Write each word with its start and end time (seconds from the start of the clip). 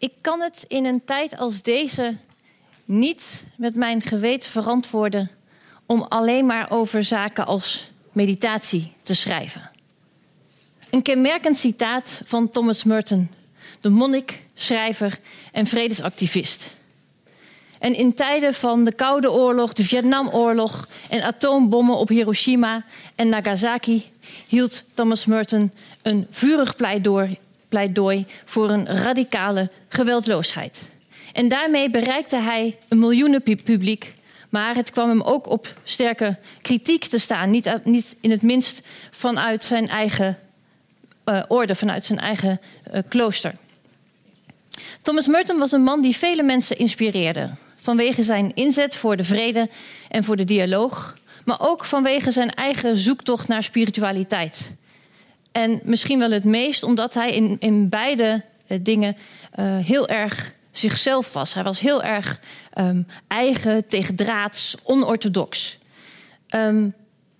Ik 0.00 0.14
kan 0.20 0.40
het 0.40 0.64
in 0.68 0.84
een 0.84 1.04
tijd 1.04 1.36
als 1.36 1.62
deze 1.62 2.16
niet 2.84 3.44
met 3.56 3.74
mijn 3.74 4.02
geweten 4.02 4.50
verantwoorden 4.50 5.30
om 5.86 6.02
alleen 6.02 6.46
maar 6.46 6.70
over 6.70 7.04
zaken 7.04 7.46
als 7.46 7.90
meditatie 8.12 8.92
te 9.02 9.14
schrijven. 9.14 9.70
Een 10.90 11.02
kenmerkend 11.02 11.56
citaat 11.56 12.22
van 12.24 12.50
Thomas 12.50 12.84
Merton, 12.84 13.30
de 13.80 13.88
monnik, 13.88 14.42
schrijver 14.54 15.18
en 15.52 15.66
vredesactivist. 15.66 16.76
En 17.78 17.94
in 17.94 18.14
tijden 18.14 18.54
van 18.54 18.84
de 18.84 18.94
Koude 18.94 19.32
Oorlog, 19.32 19.72
de 19.72 19.84
Vietnamoorlog 19.84 20.88
en 21.08 21.22
atoombommen 21.22 21.96
op 21.96 22.08
Hiroshima 22.08 22.84
en 23.14 23.28
Nagasaki 23.28 24.10
hield 24.46 24.84
Thomas 24.94 25.26
Merton 25.26 25.72
een 26.02 26.26
vurig 26.30 26.76
pleidooi, 26.76 27.38
pleidooi 27.70 28.26
voor 28.44 28.70
een 28.70 28.86
radicale 28.86 29.70
geweldloosheid. 29.88 30.90
En 31.32 31.48
daarmee 31.48 31.90
bereikte 31.90 32.36
hij 32.36 32.78
een 32.88 32.98
miljoenen 32.98 33.42
publiek. 33.42 34.14
Maar 34.48 34.74
het 34.74 34.90
kwam 34.90 35.08
hem 35.08 35.22
ook 35.22 35.46
op 35.46 35.74
sterke 35.82 36.38
kritiek 36.62 37.04
te 37.04 37.18
staan. 37.18 37.50
Niet, 37.50 37.80
niet 37.84 38.16
in 38.20 38.30
het 38.30 38.42
minst 38.42 38.82
vanuit 39.10 39.64
zijn 39.64 39.88
eigen 39.88 40.38
uh, 41.24 41.42
orde, 41.48 41.74
vanuit 41.74 42.04
zijn 42.04 42.18
eigen 42.18 42.60
uh, 42.92 43.00
klooster. 43.08 43.54
Thomas 45.02 45.26
Merton 45.26 45.58
was 45.58 45.72
een 45.72 45.82
man 45.82 46.02
die 46.02 46.16
vele 46.16 46.42
mensen 46.42 46.78
inspireerde. 46.78 47.50
Vanwege 47.76 48.22
zijn 48.22 48.54
inzet 48.54 48.96
voor 48.96 49.16
de 49.16 49.24
vrede 49.24 49.68
en 50.08 50.24
voor 50.24 50.36
de 50.36 50.44
dialoog. 50.44 51.14
Maar 51.44 51.60
ook 51.60 51.84
vanwege 51.84 52.30
zijn 52.30 52.54
eigen 52.54 52.96
zoektocht 52.96 53.48
naar 53.48 53.62
spiritualiteit. 53.62 54.74
En 55.52 55.80
misschien 55.82 56.18
wel 56.18 56.30
het 56.30 56.44
meest 56.44 56.82
omdat 56.82 57.14
hij 57.14 57.34
in, 57.34 57.56
in 57.58 57.88
beide 57.88 58.42
uh, 58.68 58.78
dingen 58.82 59.16
heel 59.82 60.08
erg 60.08 60.52
zichzelf 60.70 61.32
was. 61.32 61.54
Hij 61.54 61.62
was 61.62 61.80
heel 61.80 62.02
erg 62.02 62.40
um, 62.78 63.06
eigen, 63.26 63.86
tegendraads, 63.86 64.76
onorthodox. 64.82 65.78
Um, 66.54 66.94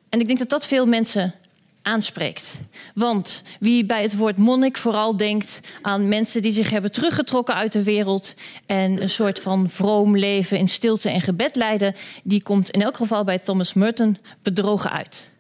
en 0.09 0.21
ik 0.21 0.27
denk 0.27 0.39
dat 0.39 0.49
dat 0.49 0.67
veel 0.67 0.87
mensen 0.87 1.35
aanspreekt. 1.83 2.61
Want 2.95 3.43
wie 3.61 3.85
bij 3.85 4.03
het 4.03 4.17
woord 4.17 4.37
monnik 4.37 4.77
vooral 4.77 5.17
denkt 5.17 5.61
aan 5.83 6.09
mensen 6.09 6.43
die 6.43 6.53
zich 6.53 6.71
hebben 6.71 6.93
teruggetrokken 6.93 7.55
uit 7.55 7.73
de 7.73 7.83
wereld 7.83 8.35
en 8.67 9.03
een 9.03 9.11
soort 9.11 9.41
van 9.41 9.69
vroom 9.71 10.17
leven 10.17 10.59
in 10.59 10.69
stilte 10.69 11.11
en 11.11 11.21
gebed 11.21 11.57
leiden, 11.57 11.95
die 12.25 12.43
komt 12.43 12.71
in 12.71 12.83
elk 12.83 12.97
geval 12.97 13.25
bij 13.25 13.39
Thomas 13.39 13.73
Merton 13.73 14.19
bedrogen 14.43 14.91
uit. 14.91 15.31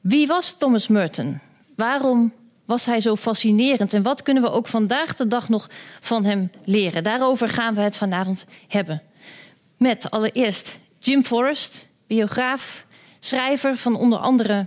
Wie 0.00 0.26
was 0.26 0.58
Thomas 0.58 0.88
Merton? 0.88 1.40
Waarom 1.82 2.32
was 2.64 2.86
hij 2.86 3.00
zo 3.00 3.16
fascinerend? 3.16 3.94
En 3.94 4.02
wat 4.02 4.22
kunnen 4.22 4.42
we 4.42 4.50
ook 4.50 4.66
vandaag 4.66 5.16
de 5.16 5.26
dag 5.26 5.48
nog 5.48 5.70
van 6.00 6.24
hem 6.24 6.50
leren? 6.64 7.02
Daarover 7.02 7.48
gaan 7.48 7.74
we 7.74 7.80
het 7.80 7.96
vanavond 7.96 8.46
hebben. 8.68 9.02
Met 9.76 10.10
allereerst 10.10 10.78
Jim 10.98 11.24
Forrest, 11.24 11.86
biograaf, 12.06 12.86
schrijver 13.20 13.76
van 13.76 13.96
onder 13.96 14.18
andere 14.18 14.66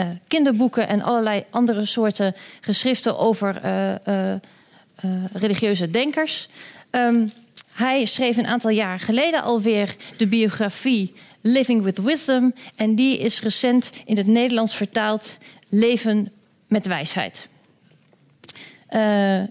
uh, 0.00 0.06
kinderboeken 0.28 0.88
en 0.88 1.02
allerlei 1.02 1.44
andere 1.50 1.84
soorten 1.84 2.34
geschriften 2.60 3.18
over 3.18 3.60
uh, 3.64 3.90
uh, 3.90 4.34
religieuze 5.32 5.88
denkers. 5.88 6.48
Um, 6.90 7.32
hij 7.74 8.04
schreef 8.04 8.36
een 8.36 8.46
aantal 8.46 8.70
jaar 8.70 9.00
geleden 9.00 9.42
alweer 9.42 9.96
de 10.16 10.26
biografie 10.26 11.12
Living 11.40 11.82
with 11.82 11.98
Wisdom. 11.98 12.54
En 12.76 12.94
die 12.94 13.18
is 13.18 13.40
recent 13.40 13.90
in 14.04 14.16
het 14.16 14.26
Nederlands 14.26 14.76
vertaald 14.76 15.38
Leven 15.68 16.32
met 16.72 16.86
wijsheid. 16.86 17.48
Uh, 18.88 19.42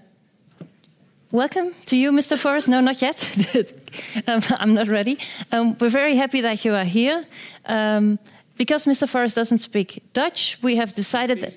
welcome 1.29 1.71
to 1.85 1.95
you, 1.95 2.21
Mr. 2.21 2.37
Forrest. 2.37 2.67
No, 2.67 2.79
not 2.79 2.99
yet. 2.99 3.35
um, 4.27 4.41
I'm 4.59 4.73
not 4.73 4.87
ready. 4.87 5.17
Um, 5.51 5.75
we're 5.77 5.91
very 5.91 6.15
happy 6.15 6.41
that 6.41 6.61
you 6.63 6.73
are 6.73 6.85
here. 6.85 7.25
Um, 7.65 8.17
because 8.57 8.89
Mr. 8.89 9.07
Forrest 9.07 9.35
doesn't 9.35 9.61
speak 9.61 10.01
Dutch, 10.13 10.57
we 10.61 10.75
have 10.77 10.93
decided 10.93 11.41
that. 11.41 11.53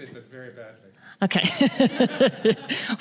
Okay. 1.22 1.42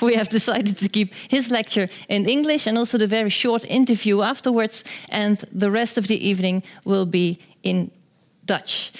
we 0.00 0.14
have 0.14 0.28
decided 0.28 0.76
to 0.78 0.88
keep 0.88 1.12
his 1.28 1.50
lecture 1.50 1.88
in 2.08 2.26
English 2.26 2.66
and 2.66 2.78
also 2.78 2.98
the 2.98 3.06
very 3.06 3.30
short 3.30 3.64
interview 3.64 4.22
afterwards, 4.22 4.84
and 5.10 5.36
the 5.60 5.70
rest 5.70 5.98
of 5.98 6.06
the 6.06 6.16
evening 6.16 6.62
will 6.84 7.06
be 7.06 7.38
in 7.62 7.90
Dutch 8.46 8.92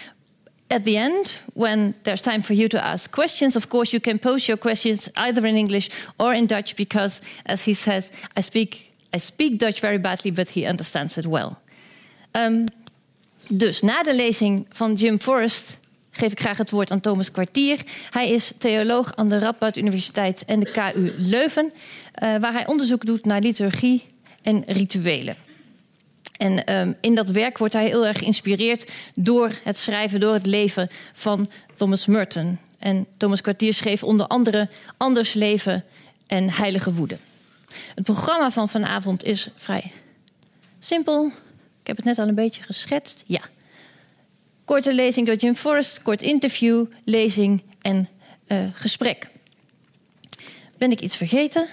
at 0.68 0.84
the 0.84 0.96
end, 0.96 1.36
when 1.54 1.94
there's 2.02 2.20
time 2.20 2.42
for 2.42 2.54
you 2.54 2.68
to 2.68 2.84
ask 2.84 3.10
questions, 3.10 3.56
of 3.56 3.68
course, 3.68 3.92
you 3.92 4.00
can 4.00 4.18
pose 4.18 4.46
your 4.46 4.58
questions 4.58 5.10
either 5.16 5.46
in 5.46 5.56
English 5.56 5.90
or 6.16 6.34
in 6.34 6.46
Dutch, 6.46 6.74
because, 6.74 7.20
as 7.46 7.64
he 7.64 7.74
says, 7.74 8.10
I 8.36 8.40
speak, 8.40 8.92
I 9.12 9.18
speak 9.18 9.58
Dutch 9.58 9.80
very 9.80 9.98
badly, 9.98 10.30
but 10.30 10.50
he 10.50 10.66
understands 10.66 11.18
it 11.18 11.26
well. 11.26 11.56
Um, 12.32 12.66
dus 13.48 13.82
na 13.82 14.02
de 14.02 14.14
lezing 14.14 14.66
van 14.70 14.94
Jim 14.94 15.20
Forrest 15.20 15.78
geef 16.10 16.32
ik 16.32 16.40
graag 16.40 16.58
het 16.58 16.70
woord 16.70 16.90
aan 16.90 17.00
Thomas 17.00 17.30
Kwartier. 17.30 17.80
Hij 18.10 18.30
is 18.30 18.52
theoloog 18.58 19.16
aan 19.16 19.28
de 19.28 19.38
Radboud 19.38 19.76
Universiteit 19.76 20.44
en 20.44 20.60
de 20.60 20.70
KU 20.70 21.12
Leuven, 21.18 21.72
uh, 21.74 22.36
waar 22.36 22.52
hij 22.52 22.66
onderzoek 22.66 23.06
doet 23.06 23.24
naar 23.24 23.40
liturgie 23.40 24.04
en 24.42 24.64
rituelen. 24.66 25.36
En 26.36 26.76
um, 26.78 26.96
in 27.00 27.14
dat 27.14 27.30
werk 27.30 27.58
wordt 27.58 27.74
hij 27.74 27.86
heel 27.86 28.06
erg 28.06 28.18
geïnspireerd 28.18 28.90
door 29.14 29.58
het 29.62 29.78
schrijven, 29.78 30.20
door 30.20 30.32
het 30.32 30.46
leven 30.46 30.88
van 31.12 31.50
Thomas 31.76 32.06
Merton. 32.06 32.58
En 32.78 33.06
Thomas 33.16 33.40
Kwartier 33.40 33.74
schreef 33.74 34.02
onder 34.02 34.26
andere 34.26 34.68
Anders 34.96 35.32
leven 35.32 35.84
en 36.26 36.50
Heilige 36.50 36.94
Woede. 36.94 37.16
Het 37.94 38.04
programma 38.04 38.50
van 38.50 38.68
vanavond 38.68 39.24
is 39.24 39.48
vrij 39.56 39.92
simpel. 40.78 41.26
Ik 41.80 41.86
heb 41.86 41.96
het 41.96 42.04
net 42.04 42.18
al 42.18 42.28
een 42.28 42.34
beetje 42.34 42.62
geschetst. 42.62 43.22
Ja. 43.26 43.40
Korte 44.64 44.94
lezing 44.94 45.26
door 45.26 45.36
Jim 45.36 45.54
Forrest, 45.54 46.02
kort 46.02 46.22
interview, 46.22 46.86
lezing 47.04 47.62
en 47.80 48.08
uh, 48.48 48.58
gesprek. 48.72 49.28
Ben 50.78 50.90
ik 50.90 51.00
iets 51.00 51.16
vergeten? 51.16 51.68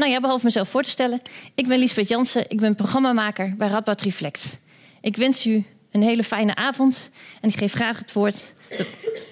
Nou 0.00 0.12
ja, 0.12 0.20
behalve 0.20 0.44
mezelf 0.44 0.68
voor 0.68 0.82
te 0.82 0.90
stellen. 0.90 1.20
Ik 1.54 1.68
ben 1.68 1.78
Liesbeth 1.78 2.08
Jansen, 2.08 2.44
ik 2.48 2.60
ben 2.60 2.74
programmamaker 2.74 3.54
bij 3.56 3.68
Radboud 3.68 4.00
Reflex. 4.00 4.56
Ik 5.00 5.16
wens 5.16 5.46
u 5.46 5.64
een 5.90 6.02
hele 6.02 6.24
fijne 6.24 6.54
avond 6.54 7.10
en 7.40 7.48
ik 7.48 7.56
geef 7.56 7.72
graag 7.72 7.98
het 7.98 8.12
woord 8.12 8.52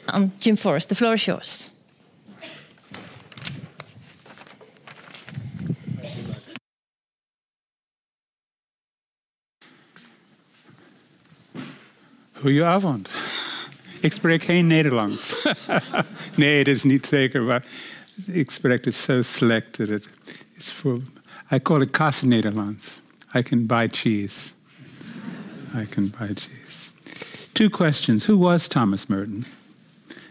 aan 0.05 0.33
Jim 0.39 0.57
Forrest. 0.57 0.89
The 0.89 0.95
floor 0.95 1.13
is 1.13 1.25
yours. 1.25 1.71
Goedenavond. 12.33 13.09
Ik 14.01 14.13
spreek 14.13 14.43
geen 14.43 14.67
Nederlands. 14.67 15.47
nee, 16.35 16.65
dat 16.65 16.75
is 16.75 16.83
niet 16.83 17.07
zeker, 17.07 17.43
maar 17.43 17.65
ik 18.27 18.51
spreek 18.51 18.85
het 18.85 18.95
zo 18.95 19.23
slecht 19.23 19.77
dat 19.77 19.89
het 19.89 20.09
It's 20.59 20.71
for, 20.71 20.99
I 21.53 21.61
call 21.61 21.83
it 21.83 21.93
Casa 21.93 22.27
Nederlands. 22.27 22.99
I 23.33 23.43
can 23.43 23.69
buy 23.69 23.87
cheese. 23.87 24.55
I 25.73 25.85
can 25.85 26.09
buy 26.09 26.33
cheese. 26.35 26.91
Two 27.55 27.71
questions. 27.71 28.25
Who 28.25 28.37
was 28.37 28.67
Thomas 28.67 29.09
Merton? 29.09 29.45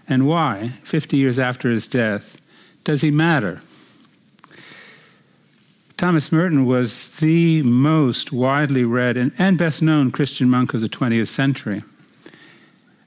And 0.06 0.28
why, 0.28 0.74
50 0.84 1.16
years 1.16 1.40
after 1.40 1.70
his 1.70 1.88
death, 1.88 2.42
does 2.84 3.00
he 3.00 3.10
matter? 3.10 3.62
Thomas 5.96 6.30
Merton 6.30 6.66
was 6.66 7.08
the 7.20 7.64
most 7.64 8.34
widely 8.34 8.84
read 8.84 9.16
and, 9.16 9.32
and 9.40 9.58
best 9.58 9.82
known 9.82 10.12
Christian 10.12 10.50
monk 10.50 10.74
of 10.74 10.82
the 10.82 10.90
20th 10.90 11.30
century, 11.30 11.84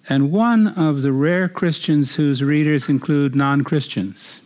and 0.08 0.32
one 0.32 0.68
of 0.68 1.02
the 1.02 1.12
rare 1.12 1.50
Christians 1.50 2.14
whose 2.14 2.42
readers 2.42 2.88
include 2.88 3.34
non 3.34 3.62
Christians 3.62 4.40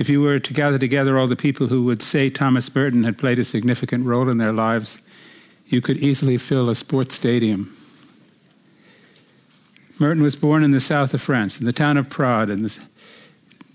if 0.00 0.08
you 0.08 0.22
were 0.22 0.38
to 0.38 0.52
gather 0.54 0.78
together 0.78 1.18
all 1.18 1.26
the 1.26 1.36
people 1.36 1.66
who 1.66 1.82
would 1.84 2.00
say 2.00 2.30
Thomas 2.30 2.74
Merton 2.74 3.04
had 3.04 3.18
played 3.18 3.38
a 3.38 3.44
significant 3.44 4.06
role 4.06 4.30
in 4.30 4.38
their 4.38 4.52
lives, 4.52 5.02
you 5.66 5.82
could 5.82 5.98
easily 5.98 6.38
fill 6.38 6.70
a 6.70 6.74
sports 6.74 7.14
stadium. 7.14 7.76
Merton 9.98 10.22
was 10.22 10.36
born 10.36 10.64
in 10.64 10.70
the 10.70 10.80
south 10.80 11.12
of 11.12 11.20
France, 11.20 11.60
in 11.60 11.66
the 11.66 11.72
town 11.72 11.98
of 11.98 12.08
Prades, 12.08 12.50
in 12.50 12.62
the, 12.62 12.82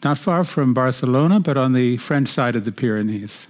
not 0.04 0.18
far 0.18 0.44
from 0.44 0.74
Barcelona, 0.74 1.40
but 1.40 1.58
on 1.58 1.74
the 1.74 1.98
French 1.98 2.30
side 2.30 2.56
of 2.56 2.66
the 2.66 2.72
Pyrenees. 2.72 3.48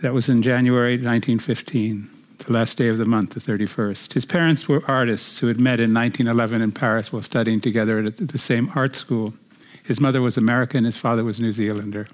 That 0.00 0.14
was 0.14 0.30
in 0.30 0.40
January 0.40 0.94
1915, 0.94 2.08
the 2.46 2.52
last 2.52 2.78
day 2.78 2.88
of 2.88 2.96
the 2.96 3.04
month, 3.04 3.34
the 3.34 3.40
31st. 3.40 4.14
His 4.14 4.24
parents 4.24 4.70
were 4.70 4.82
artists 4.88 5.40
who 5.40 5.48
had 5.48 5.60
met 5.60 5.80
in 5.80 5.92
1911 5.92 6.62
in 6.62 6.72
Paris 6.72 7.12
while 7.12 7.20
studying 7.20 7.60
together 7.60 7.98
at 7.98 8.16
the 8.16 8.38
same 8.38 8.72
art 8.74 8.96
school. 8.96 9.34
His 9.84 10.00
mother 10.00 10.22
was 10.22 10.36
American, 10.36 10.84
his 10.84 10.96
father 10.96 11.22
was 11.24 11.40
New 11.40 11.52
Zealander. 11.52 12.06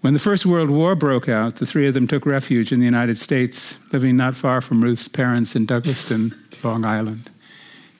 When 0.00 0.12
the 0.12 0.20
First 0.20 0.46
World 0.46 0.70
War 0.70 0.94
broke 0.94 1.28
out, 1.28 1.56
the 1.56 1.66
three 1.66 1.88
of 1.88 1.94
them 1.94 2.06
took 2.06 2.26
refuge 2.26 2.72
in 2.72 2.78
the 2.78 2.84
United 2.84 3.18
States, 3.18 3.78
living 3.92 4.16
not 4.16 4.36
far 4.36 4.60
from 4.60 4.84
Ruth's 4.84 5.08
parents 5.08 5.56
in 5.56 5.66
Douglaston, 5.66 6.34
Long 6.62 6.84
Island, 6.84 7.30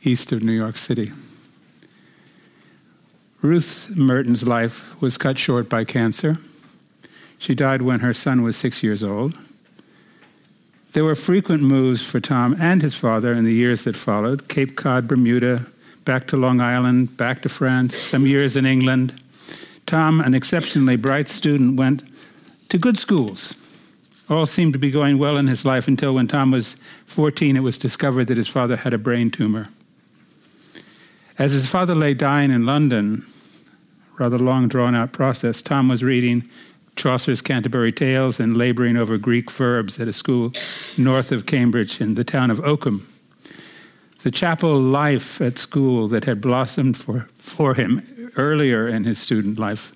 east 0.03 0.31
of 0.31 0.43
New 0.43 0.53
York 0.53 0.77
City. 0.77 1.13
Ruth 3.41 3.91
Merton's 3.97 4.47
life 4.47 5.01
was 5.01 5.19
cut 5.19 5.39
short 5.39 5.69
by 5.69 5.85
cancer. 5.85 6.39
She 7.39 7.55
died 7.55 7.83
when 7.83 8.01
her 8.01 8.15
son 8.15 8.43
was 8.43 8.57
six 8.57 8.83
years 8.83 9.03
old. 9.03 9.37
There 10.93 11.05
were 11.05 11.17
frequent 11.17 11.63
moves 11.63 12.07
for 12.07 12.21
Tom 12.21 12.55
and 12.61 12.83
his 12.83 12.95
father 12.95 13.33
in 13.33 13.45
the 13.45 13.53
years 13.53 13.85
that 13.85 13.97
followed 13.97 14.49
Cape 14.49 14.77
Cod, 14.77 15.09
Bermuda, 15.09 15.67
back 16.05 16.27
to 16.29 16.37
Long 16.37 16.61
Island, 16.61 17.17
back 17.17 17.43
to 17.43 17.49
France, 17.49 17.97
some 17.97 18.27
years 18.27 18.57
in 18.57 18.67
England. 18.67 19.21
Tom, 19.87 20.21
an 20.21 20.35
exceptionally 20.35 20.97
bright 20.97 21.29
student, 21.29 21.77
went 21.77 22.03
to 22.69 22.79
good 22.79 22.99
schools. 22.99 23.55
All 24.29 24.47
seemed 24.47 24.73
to 24.73 24.79
be 24.79 24.91
going 24.91 25.19
well 25.19 25.37
in 25.37 25.47
his 25.47 25.65
life 25.65 25.87
until 25.87 26.15
when 26.15 26.29
Tom 26.29 26.51
was 26.51 26.77
14, 27.07 27.57
it 27.57 27.61
was 27.61 27.77
discovered 27.77 28.27
that 28.27 28.37
his 28.37 28.49
father 28.49 28.77
had 28.77 28.95
a 28.95 28.99
brain 28.99 29.31
tumor. 29.31 29.69
As 31.39 31.53
his 31.53 31.67
father 31.67 31.95
lay 31.95 32.15
dying 32.15 32.51
in 32.51 32.65
London, 32.65 33.27
rather 34.19 34.39
long 34.39 34.69
drawn 34.69 34.95
out 34.95 35.13
process, 35.13 35.61
Tom 35.61 35.89
was 35.89 36.03
reading 36.03 36.49
Chaucer's 36.97 37.43
Canterbury 37.43 37.93
Tales 37.93 38.39
and 38.39 38.57
laboring 38.57 38.97
over 38.97 39.19
Greek 39.19 39.51
verbs 39.51 40.01
at 40.01 40.09
a 40.09 40.13
school 40.13 40.53
north 40.97 41.33
of 41.33 41.45
Cambridge 41.45 42.01
in 42.01 42.15
the 42.15 42.25
town 42.25 42.51
of 42.51 42.61
Oakham. 42.61 43.07
The 44.25 44.31
chapel 44.31 44.81
life 44.81 45.43
at 45.43 45.59
school 45.59 46.09
that 46.09 46.25
had 46.25 46.41
blossomed 46.41 46.97
for, 46.97 47.29
for 47.37 47.75
him 47.75 48.31
earlier 48.39 48.89
in 48.89 49.05
his 49.05 49.19
student 49.19 49.59
life 49.59 49.93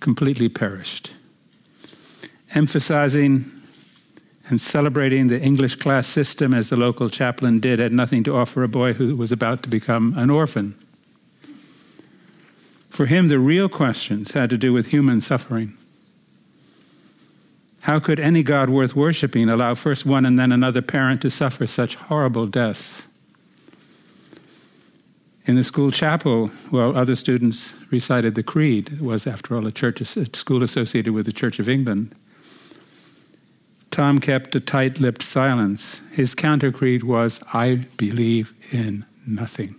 completely 0.00 0.48
perished. 0.48 1.12
Emphasizing 2.54 3.44
and 4.48 4.58
celebrating 4.58 5.26
the 5.26 5.38
English 5.38 5.76
class 5.76 6.06
system 6.06 6.54
as 6.54 6.70
the 6.70 6.76
local 6.76 7.10
chaplain 7.10 7.60
did 7.60 7.78
had 7.78 7.92
nothing 7.92 8.24
to 8.24 8.34
offer 8.34 8.62
a 8.62 8.68
boy 8.68 8.94
who 8.94 9.14
was 9.14 9.30
about 9.30 9.62
to 9.64 9.68
become 9.68 10.14
an 10.16 10.30
orphan. 10.30 10.74
For 12.88 13.04
him, 13.04 13.28
the 13.28 13.38
real 13.38 13.68
questions 13.68 14.30
had 14.30 14.48
to 14.48 14.56
do 14.56 14.72
with 14.72 14.88
human 14.88 15.20
suffering. 15.20 15.74
How 17.80 18.00
could 18.00 18.18
any 18.18 18.42
God 18.42 18.70
worth 18.70 18.96
worshiping 18.96 19.50
allow 19.50 19.74
first 19.74 20.06
one 20.06 20.24
and 20.24 20.38
then 20.38 20.50
another 20.50 20.80
parent 20.80 21.20
to 21.20 21.30
suffer 21.30 21.66
such 21.66 21.96
horrible 21.96 22.46
deaths? 22.46 23.06
In 25.46 25.56
the 25.56 25.64
school 25.64 25.90
chapel, 25.90 26.48
while 26.70 26.96
other 26.96 27.16
students 27.16 27.74
recited 27.90 28.34
the 28.34 28.42
creed, 28.42 28.92
it 28.92 29.00
was, 29.00 29.26
after 29.26 29.56
all, 29.56 29.66
a 29.66 29.72
church, 29.72 30.00
a 30.00 30.04
school 30.36 30.62
associated 30.62 31.12
with 31.12 31.26
the 31.26 31.32
Church 31.32 31.58
of 31.58 31.68
England. 31.68 32.14
Tom 33.90 34.18
kept 34.20 34.54
a 34.54 34.60
tight 34.60 35.00
lipped 35.00 35.22
silence. 35.22 36.00
His 36.12 36.34
counter 36.34 36.70
creed 36.70 37.02
was, 37.02 37.40
I 37.52 37.86
believe 37.96 38.54
in 38.70 39.04
nothing. 39.26 39.76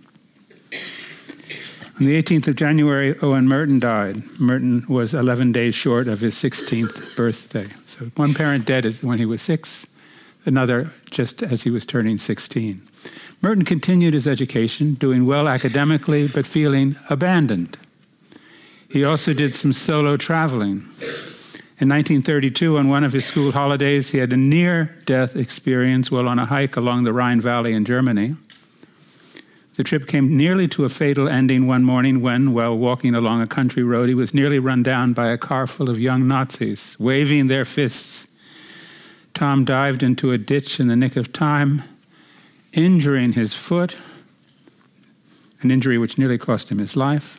On 1.98 2.06
the 2.06 2.20
18th 2.20 2.48
of 2.48 2.56
January, 2.56 3.16
Owen 3.20 3.46
Merton 3.46 3.78
died. 3.78 4.22
Merton 4.40 4.84
was 4.88 5.14
11 5.14 5.52
days 5.52 5.74
short 5.74 6.08
of 6.08 6.20
his 6.20 6.34
16th 6.34 7.16
birthday. 7.16 7.68
So 7.86 8.06
one 8.16 8.34
parent 8.34 8.66
dead 8.66 8.84
when 9.02 9.18
he 9.18 9.26
was 9.26 9.40
six, 9.40 9.86
another 10.44 10.92
just 11.10 11.42
as 11.42 11.62
he 11.62 11.70
was 11.70 11.86
turning 11.86 12.18
16. 12.18 12.82
Merton 13.42 13.64
continued 13.64 14.14
his 14.14 14.28
education, 14.28 14.94
doing 14.94 15.26
well 15.26 15.48
academically, 15.48 16.28
but 16.28 16.46
feeling 16.46 16.94
abandoned. 17.10 17.76
He 18.88 19.04
also 19.04 19.34
did 19.34 19.52
some 19.52 19.72
solo 19.72 20.16
traveling. 20.16 20.86
In 21.80 21.88
1932, 21.88 22.78
on 22.78 22.88
one 22.88 23.02
of 23.02 23.12
his 23.12 23.24
school 23.24 23.50
holidays, 23.50 24.10
he 24.10 24.18
had 24.18 24.32
a 24.32 24.36
near 24.36 24.96
death 25.06 25.34
experience 25.34 26.08
while 26.08 26.28
on 26.28 26.38
a 26.38 26.46
hike 26.46 26.76
along 26.76 27.02
the 27.02 27.12
Rhine 27.12 27.40
Valley 27.40 27.72
in 27.72 27.84
Germany. 27.84 28.36
The 29.74 29.82
trip 29.82 30.06
came 30.06 30.36
nearly 30.36 30.68
to 30.68 30.84
a 30.84 30.88
fatal 30.88 31.28
ending 31.28 31.66
one 31.66 31.82
morning 31.82 32.20
when, 32.20 32.52
while 32.52 32.78
walking 32.78 33.14
along 33.14 33.42
a 33.42 33.46
country 33.48 33.82
road, 33.82 34.08
he 34.08 34.14
was 34.14 34.34
nearly 34.34 34.60
run 34.60 34.84
down 34.84 35.14
by 35.14 35.28
a 35.28 35.38
car 35.38 35.66
full 35.66 35.90
of 35.90 35.98
young 35.98 36.28
Nazis, 36.28 36.96
waving 37.00 37.48
their 37.48 37.64
fists. 37.64 38.28
Tom 39.34 39.64
dived 39.64 40.04
into 40.04 40.30
a 40.30 40.38
ditch 40.38 40.78
in 40.78 40.86
the 40.86 40.94
nick 40.94 41.16
of 41.16 41.32
time, 41.32 41.82
injuring 42.72 43.32
his 43.32 43.54
foot, 43.54 43.96
an 45.60 45.70
injury 45.70 45.98
which 45.98 46.18
nearly 46.18 46.38
cost 46.38 46.70
him 46.70 46.78
his 46.78 46.96
life. 46.96 47.38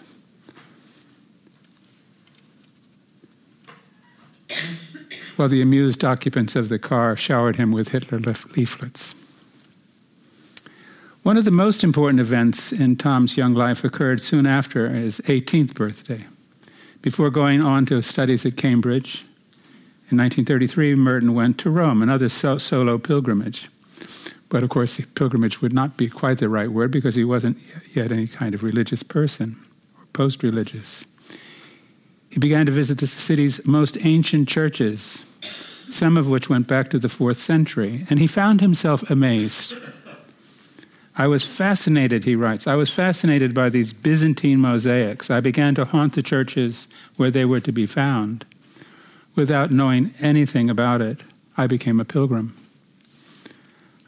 While 5.36 5.50
the 5.50 5.62
amused 5.62 6.06
occupants 6.06 6.56
of 6.56 6.70
the 6.70 6.78
car 6.78 7.18
showered 7.18 7.56
him 7.56 7.72
with 7.72 7.90
Hitler 7.90 8.20
leaflets. 8.20 9.16
One 11.24 11.38
of 11.38 11.46
the 11.46 11.52
most 11.52 11.84
important 11.84 12.20
events 12.20 12.72
in 12.72 12.98
Tom's 12.98 13.38
young 13.38 13.54
life 13.54 13.84
occurred 13.84 14.22
soon 14.22 14.46
after 14.46 14.90
his 14.90 15.22
18th 15.22 15.74
birthday. 15.74 16.28
Before 17.02 17.30
going 17.30 17.62
on 17.62 17.86
to 17.88 18.02
studies 18.02 18.46
at 18.46 18.58
Cambridge, 18.58 19.26
in 20.12 20.18
1933, 20.18 20.96
Merton 20.96 21.34
went 21.34 21.58
to 21.60 21.70
Rome, 21.70 22.04
another 22.04 22.30
so- 22.30 22.58
solo 22.58 22.98
pilgrimage. 22.98 23.70
But 24.54 24.62
of 24.62 24.70
course, 24.70 25.02
pilgrimage 25.16 25.64
would 25.64 25.74
not 25.74 25.98
be 25.98 26.10
quite 26.10 26.38
the 26.38 26.48
right 26.48 26.70
word 26.70 26.92
because 26.92 27.16
he 27.16 27.24
wasn't 27.24 27.58
yet 27.96 28.12
any 28.12 28.28
kind 28.28 28.54
of 28.54 28.62
religious 28.62 29.02
person 29.02 29.58
or 29.98 30.06
post 30.14 30.44
religious. 30.44 31.08
He 32.30 32.40
began 32.40 32.68
to 32.68 32.72
visit 32.72 33.00
the 33.00 33.08
city's 33.08 33.66
most 33.66 33.98
ancient 34.06 34.48
churches, 34.48 35.26
some 35.90 36.18
of 36.18 36.30
which 36.30 36.52
went 36.52 36.68
back 36.68 36.92
to 36.92 37.00
the 37.00 37.10
fourth 37.10 37.40
century, 37.40 38.06
and 38.12 38.20
he 38.20 38.28
found 38.28 38.62
himself 38.62 39.10
amazed 39.10 39.74
I 41.16 41.26
was 41.26 41.46
fascinated, 41.46 42.24
he 42.24 42.36
writes, 42.36 42.68
I 42.68 42.76
was 42.76 42.94
fascinated 42.94 43.56
by 43.56 43.70
these 43.70 43.92
Byzantine 43.92 44.60
mosaics. 44.60 45.30
I 45.30 45.42
began 45.42 45.74
to 45.76 45.86
haunt 45.86 46.14
the 46.14 46.24
churches 46.24 46.88
where 47.18 47.30
they 47.32 47.46
were 47.46 47.60
to 47.60 47.72
be 47.72 47.86
found. 47.86 48.46
Without 49.36 49.72
knowing 49.72 50.14
anything 50.20 50.70
about 50.70 51.02
it, 51.02 51.22
I 51.58 51.68
became 51.68 52.00
a 52.00 52.06
pilgrim. 52.06 52.56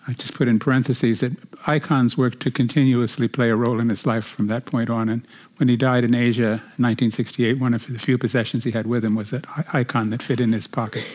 I 0.07 0.13
just 0.13 0.35
put 0.35 0.47
in 0.47 0.59
parentheses 0.59 1.21
that 1.21 1.33
icons 1.65 2.15
were 2.17 2.29
to 2.29 2.51
continuously 2.51 3.27
play 3.27 3.49
a 3.49 3.55
role 3.55 3.79
in 3.79 3.89
his 3.89 4.05
life 4.05 4.25
from 4.25 4.47
that 4.47 4.65
point 4.65 4.89
on. 4.89 5.09
And 5.09 5.25
when 5.57 5.67
he 5.67 5.75
died 5.75 6.03
in 6.03 6.13
Asia 6.13 6.61
in 6.77 6.83
1968, 6.83 7.59
one 7.59 7.73
of 7.73 7.87
the 7.87 7.97
few 7.97 8.17
possessions 8.17 8.63
he 8.63 8.71
had 8.71 8.85
with 8.85 9.03
him 9.03 9.15
was 9.15 9.31
that 9.31 9.45
icon 9.73 10.11
that 10.11 10.21
fit 10.21 10.39
in 10.39 10.53
his 10.53 10.67
pocket. 10.67 11.05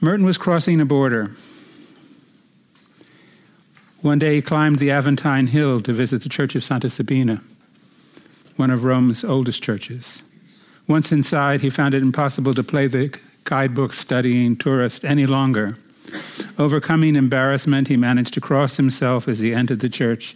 Merton 0.00 0.26
was 0.26 0.36
crossing 0.36 0.80
a 0.80 0.84
border 0.84 1.30
one 4.04 4.18
day 4.18 4.34
he 4.34 4.42
climbed 4.42 4.80
the 4.80 4.90
Aventine 4.90 5.46
Hill 5.46 5.80
to 5.80 5.92
visit 5.94 6.22
the 6.22 6.28
Church 6.28 6.54
of 6.54 6.62
Santa 6.62 6.90
Sabina, 6.90 7.40
one 8.56 8.70
of 8.70 8.84
Rome's 8.84 9.24
oldest 9.24 9.62
churches. 9.62 10.22
Once 10.86 11.10
inside, 11.10 11.62
he 11.62 11.70
found 11.70 11.94
it 11.94 12.02
impossible 12.02 12.52
to 12.52 12.62
play 12.62 12.86
the 12.86 13.18
guidebook 13.44 13.94
studying 13.94 14.56
tourist 14.56 15.06
any 15.06 15.24
longer. 15.24 15.78
Overcoming 16.58 17.16
embarrassment, 17.16 17.88
he 17.88 17.96
managed 17.96 18.34
to 18.34 18.40
cross 18.40 18.76
himself 18.76 19.26
as 19.26 19.40
he 19.40 19.54
entered 19.54 19.80
the 19.80 19.88
church 19.88 20.34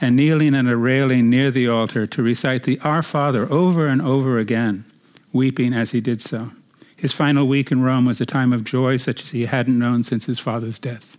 and 0.00 0.16
kneeling 0.16 0.54
on 0.54 0.66
a 0.66 0.76
railing 0.76 1.28
near 1.28 1.50
the 1.50 1.68
altar 1.68 2.06
to 2.06 2.22
recite 2.22 2.62
the 2.62 2.78
Our 2.80 3.02
Father 3.02 3.50
over 3.52 3.86
and 3.86 4.00
over 4.00 4.38
again, 4.38 4.84
weeping 5.32 5.74
as 5.74 5.90
he 5.90 6.00
did 6.00 6.22
so. 6.22 6.52
His 6.96 7.12
final 7.12 7.46
week 7.46 7.70
in 7.70 7.82
Rome 7.82 8.04
was 8.04 8.20
a 8.20 8.26
time 8.26 8.52
of 8.52 8.64
joy 8.64 8.96
such 8.96 9.22
as 9.22 9.30
he 9.30 9.46
hadn't 9.46 9.78
known 9.78 10.02
since 10.02 10.26
his 10.26 10.38
father's 10.38 10.78
death. 10.78 11.16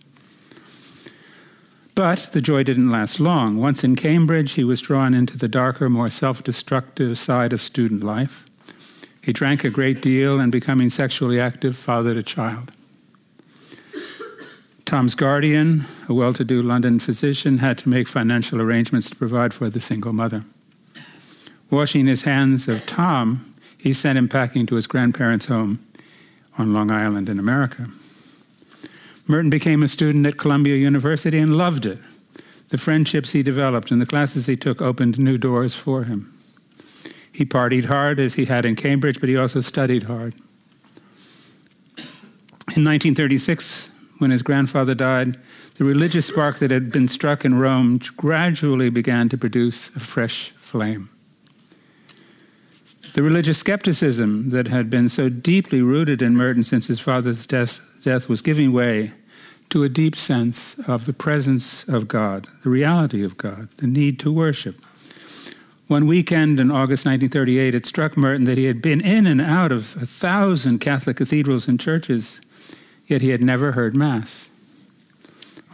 But 1.94 2.30
the 2.32 2.40
joy 2.40 2.62
didn't 2.62 2.90
last 2.90 3.20
long. 3.20 3.56
Once 3.56 3.84
in 3.84 3.96
Cambridge, 3.96 4.52
he 4.52 4.64
was 4.64 4.80
drawn 4.80 5.14
into 5.14 5.36
the 5.36 5.48
darker, 5.48 5.90
more 5.90 6.10
self 6.10 6.42
destructive 6.42 7.18
side 7.18 7.52
of 7.52 7.62
student 7.62 8.02
life. 8.02 8.46
He 9.22 9.32
drank 9.32 9.64
a 9.64 9.70
great 9.70 10.00
deal 10.00 10.40
and, 10.40 10.50
becoming 10.50 10.88
sexually 10.88 11.40
active, 11.40 11.76
fathered 11.76 12.16
a 12.16 12.22
child. 12.22 12.72
Tom's 14.90 15.14
guardian, 15.14 15.84
a 16.08 16.14
well 16.14 16.32
to 16.32 16.42
do 16.42 16.60
London 16.60 16.98
physician, 16.98 17.58
had 17.58 17.78
to 17.78 17.88
make 17.88 18.08
financial 18.08 18.60
arrangements 18.60 19.08
to 19.08 19.14
provide 19.14 19.54
for 19.54 19.70
the 19.70 19.80
single 19.80 20.12
mother. 20.12 20.44
Washing 21.70 22.08
his 22.08 22.22
hands 22.22 22.66
of 22.66 22.84
Tom, 22.86 23.54
he 23.78 23.94
sent 23.94 24.18
him 24.18 24.28
packing 24.28 24.66
to 24.66 24.74
his 24.74 24.88
grandparents' 24.88 25.46
home 25.46 25.78
on 26.58 26.72
Long 26.72 26.90
Island 26.90 27.28
in 27.28 27.38
America. 27.38 27.86
Merton 29.28 29.48
became 29.48 29.84
a 29.84 29.86
student 29.86 30.26
at 30.26 30.38
Columbia 30.38 30.74
University 30.74 31.38
and 31.38 31.56
loved 31.56 31.86
it. 31.86 32.00
The 32.70 32.76
friendships 32.76 33.30
he 33.30 33.44
developed 33.44 33.92
and 33.92 34.02
the 34.02 34.06
classes 34.06 34.46
he 34.46 34.56
took 34.56 34.82
opened 34.82 35.20
new 35.20 35.38
doors 35.38 35.72
for 35.72 36.02
him. 36.02 36.34
He 37.30 37.44
partied 37.44 37.84
hard 37.84 38.18
as 38.18 38.34
he 38.34 38.46
had 38.46 38.64
in 38.64 38.74
Cambridge, 38.74 39.20
but 39.20 39.28
he 39.28 39.36
also 39.36 39.60
studied 39.60 40.02
hard. 40.02 40.34
In 42.74 42.82
1936, 42.82 43.90
when 44.20 44.30
his 44.30 44.42
grandfather 44.42 44.94
died, 44.94 45.38
the 45.76 45.84
religious 45.84 46.26
spark 46.26 46.58
that 46.58 46.70
had 46.70 46.90
been 46.90 47.08
struck 47.08 47.44
in 47.44 47.58
Rome 47.58 47.98
gradually 48.16 48.90
began 48.90 49.28
to 49.30 49.38
produce 49.38 49.88
a 49.96 50.00
fresh 50.00 50.50
flame. 50.50 51.08
The 53.14 53.22
religious 53.22 53.58
skepticism 53.58 54.50
that 54.50 54.68
had 54.68 54.88
been 54.88 55.08
so 55.08 55.28
deeply 55.28 55.82
rooted 55.82 56.22
in 56.22 56.36
Merton 56.36 56.62
since 56.62 56.86
his 56.86 57.00
father's 57.00 57.46
death, 57.46 57.80
death 58.02 58.28
was 58.28 58.40
giving 58.40 58.72
way 58.72 59.12
to 59.70 59.82
a 59.82 59.88
deep 59.88 60.16
sense 60.16 60.78
of 60.86 61.06
the 61.06 61.12
presence 61.12 61.84
of 61.88 62.06
God, 62.06 62.46
the 62.62 62.70
reality 62.70 63.24
of 63.24 63.36
God, 63.36 63.68
the 63.78 63.86
need 63.86 64.18
to 64.20 64.32
worship. 64.32 64.84
One 65.88 66.06
weekend 66.06 66.60
in 66.60 66.70
August 66.70 67.04
1938, 67.04 67.74
it 67.74 67.86
struck 67.86 68.16
Merton 68.16 68.44
that 68.44 68.58
he 68.58 68.66
had 68.66 68.80
been 68.80 69.00
in 69.00 69.26
and 69.26 69.40
out 69.40 69.72
of 69.72 69.96
a 70.00 70.06
thousand 70.06 70.78
Catholic 70.78 71.16
cathedrals 71.16 71.66
and 71.66 71.80
churches, 71.80 72.40
yet 73.10 73.20
he 73.22 73.30
had 73.30 73.42
never 73.42 73.72
heard 73.72 73.96
Mass. 73.96 74.50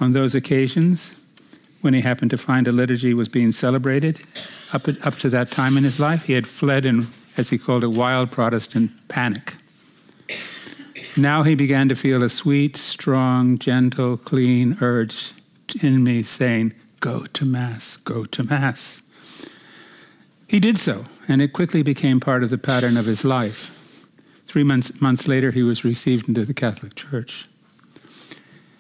On 0.00 0.12
those 0.12 0.35
occasions, 0.35 1.14
when 1.83 1.95
he 1.95 2.00
happened 2.00 2.31
to 2.31 2.38
find 2.38 2.66
a 2.66 2.73
liturgy 2.73 3.14
was 3.14 3.28
being 3.28 3.52
celebrated, 3.52 4.21
up, 4.73 4.88
up 5.05 5.14
to 5.16 5.28
that 5.28 5.50
time 5.50 5.76
in 5.76 5.85
his 5.85 6.00
life, 6.00 6.25
he 6.25 6.33
had 6.33 6.47
fled 6.47 6.85
in, 6.85 7.09
as 7.37 7.50
he 7.50 7.59
called 7.59 7.85
it, 7.85 7.90
wild 7.90 8.31
Protestant 8.31 8.90
panic. 9.09 9.57
Now 11.16 11.45
he 11.45 11.55
began 11.55 11.88
to 11.88 11.95
feel 11.95 12.23
a 12.23 12.28
sweet, 12.28 12.76
strong, 12.76 13.59
gentle, 13.59 14.16
clean 14.16 14.76
urge 14.81 15.33
in 15.83 16.02
me 16.02 16.23
saying, 16.23 16.75
Go 17.00 17.25
to 17.25 17.45
Mass, 17.45 17.97
go 17.97 18.25
to 18.25 18.45
Mass. 18.45 19.02
He 20.49 20.61
did 20.61 20.78
so, 20.78 21.05
and 21.28 21.43
it 21.43 21.52
quickly 21.52 21.83
became 21.83 22.21
part 22.21 22.43
of 22.43 22.50
the 22.50 22.59
pattern 22.59 22.97
of 22.97 23.07
his 23.07 23.25
life. 23.25 23.75
Three 24.56 24.64
months, 24.64 25.02
months 25.02 25.28
later, 25.28 25.50
he 25.50 25.62
was 25.62 25.84
received 25.84 26.28
into 26.28 26.46
the 26.46 26.54
Catholic 26.54 26.94
Church. 26.94 27.44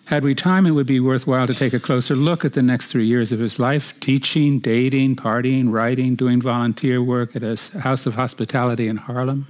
Had 0.06 0.24
we 0.24 0.34
time, 0.34 0.64
it 0.64 0.70
would 0.70 0.86
be 0.86 1.00
worthwhile 1.00 1.46
to 1.46 1.52
take 1.52 1.74
a 1.74 1.78
closer 1.78 2.14
look 2.14 2.46
at 2.46 2.54
the 2.54 2.62
next 2.62 2.90
three 2.90 3.04
years 3.04 3.30
of 3.30 3.40
his 3.40 3.58
life 3.58 3.92
teaching, 4.00 4.58
dating, 4.58 5.16
partying, 5.16 5.70
writing, 5.70 6.14
doing 6.14 6.40
volunteer 6.40 7.02
work 7.02 7.36
at 7.36 7.42
a 7.42 7.78
house 7.80 8.06
of 8.06 8.14
hospitality 8.14 8.88
in 8.88 8.96
Harlem. 8.96 9.48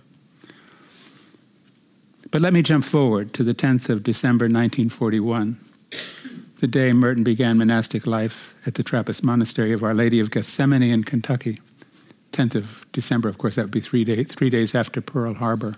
But 2.33 2.41
let 2.41 2.53
me 2.53 2.61
jump 2.61 2.85
forward 2.85 3.33
to 3.35 3.45
the 3.45 3.55
10th 3.55 3.89
of 3.89 4.03
December 4.03 4.47
1941, 4.47 5.61
the 6.59 6.67
day 6.67 6.93
Merton 6.93 7.23
began 7.23 7.57
monastic 7.57 8.05
life 8.05 8.57
at 8.67 8.75
the 8.75 8.83
Trappist 8.83 9.23
Monastery 9.23 9.73
of 9.73 9.85
Our 9.85 9.95
Lady 9.95 10.19
of 10.19 10.33
Gethsemane 10.33 10.83
in 10.83 11.05
Kentucky. 11.05 11.61
10th 12.33 12.57
of 12.57 12.87
December, 12.91 13.29
of 13.29 13.39
course, 13.39 13.55
that 13.55 13.63
would 13.63 13.71
be 13.71 13.79
three, 13.79 14.03
day, 14.03 14.25
three 14.25 14.51
days 14.51 14.75
after 14.75 15.01
Pearl 15.01 15.35
Harbor 15.35 15.77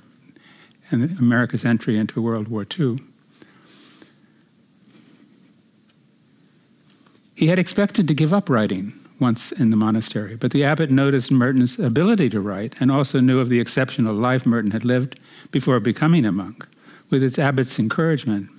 and 0.90 1.18
America's 1.18 1.64
entry 1.64 1.96
into 1.96 2.22
World 2.22 2.48
War 2.48 2.66
II. 2.78 2.98
He 7.34 7.46
had 7.46 7.58
expected 7.58 8.08
to 8.08 8.14
give 8.14 8.34
up 8.34 8.50
writing 8.50 8.92
once 9.20 9.52
in 9.52 9.70
the 9.70 9.76
monastery, 9.76 10.36
but 10.36 10.50
the 10.50 10.64
abbot 10.64 10.90
noticed 10.90 11.30
Merton's 11.30 11.78
ability 11.78 12.28
to 12.30 12.40
write 12.40 12.74
and 12.80 12.90
also 12.90 13.20
knew 13.20 13.40
of 13.40 13.48
the 13.48 13.60
exceptional 13.60 14.14
life 14.14 14.46
Merton 14.46 14.70
had 14.72 14.84
lived 14.84 15.20
before 15.50 15.80
becoming 15.80 16.24
a 16.24 16.32
monk. 16.32 16.66
With 17.10 17.22
its 17.22 17.38
abbot's 17.38 17.78
encouragement, 17.78 18.50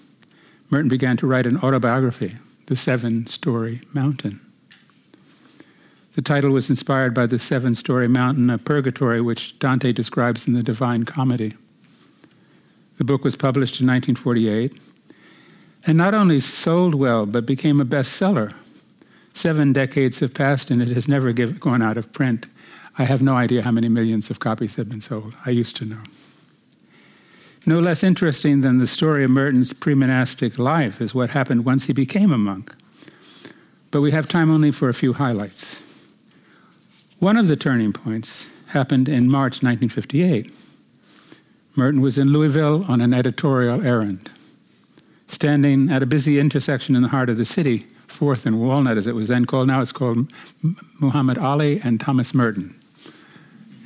Merton 0.70 0.90
began 0.90 1.18
to 1.18 1.28
write 1.28 1.46
an 1.46 1.58
autobiography, 1.58 2.36
The 2.68 2.76
Seven 2.76 3.28
Story 3.28 3.82
Mountain. 3.94 4.40
The 6.14 6.22
title 6.22 6.52
was 6.52 6.70
inspired 6.70 7.14
by 7.14 7.28
the 7.28 7.40
seven 7.40 7.74
story 7.74 8.08
mountain 8.08 8.50
of 8.50 8.66
purgatory, 8.66 9.22
which 9.22 9.58
Dante 9.60 9.94
describes 9.94 10.48
in 10.48 10.54
the 10.54 10.64
Divine 10.64 11.06
Comedy. 11.06 11.54
The 13.00 13.06
book 13.06 13.24
was 13.24 13.38
published 13.38 13.80
in 13.80 13.88
1948 13.88 14.78
and 15.88 15.98
not 15.98 16.14
only 16.14 16.42
sold 16.42 16.94
well, 16.94 17.26
but 17.26 17.46
became 17.46 17.80
a 17.80 17.86
bestseller. 17.86 18.54
Seven 19.34 19.72
decades 19.72 20.20
have 20.20 20.34
passed 20.34 20.70
and 20.70 20.82
it 20.82 20.90
has 20.90 21.08
never 21.08 21.32
give, 21.32 21.62
gone 21.62 21.82
out 21.82 21.96
of 21.96 22.12
print. 22.12 22.46
I 22.98 23.06
have 23.06 23.22
no 23.22 23.38
idea 23.38 23.62
how 23.62 23.72
many 23.72 23.88
millions 23.88 24.30
of 24.30 24.42
copies 24.42 24.76
have 24.76 24.90
been 24.90 25.00
sold. 25.00 25.34
I 25.46 25.52
used 25.52 25.78
to 25.78 25.86
know. 25.86 26.04
No 27.66 27.80
less 27.80 28.04
interesting 28.04 28.60
than 28.60 28.80
the 28.80 28.88
story 28.88 29.24
of 29.24 29.32
Merton's 29.32 29.72
pre 29.72 29.94
monastic 29.94 30.60
life 30.60 31.00
is 31.00 31.16
what 31.16 31.30
happened 31.30 31.64
once 31.64 31.86
he 31.86 31.94
became 31.94 32.34
a 32.34 32.38
monk. 32.38 32.76
But 33.92 34.02
we 34.02 34.12
have 34.12 34.28
time 34.28 34.52
only 34.52 34.72
for 34.72 34.90
a 34.90 34.94
few 34.94 35.14
highlights. 35.14 36.06
One 37.20 37.38
of 37.38 37.48
the 37.48 37.56
turning 37.56 37.94
points 37.94 38.50
happened 38.68 39.08
in 39.08 39.30
March 39.30 39.64
1958. 39.64 40.69
Merton 41.80 42.02
was 42.02 42.18
in 42.18 42.34
Louisville 42.34 42.84
on 42.90 43.00
an 43.00 43.14
editorial 43.14 43.82
errand. 43.82 44.30
Standing 45.28 45.90
at 45.90 46.04
a 46.04 46.06
busy 46.06 46.38
intersection 46.38 46.94
in 46.94 47.02
the 47.02 47.08
heart 47.08 47.30
of 47.30 47.38
the 47.38 47.46
city, 47.46 47.86
Fourth 48.06 48.46
and 48.46 48.60
Walnut, 48.60 48.98
as 48.98 49.08
it 49.08 49.16
was 49.16 49.30
then 49.30 49.46
called, 49.46 49.70
now 49.70 49.80
it's 49.80 49.94
called 49.94 50.34
Muhammad 51.00 51.38
Ali 51.38 51.80
and 51.80 51.98
Thomas 51.98 52.34
Merton 52.34 52.76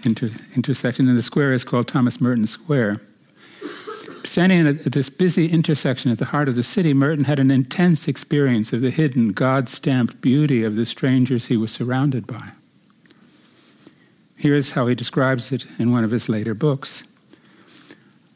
inter- 0.04 0.32
intersection, 0.56 1.08
and 1.08 1.16
the 1.16 1.22
square 1.22 1.54
is 1.54 1.64
called 1.64 1.88
Thomas 1.88 2.20
Merton 2.20 2.48
Square. 2.48 3.00
Standing 4.24 4.66
at 4.66 4.92
this 4.92 5.12
busy 5.12 5.52
intersection 5.52 6.12
at 6.12 6.18
the 6.18 6.26
heart 6.26 6.50
of 6.50 6.56
the 6.56 6.64
city, 6.64 6.96
Merton 6.96 7.26
had 7.26 7.38
an 7.38 7.52
intense 7.52 8.08
experience 8.08 8.74
of 8.74 8.82
the 8.82 8.90
hidden, 8.90 9.34
God 9.34 9.70
stamped 9.70 10.20
beauty 10.20 10.64
of 10.64 10.76
the 10.76 10.86
strangers 10.88 11.46
he 11.46 11.58
was 11.58 11.72
surrounded 11.72 12.26
by. 12.26 12.54
Here's 14.36 14.72
how 14.72 14.88
he 14.88 14.96
describes 14.96 15.52
it 15.52 15.68
in 15.78 15.92
one 15.92 16.04
of 16.04 16.10
his 16.12 16.28
later 16.28 16.56
books 16.56 17.04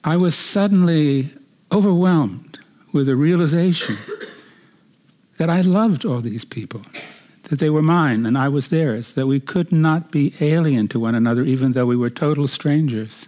I 0.04 0.16
was 0.18 0.36
suddenly 0.36 1.30
overwhelmed 1.72 2.60
with 2.94 3.08
the 3.08 3.16
realization 3.16 3.96
that 5.38 5.50
I 5.50 5.62
loved 5.62 6.06
all 6.06 6.22
these 6.22 6.46
people, 6.46 6.82
that 7.44 7.60
they 7.60 7.70
were 7.70 7.82
mine 7.82 8.25
and 8.25 8.38
I 8.38 8.50
was 8.50 8.70
theirs, 8.70 9.13
that 9.13 9.27
we 9.27 9.39
could 9.39 9.72
not 9.72 10.12
be 10.12 10.34
alien 10.39 10.88
to 10.89 11.00
one 11.00 11.16
another 11.16 11.44
even 11.44 11.74
though 11.74 11.86
we 11.86 11.98
were 11.98 12.10
total 12.10 12.48
strangers. 12.48 13.27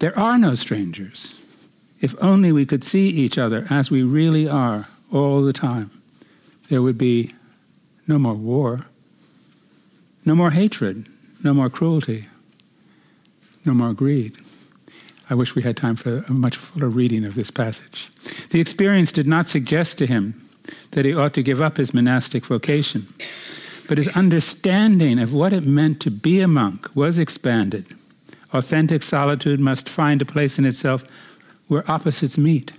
There 0.00 0.18
are 0.18 0.38
no 0.38 0.54
strangers. 0.54 1.34
If 2.00 2.14
only 2.22 2.52
we 2.52 2.64
could 2.64 2.82
see 2.82 3.08
each 3.08 3.36
other 3.36 3.66
as 3.68 3.90
we 3.90 4.02
really 4.02 4.48
are 4.48 4.88
all 5.12 5.42
the 5.42 5.52
time, 5.52 5.90
there 6.68 6.82
would 6.82 6.96
be 6.96 7.32
no 8.06 8.18
more 8.18 8.34
war. 8.34 8.86
No 10.24 10.34
more 10.34 10.50
hatred, 10.50 11.06
no 11.42 11.54
more 11.54 11.70
cruelty, 11.70 12.26
no 13.64 13.74
more 13.74 13.92
greed. 13.92 14.36
I 15.28 15.34
wish 15.34 15.54
we 15.54 15.62
had 15.62 15.76
time 15.76 15.96
for 15.96 16.24
a 16.28 16.32
much 16.32 16.56
fuller 16.56 16.88
reading 16.88 17.24
of 17.24 17.34
this 17.34 17.50
passage. 17.50 18.10
The 18.48 18.60
experience 18.60 19.12
did 19.12 19.26
not 19.26 19.46
suggest 19.46 19.96
to 19.98 20.06
him 20.06 20.42
that 20.90 21.04
he 21.04 21.14
ought 21.14 21.34
to 21.34 21.42
give 21.42 21.60
up 21.60 21.76
his 21.76 21.94
monastic 21.94 22.44
vocation, 22.44 23.06
but 23.88 23.98
his 23.98 24.08
understanding 24.08 25.18
of 25.18 25.32
what 25.32 25.52
it 25.52 25.64
meant 25.64 26.00
to 26.00 26.10
be 26.10 26.40
a 26.40 26.48
monk 26.48 26.88
was 26.96 27.18
expanded. 27.18 27.94
Authentic 28.52 29.02
solitude 29.02 29.60
must 29.60 29.88
find 29.88 30.20
a 30.20 30.24
place 30.24 30.58
in 30.58 30.64
itself 30.64 31.04
where 31.68 31.88
opposites 31.88 32.36
meet, 32.36 32.72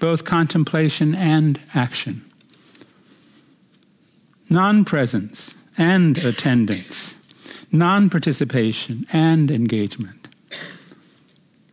both 0.00 0.24
contemplation 0.24 1.14
and 1.14 1.60
action. 1.74 2.22
Non 4.48 4.84
presence 4.84 5.54
and 5.76 6.16
attendance, 6.18 7.21
non 7.72 8.10
participation 8.10 9.06
and 9.12 9.50
engagement, 9.50 10.28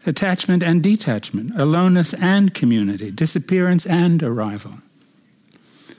attachment 0.06 0.64
and 0.64 0.82
detachment, 0.82 1.52
aloneness 1.60 2.14
and 2.14 2.54
community, 2.54 3.12
disappearance 3.12 3.86
and 3.86 4.24
arrival. 4.24 4.76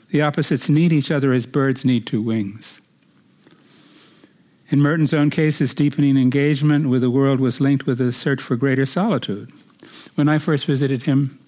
The 0.08 0.22
opposites 0.22 0.68
need 0.68 0.92
each 0.92 1.10
other 1.10 1.32
as 1.32 1.46
birds 1.46 1.84
need 1.84 2.06
two 2.06 2.22
wings. 2.22 2.80
In 4.70 4.80
Merton's 4.80 5.12
own 5.12 5.30
case, 5.30 5.58
his 5.58 5.74
deepening 5.74 6.16
engagement 6.16 6.88
with 6.88 7.02
the 7.02 7.10
world 7.10 7.40
was 7.40 7.60
linked 7.60 7.86
with 7.86 8.00
a 8.00 8.12
search 8.12 8.40
for 8.40 8.56
greater 8.56 8.86
solitude. 8.86 9.52
When 10.14 10.28
I 10.28 10.38
first 10.38 10.66
visited 10.66 11.04
him 11.04 11.38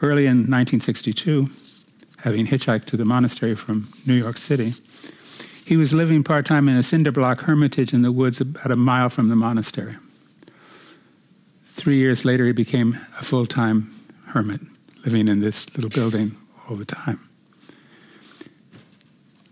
early 0.00 0.26
in 0.26 0.50
1962, 0.50 1.48
having 2.18 2.46
hitchhiked 2.46 2.84
to 2.86 2.96
the 2.96 3.04
monastery 3.04 3.54
from 3.54 3.88
New 4.06 4.14
York 4.14 4.38
City, 4.38 4.74
he 5.64 5.76
was 5.76 5.94
living 5.94 6.22
part 6.22 6.46
time 6.46 6.68
in 6.68 6.76
a 6.76 6.82
cinder 6.82 7.12
block 7.12 7.42
hermitage 7.42 7.92
in 7.92 8.02
the 8.02 8.12
woods 8.12 8.40
about 8.40 8.70
a 8.70 8.76
mile 8.76 9.08
from 9.08 9.28
the 9.28 9.36
monastery. 9.36 9.96
Three 11.64 11.98
years 11.98 12.24
later, 12.24 12.46
he 12.46 12.52
became 12.52 12.98
a 13.18 13.22
full 13.22 13.46
time 13.46 13.90
hermit, 14.26 14.60
living 15.04 15.28
in 15.28 15.40
this 15.40 15.74
little 15.76 15.90
building 15.90 16.36
all 16.68 16.76
the 16.76 16.84
time. 16.84 17.28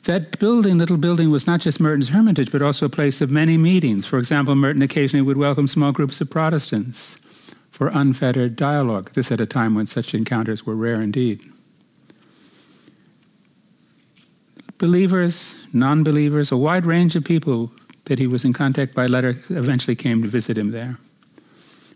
That 0.05 0.38
building, 0.38 0.79
little 0.79 0.97
building, 0.97 1.31
was 1.31 1.47
not 1.47 1.61
just 1.61 1.79
Merton's 1.79 2.09
hermitage, 2.09 2.50
but 2.50 2.62
also 2.62 2.87
a 2.87 2.90
place 2.90 3.21
of 3.21 3.31
many 3.31 3.59
meetings. 3.59 4.07
For 4.07 4.19
example, 4.19 4.55
Merton 4.55 4.83
occasionally 4.83 5.23
would 5.23 5.37
welcome 5.37 5.69
small 5.69 5.93
groups 5.93 6.21
of 6.21 6.31
Protestants 6.31 7.19
for 7.71 7.88
unfettered 7.88 8.57
dialogue, 8.57 9.12
this 9.12 9.31
at 9.31 9.40
a 9.40 9.47
time 9.47 9.75
when 9.75 9.87
such 9.87 10.14
encounters 10.14 10.64
were 10.64 10.75
rare 10.75 11.00
indeed. 11.00 11.50
Believers, 14.80 15.56
non 15.75 16.02
believers, 16.02 16.50
a 16.50 16.56
wide 16.56 16.87
range 16.87 17.14
of 17.14 17.22
people 17.22 17.70
that 18.06 18.18
he 18.18 18.26
was 18.26 18.46
in 18.46 18.54
contact 18.54 18.94
by 18.94 19.04
letter 19.04 19.37
eventually 19.50 19.94
came 19.94 20.22
to 20.22 20.28
visit 20.28 20.56
him 20.56 20.70
there. 20.70 20.96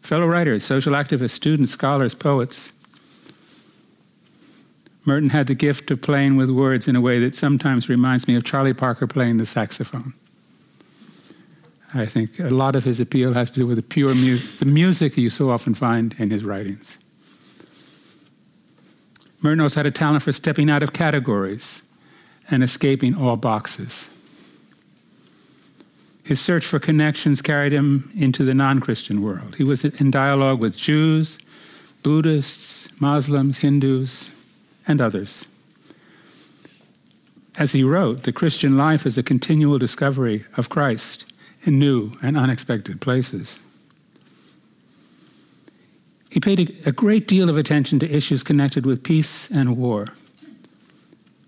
Fellow 0.03 0.27
writers, 0.27 0.65
social 0.65 0.93
activists, 0.93 1.31
students, 1.31 1.73
scholars, 1.73 2.15
poets. 2.15 2.75
Merton 5.07 5.31
had 5.31 5.47
the 5.47 5.55
gift 5.55 5.91
of 5.91 6.03
playing 6.03 6.37
with 6.37 6.51
words 6.51 6.87
in 6.87 6.95
a 6.95 7.01
way 7.01 7.19
that 7.21 7.35
sometimes 7.35 7.89
reminds 7.89 8.29
me 8.29 8.37
of 8.37 8.45
Charlie 8.45 8.75
Parker 8.75 9.07
playing 9.07 9.39
the 9.39 9.47
saxophone. 9.47 10.13
I 11.95 12.05
think 12.05 12.39
a 12.39 12.51
lot 12.51 12.77
of 12.77 12.85
his 12.85 13.01
appeal 13.01 13.33
has 13.33 13.51
to 13.53 13.61
do 13.61 13.67
with 13.67 13.77
the 13.77 13.83
pure 13.83 14.15
mu- 14.15 14.37
the 14.37 14.67
music 14.67 15.17
you 15.17 15.31
so 15.31 15.49
often 15.49 15.73
find 15.73 16.15
in 16.19 16.29
his 16.29 16.45
writings. 16.45 16.99
Merton 19.41 19.61
also 19.61 19.81
had 19.81 19.87
a 19.87 19.91
talent 19.91 20.23
for 20.23 20.33
stepping 20.33 20.69
out 20.69 20.83
of 20.83 20.93
categories 20.93 21.83
and 22.51 22.63
escaping 22.63 23.15
all 23.15 23.37
boxes. 23.37 24.11
His 26.25 26.41
search 26.41 26.65
for 26.65 26.79
connections 26.79 27.43
carried 27.43 27.73
him 27.73 28.11
into 28.17 28.45
the 28.45 28.55
non 28.55 28.81
Christian 28.81 29.23
world. 29.23 29.57
He 29.57 29.65
was 29.65 29.85
in 29.85 30.11
dialogue 30.11 30.59
with 30.59 30.77
Jews, 30.77 31.39
Buddhists, 32.03 32.89
Muslims, 32.99 33.59
Hindus, 33.59 34.31
and 34.87 35.01
others. 35.01 35.47
As 37.57 37.73
he 37.73 37.85
wrote, 37.85 38.25
the 38.25 38.33
Christian 38.33 38.77
life 38.77 39.07
is 39.07 39.17
a 39.17 39.23
continual 39.23 39.79
discovery 39.79 40.45
of 40.57 40.69
Christ 40.69 41.25
in 41.63 41.79
new 41.79 42.13
and 42.23 42.37
unexpected 42.37 43.01
places. 43.01 43.61
He 46.31 46.41
paid 46.41 46.83
a 46.85 46.91
great 46.91 47.29
deal 47.29 47.49
of 47.49 47.57
attention 47.57 48.01
to 48.01 48.11
issues 48.11 48.43
connected 48.43 48.85
with 48.85 49.05
peace 49.05 49.49
and 49.51 49.77
war, 49.77 50.09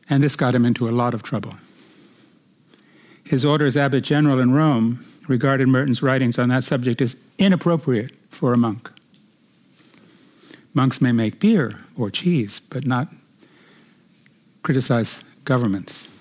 and 0.08 0.22
this 0.22 0.36
got 0.36 0.54
him 0.54 0.64
into 0.64 0.88
a 0.88 0.90
lot 0.90 1.14
of 1.14 1.22
trouble. 1.22 1.54
His 3.24 3.44
order 3.44 3.66
as 3.66 3.76
abbot 3.76 4.04
general 4.04 4.38
in 4.38 4.52
Rome 4.52 5.04
regarded 5.26 5.68
Merton's 5.68 6.02
writings 6.02 6.38
on 6.38 6.48
that 6.50 6.64
subject 6.64 7.00
as 7.00 7.16
inappropriate 7.38 8.12
for 8.30 8.52
a 8.52 8.56
monk. 8.56 8.90
Monks 10.72 11.00
may 11.00 11.12
make 11.12 11.40
beer 11.40 11.80
or 11.96 12.10
cheese, 12.10 12.60
but 12.60 12.86
not 12.86 13.08
criticize 14.62 15.24
governments. 15.44 16.12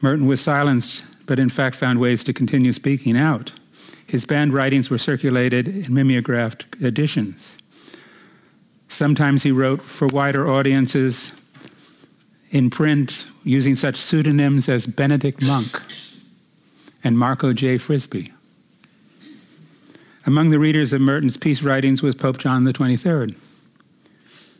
Merton 0.00 0.26
was 0.26 0.40
silenced, 0.40 1.04
but 1.26 1.38
in 1.38 1.48
fact 1.48 1.76
found 1.76 1.98
ways 1.98 2.22
to 2.24 2.32
continue 2.32 2.72
speaking 2.72 3.16
out. 3.16 3.52
His 4.06 4.24
banned 4.24 4.54
writings 4.54 4.90
were 4.90 4.98
circulated 4.98 5.68
in 5.68 5.92
mimeographed 5.92 6.64
editions. 6.82 7.58
Sometimes 8.88 9.42
he 9.42 9.52
wrote 9.52 9.82
for 9.82 10.08
wider 10.08 10.48
audiences 10.48 11.42
in 12.50 12.70
print 12.70 13.26
using 13.44 13.74
such 13.74 13.96
pseudonyms 13.96 14.68
as 14.68 14.86
Benedict 14.86 15.42
Monk 15.42 15.82
and 17.04 17.18
Marco 17.18 17.52
J. 17.52 17.78
Frisbee. 17.78 18.32
Among 20.26 20.50
the 20.50 20.58
readers 20.58 20.92
of 20.92 21.00
Merton's 21.00 21.36
peace 21.36 21.62
writings 21.62 22.02
was 22.02 22.14
Pope 22.14 22.38
John 22.38 22.66
XXIII. 22.66 23.34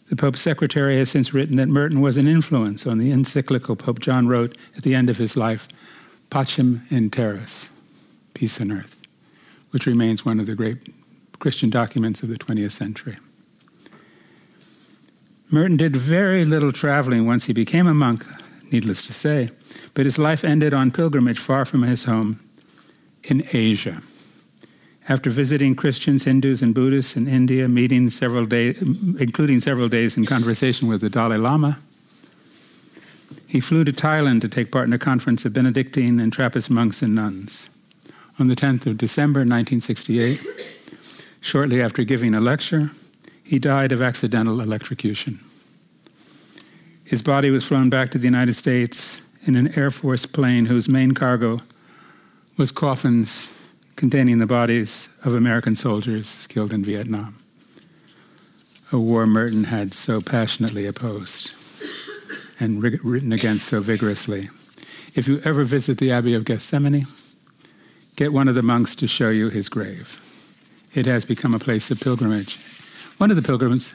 The 0.08 0.16
Pope's 0.16 0.40
secretary 0.40 0.96
has 0.96 1.10
since 1.10 1.34
written 1.34 1.56
that 1.56 1.68
Merton 1.68 2.00
was 2.00 2.16
an 2.16 2.26
influence 2.26 2.86
on 2.86 2.98
the 2.98 3.10
encyclical 3.10 3.76
Pope 3.76 3.98
John 3.98 4.26
wrote 4.28 4.56
at 4.76 4.82
the 4.82 4.94
end 4.94 5.10
of 5.10 5.18
his 5.18 5.36
life, 5.36 5.68
Pacem 6.30 6.90
in 6.90 7.10
Terris, 7.10 7.68
Peace 8.32 8.60
on 8.60 8.72
Earth, 8.72 9.02
which 9.70 9.86
remains 9.86 10.24
one 10.24 10.40
of 10.40 10.46
the 10.46 10.54
great 10.54 10.88
Christian 11.38 11.68
documents 11.68 12.22
of 12.22 12.30
the 12.30 12.36
20th 12.36 12.72
century. 12.72 13.16
Merton 15.50 15.76
did 15.76 15.96
very 15.96 16.44
little 16.44 16.72
traveling 16.72 17.26
once 17.26 17.46
he 17.46 17.52
became 17.52 17.86
a 17.86 17.94
monk, 17.94 18.26
needless 18.70 19.06
to 19.06 19.12
say, 19.12 19.50
but 19.94 20.04
his 20.04 20.18
life 20.18 20.44
ended 20.44 20.74
on 20.74 20.90
pilgrimage 20.90 21.38
far 21.38 21.64
from 21.64 21.82
his 21.82 22.04
home 22.04 22.40
in 23.24 23.46
Asia. 23.52 24.02
After 25.08 25.30
visiting 25.30 25.74
Christians, 25.74 26.24
Hindus, 26.24 26.60
and 26.60 26.74
Buddhists 26.74 27.16
in 27.16 27.26
India, 27.26 27.66
meeting 27.66 28.10
several 28.10 28.44
days, 28.44 28.82
including 28.82 29.58
several 29.58 29.88
days 29.88 30.18
in 30.18 30.26
conversation 30.26 30.86
with 30.86 31.00
the 31.00 31.08
Dalai 31.08 31.38
Lama, 31.38 31.80
he 33.46 33.60
flew 33.60 33.84
to 33.84 33.92
Thailand 33.92 34.42
to 34.42 34.48
take 34.48 34.70
part 34.70 34.86
in 34.86 34.92
a 34.92 34.98
conference 34.98 35.46
of 35.46 35.54
Benedictine 35.54 36.20
and 36.20 36.30
Trappist 36.30 36.68
monks 36.68 37.00
and 37.00 37.14
nuns. 37.14 37.70
On 38.38 38.48
the 38.48 38.54
10th 38.54 38.86
of 38.86 38.98
December 38.98 39.40
1968, 39.40 40.40
shortly 41.40 41.80
after 41.80 42.04
giving 42.04 42.34
a 42.34 42.40
lecture, 42.40 42.90
he 43.48 43.58
died 43.58 43.92
of 43.92 44.02
accidental 44.02 44.60
electrocution. 44.60 45.40
His 47.02 47.22
body 47.22 47.48
was 47.48 47.66
flown 47.66 47.88
back 47.88 48.10
to 48.10 48.18
the 48.18 48.26
United 48.26 48.52
States 48.52 49.22
in 49.46 49.56
an 49.56 49.68
Air 49.78 49.90
Force 49.90 50.26
plane 50.26 50.66
whose 50.66 50.86
main 50.86 51.12
cargo 51.12 51.60
was 52.58 52.70
coffins 52.70 53.72
containing 53.96 54.36
the 54.36 54.46
bodies 54.46 55.08
of 55.24 55.34
American 55.34 55.74
soldiers 55.74 56.46
killed 56.48 56.74
in 56.74 56.84
Vietnam, 56.84 57.38
a 58.92 58.98
war 58.98 59.26
Merton 59.26 59.64
had 59.64 59.94
so 59.94 60.20
passionately 60.20 60.84
opposed 60.84 61.50
and 62.60 62.82
written 62.82 63.32
against 63.32 63.66
so 63.66 63.80
vigorously. 63.80 64.50
If 65.14 65.26
you 65.26 65.40
ever 65.42 65.64
visit 65.64 65.96
the 65.96 66.12
Abbey 66.12 66.34
of 66.34 66.44
Gethsemane, 66.44 67.06
get 68.14 68.34
one 68.34 68.48
of 68.48 68.54
the 68.54 68.62
monks 68.62 68.94
to 68.96 69.08
show 69.08 69.30
you 69.30 69.48
his 69.48 69.70
grave. 69.70 70.22
It 70.92 71.06
has 71.06 71.24
become 71.24 71.54
a 71.54 71.58
place 71.58 71.90
of 71.90 71.98
pilgrimage. 71.98 72.77
One 73.18 73.32
of 73.32 73.36
the 73.36 73.42
pilgrims 73.42 73.92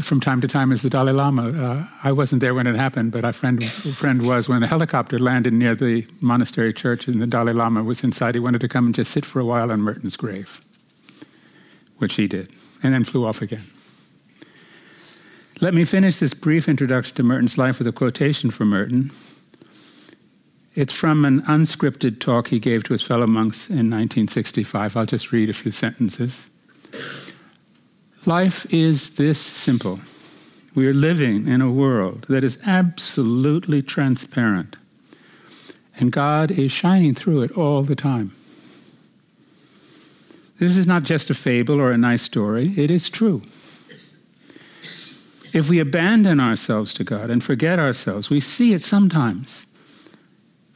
from 0.00 0.20
time 0.20 0.40
to 0.40 0.48
time 0.48 0.72
is 0.72 0.80
the 0.80 0.88
Dalai 0.88 1.12
Lama. 1.12 1.50
Uh, 1.50 1.86
I 2.02 2.12
wasn't 2.12 2.40
there 2.40 2.54
when 2.54 2.66
it 2.66 2.76
happened, 2.76 3.12
but 3.12 3.26
a 3.26 3.32
friend, 3.34 3.62
a 3.62 3.66
friend 3.66 4.26
was 4.26 4.48
when 4.48 4.62
a 4.62 4.66
helicopter 4.66 5.18
landed 5.18 5.52
near 5.52 5.74
the 5.74 6.06
monastery 6.22 6.72
church 6.72 7.06
and 7.06 7.20
the 7.20 7.26
Dalai 7.26 7.52
Lama 7.52 7.82
was 7.82 8.02
inside. 8.02 8.34
He 8.34 8.40
wanted 8.40 8.62
to 8.62 8.68
come 8.68 8.86
and 8.86 8.94
just 8.94 9.10
sit 9.10 9.26
for 9.26 9.38
a 9.38 9.44
while 9.44 9.70
on 9.70 9.82
Merton's 9.82 10.16
grave, 10.16 10.64
which 11.98 12.14
he 12.14 12.26
did, 12.26 12.50
and 12.82 12.94
then 12.94 13.04
flew 13.04 13.26
off 13.26 13.42
again. 13.42 13.64
Let 15.60 15.74
me 15.74 15.84
finish 15.84 16.16
this 16.16 16.32
brief 16.32 16.70
introduction 16.70 17.14
to 17.16 17.22
Merton's 17.22 17.58
life 17.58 17.78
with 17.78 17.86
a 17.86 17.92
quotation 17.92 18.50
from 18.50 18.70
Merton. 18.70 19.10
It's 20.74 20.94
from 20.94 21.26
an 21.26 21.42
unscripted 21.42 22.18
talk 22.18 22.48
he 22.48 22.58
gave 22.58 22.82
to 22.84 22.94
his 22.94 23.02
fellow 23.02 23.26
monks 23.26 23.68
in 23.68 23.90
1965. 23.90 24.96
I'll 24.96 25.04
just 25.04 25.32
read 25.32 25.50
a 25.50 25.52
few 25.52 25.70
sentences. 25.70 26.46
Life 28.24 28.72
is 28.72 29.16
this 29.16 29.40
simple. 29.40 29.98
We 30.76 30.86
are 30.86 30.94
living 30.94 31.48
in 31.48 31.60
a 31.60 31.72
world 31.72 32.26
that 32.28 32.44
is 32.44 32.56
absolutely 32.64 33.82
transparent, 33.82 34.76
and 35.98 36.12
God 36.12 36.52
is 36.52 36.70
shining 36.70 37.16
through 37.16 37.42
it 37.42 37.50
all 37.58 37.82
the 37.82 37.96
time. 37.96 38.30
This 40.60 40.76
is 40.76 40.86
not 40.86 41.02
just 41.02 41.30
a 41.30 41.34
fable 41.34 41.80
or 41.80 41.90
a 41.90 41.98
nice 41.98 42.22
story, 42.22 42.72
it 42.76 42.92
is 42.92 43.10
true. 43.10 43.42
If 45.52 45.68
we 45.68 45.80
abandon 45.80 46.38
ourselves 46.38 46.94
to 46.94 47.04
God 47.04 47.28
and 47.28 47.42
forget 47.42 47.80
ourselves, 47.80 48.30
we 48.30 48.38
see 48.38 48.72
it 48.72 48.82
sometimes, 48.82 49.66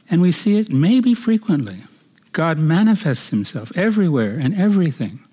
and 0.09 0.21
we 0.21 0.33
see 0.33 0.59
it 0.59 0.73
maybe 0.73 1.13
frequently. 1.13 1.85
God 2.33 2.57
manifests 2.57 3.29
himself 3.29 3.71
everywhere 3.77 4.37
and 4.37 4.53
everything 4.53 5.23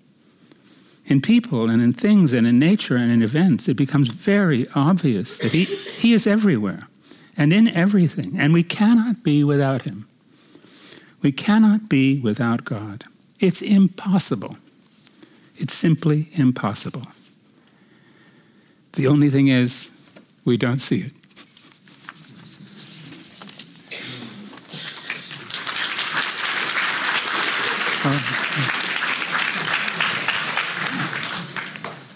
in 1.07 1.21
people 1.21 1.69
and 1.69 1.83
in 1.83 1.93
things 1.93 2.33
and 2.33 2.47
in 2.47 2.59
nature 2.59 2.97
and 2.97 3.11
in 3.11 3.23
events, 3.23 3.69
it 3.69 3.77
becomes 3.77 4.09
very 4.09 4.67
obvious 4.75 5.39
that 5.39 5.53
he, 5.53 5.65
he 5.65 6.13
is 6.13 6.27
everywhere 6.27 6.89
and 7.37 7.53
in 7.53 7.69
everything, 7.69 8.39
and 8.39 8.53
we 8.53 8.63
cannot 8.63 9.23
be 9.23 9.45
without 9.45 9.83
him. 9.83 10.07
We 11.21 11.33
cannot 11.33 11.89
be 11.89 12.21
without 12.21 12.65
God. 12.65 13.05
It's 13.41 13.61
impossible. 13.61 14.57
It's 15.57 15.75
simply 15.75 16.29
impossible. 16.33 17.07
The 18.93 19.07
only 19.07 19.31
thing 19.31 19.49
is, 19.49 19.91
we 20.45 20.57
don't 20.57 20.79
see 20.79 21.01
it. 21.01 21.13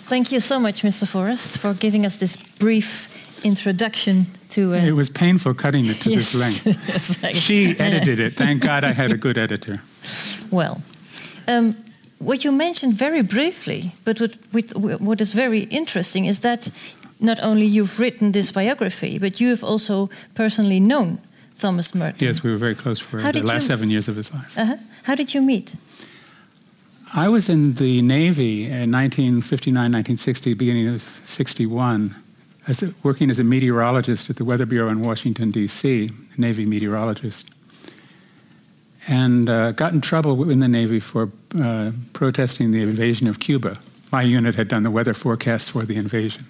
Thank 0.09 0.33
you 0.33 0.41
so 0.41 0.59
much, 0.59 0.83
Mr. 0.83 1.07
Forrest, 1.07 1.59
for 1.59 1.75
giving 1.75 2.07
us 2.07 2.17
this 2.17 2.37
brief 2.59 3.45
introduction 3.45 4.27
to. 4.51 4.75
Uh, 4.75 4.79
it 4.79 4.93
was 4.93 5.11
painful 5.11 5.53
cutting 5.53 5.85
it 5.85 6.01
to 6.01 6.11
yes. 6.11 6.33
this 6.33 6.35
length. 6.35 7.21
yes, 7.23 7.37
she 7.37 7.79
edited 7.79 8.19
it. 8.19 8.33
Thank 8.35 8.63
God 8.63 8.85
I 8.85 8.93
had 8.93 9.13
a 9.13 9.19
good 9.19 9.37
editor. 9.37 9.83
Well, 10.51 10.81
um, 11.47 11.77
what 12.21 12.43
you 12.43 12.53
mentioned 12.53 12.95
very 12.95 13.23
briefly, 13.23 13.93
but 14.05 14.19
what, 14.19 14.75
what 15.01 15.21
is 15.21 15.35
very 15.35 15.65
interesting 15.65 16.25
is 16.25 16.41
that 16.41 16.71
not 17.21 17.39
only 17.41 17.67
you've 17.67 18.01
written 18.01 18.33
this 18.33 18.51
biography, 18.51 19.19
but 19.19 19.41
you 19.41 19.51
have 19.51 19.63
also 19.63 20.09
personally 20.35 20.81
known 20.81 21.19
Thomas 21.59 21.95
Merton. 21.95 22.27
Yes, 22.27 22.43
we 22.43 22.51
were 22.51 22.57
very 22.57 22.75
close 22.75 22.99
for 22.99 23.21
How 23.21 23.31
the 23.31 23.41
last 23.41 23.63
you, 23.63 23.69
seven 23.69 23.91
years 23.91 24.09
of 24.09 24.17
his 24.17 24.33
life. 24.33 24.57
Uh 24.57 24.69
-huh. 24.69 24.79
How 25.03 25.17
did 25.17 25.35
you 25.35 25.45
meet? 25.45 25.75
I 27.15 27.29
was 27.29 27.49
in 27.49 27.75
the 27.75 28.03
Navy 28.03 28.65
in 28.65 28.93
1959, 28.93 29.75
1960, 29.75 30.55
beginning 30.55 30.89
of 30.89 31.21
61, 31.25 32.15
as 32.67 32.83
a, 32.83 32.93
working 33.03 33.31
as 33.31 33.41
a 33.41 33.45
meteorologist 33.45 34.29
at 34.29 34.37
the 34.37 34.45
Weather 34.45 34.67
Bureau 34.67 34.91
in 34.91 35.01
Washington, 35.01 35.51
D.C., 35.51 36.11
Navy 36.37 36.67
meteorologist. 36.67 37.49
And 39.07 39.49
uh, 39.49 39.73
got 39.73 39.93
in 39.93 40.03
trouble 40.03 40.51
in 40.51 40.61
the 40.61 40.69
Navy 40.69 41.01
for 41.01 41.31
uh, 41.59 41.93
protesting 42.13 42.73
the 42.73 42.83
invasion 42.83 43.27
of 43.27 43.41
Cuba. 43.41 43.79
My 44.13 44.23
unit 44.23 44.55
had 44.55 44.69
done 44.69 44.83
the 44.83 44.91
weather 44.91 45.15
forecast 45.15 45.71
for 45.71 45.85
the 45.85 45.97
invasion. 45.97 46.45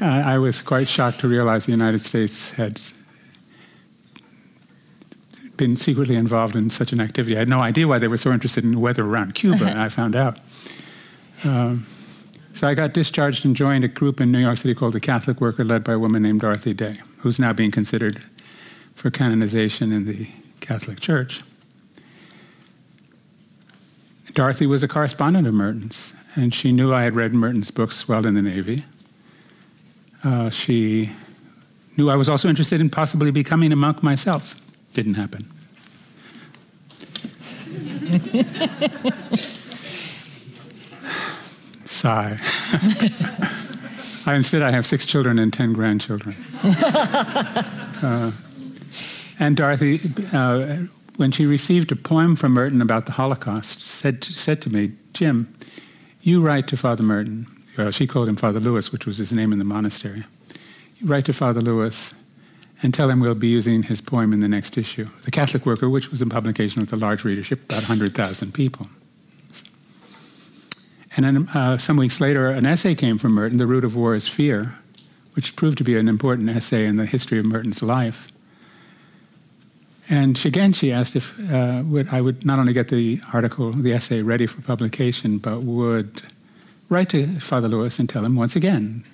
I 0.00 0.38
was 0.38 0.60
quite 0.60 0.88
shocked 0.88 1.20
to 1.20 1.28
realize 1.28 1.66
the 1.66 1.72
United 1.72 2.00
States 2.00 2.52
had 2.52 2.80
been 5.58 5.76
secretly 5.76 6.16
involved 6.16 6.56
in 6.56 6.70
such 6.70 6.92
an 6.92 7.00
activity. 7.00 7.36
I 7.36 7.40
had 7.40 7.48
no 7.48 7.60
idea 7.60 7.86
why 7.86 7.98
they 7.98 8.08
were 8.08 8.16
so 8.16 8.32
interested 8.32 8.64
in 8.64 8.80
weather 8.80 9.04
around 9.04 9.34
Cuba, 9.34 9.66
and 9.66 9.78
I 9.78 9.90
found 9.90 10.16
out. 10.16 10.38
Um, 11.44 11.86
so 12.54 12.66
I 12.66 12.74
got 12.74 12.94
discharged 12.94 13.44
and 13.44 13.54
joined 13.54 13.84
a 13.84 13.88
group 13.88 14.20
in 14.20 14.32
New 14.32 14.40
York 14.40 14.58
City 14.58 14.74
called 14.74 14.94
the 14.94 15.00
Catholic 15.00 15.40
Worker, 15.40 15.64
led 15.64 15.84
by 15.84 15.92
a 15.92 15.98
woman 15.98 16.22
named 16.22 16.40
Dorothy 16.40 16.74
Day. 16.74 17.00
who's 17.18 17.38
now 17.38 17.52
being 17.52 17.70
considered 17.70 18.22
for 18.94 19.10
canonization 19.10 19.92
in 19.92 20.06
the 20.06 20.28
Catholic 20.60 21.00
Church. 21.00 21.42
Dorothy 24.34 24.66
was 24.66 24.82
a 24.82 24.88
correspondent 24.88 25.46
of 25.46 25.54
Merton's, 25.54 26.14
and 26.36 26.54
she 26.54 26.70
knew 26.70 26.94
I 26.94 27.02
had 27.02 27.16
read 27.16 27.34
Merton's 27.34 27.70
books 27.70 28.08
while 28.08 28.24
in 28.24 28.34
the 28.34 28.42
Navy. 28.42 28.84
Uh, 30.22 30.50
she 30.50 31.10
knew 31.96 32.08
I 32.08 32.14
was 32.14 32.28
also 32.28 32.48
interested 32.48 32.80
in 32.80 32.90
possibly 32.90 33.30
becoming 33.32 33.72
a 33.72 33.76
monk 33.76 34.02
myself. 34.02 34.67
Didn't 34.98 35.14
happen. 35.14 35.44
Sigh. 41.84 42.36
I, 44.26 44.34
instead, 44.34 44.62
I 44.62 44.72
have 44.72 44.88
six 44.88 45.06
children 45.06 45.38
and 45.38 45.52
ten 45.52 45.72
grandchildren. 45.72 46.34
uh, 46.64 48.32
and 49.38 49.56
Dorothy, 49.56 50.00
uh, 50.32 50.78
when 51.14 51.30
she 51.30 51.46
received 51.46 51.92
a 51.92 51.96
poem 51.96 52.34
from 52.34 52.54
Merton 52.54 52.82
about 52.82 53.06
the 53.06 53.12
Holocaust, 53.12 53.80
said, 53.80 54.24
said 54.24 54.60
to 54.62 54.68
me, 54.68 54.94
Jim, 55.12 55.54
you 56.22 56.42
write 56.42 56.66
to 56.66 56.76
Father 56.76 57.04
Merton. 57.04 57.46
Well, 57.76 57.92
she 57.92 58.08
called 58.08 58.28
him 58.28 58.34
Father 58.34 58.58
Lewis, 58.58 58.90
which 58.90 59.06
was 59.06 59.18
his 59.18 59.32
name 59.32 59.52
in 59.52 59.60
the 59.60 59.64
monastery. 59.64 60.24
You 60.96 61.06
write 61.06 61.26
to 61.26 61.32
Father 61.32 61.60
Lewis 61.60 62.14
and 62.82 62.94
tell 62.94 63.10
him 63.10 63.20
we'll 63.20 63.34
be 63.34 63.48
using 63.48 63.84
his 63.84 64.00
poem 64.00 64.32
in 64.32 64.40
the 64.40 64.48
next 64.48 64.78
issue. 64.78 65.06
The 65.22 65.30
Catholic 65.30 65.66
Worker, 65.66 65.88
which 65.88 66.10
was 66.10 66.22
a 66.22 66.26
publication 66.26 66.80
with 66.80 66.92
a 66.92 66.96
large 66.96 67.24
readership, 67.24 67.64
about 67.64 67.88
100,000 67.88 68.52
people. 68.52 68.88
And 71.16 71.24
then 71.24 71.48
uh, 71.48 71.76
some 71.78 71.96
weeks 71.96 72.20
later, 72.20 72.48
an 72.48 72.64
essay 72.64 72.94
came 72.94 73.18
from 73.18 73.32
Merton, 73.32 73.58
The 73.58 73.66
Root 73.66 73.84
of 73.84 73.96
War 73.96 74.14
is 74.14 74.28
Fear, 74.28 74.74
which 75.32 75.56
proved 75.56 75.78
to 75.78 75.84
be 75.84 75.96
an 75.96 76.08
important 76.08 76.48
essay 76.50 76.86
in 76.86 76.96
the 76.96 77.06
history 77.06 77.40
of 77.40 77.46
Merton's 77.46 77.82
life. 77.82 78.30
And 80.08 80.42
again, 80.46 80.72
she 80.72 80.92
asked 80.92 81.16
if 81.16 81.38
uh, 81.52 81.82
would, 81.84 82.08
I 82.10 82.20
would 82.20 82.46
not 82.46 82.58
only 82.58 82.72
get 82.72 82.88
the 82.88 83.20
article, 83.32 83.72
the 83.72 83.92
essay 83.92 84.22
ready 84.22 84.46
for 84.46 84.62
publication, 84.62 85.38
but 85.38 85.62
would 85.62 86.22
write 86.88 87.10
to 87.10 87.40
Father 87.40 87.68
Lewis 87.68 87.98
and 87.98 88.08
tell 88.08 88.24
him 88.24 88.36
once 88.36 88.56
again 88.56 89.04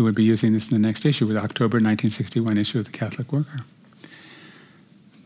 we 0.00 0.04
would 0.04 0.14
be 0.14 0.24
using 0.24 0.54
this 0.54 0.70
in 0.70 0.80
the 0.80 0.86
next 0.88 1.04
issue, 1.04 1.26
with 1.26 1.36
the 1.36 1.42
October 1.42 1.76
1961 1.76 2.56
issue 2.56 2.78
of 2.78 2.86
the 2.86 2.90
Catholic 2.90 3.30
Worker. 3.32 3.60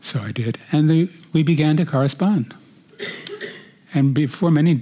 So 0.01 0.19
I 0.19 0.31
did, 0.31 0.59
and 0.71 0.89
the, 0.89 1.09
we 1.31 1.43
began 1.43 1.77
to 1.77 1.85
correspond. 1.85 2.53
And 3.93 4.13
before 4.13 4.51
many 4.51 4.81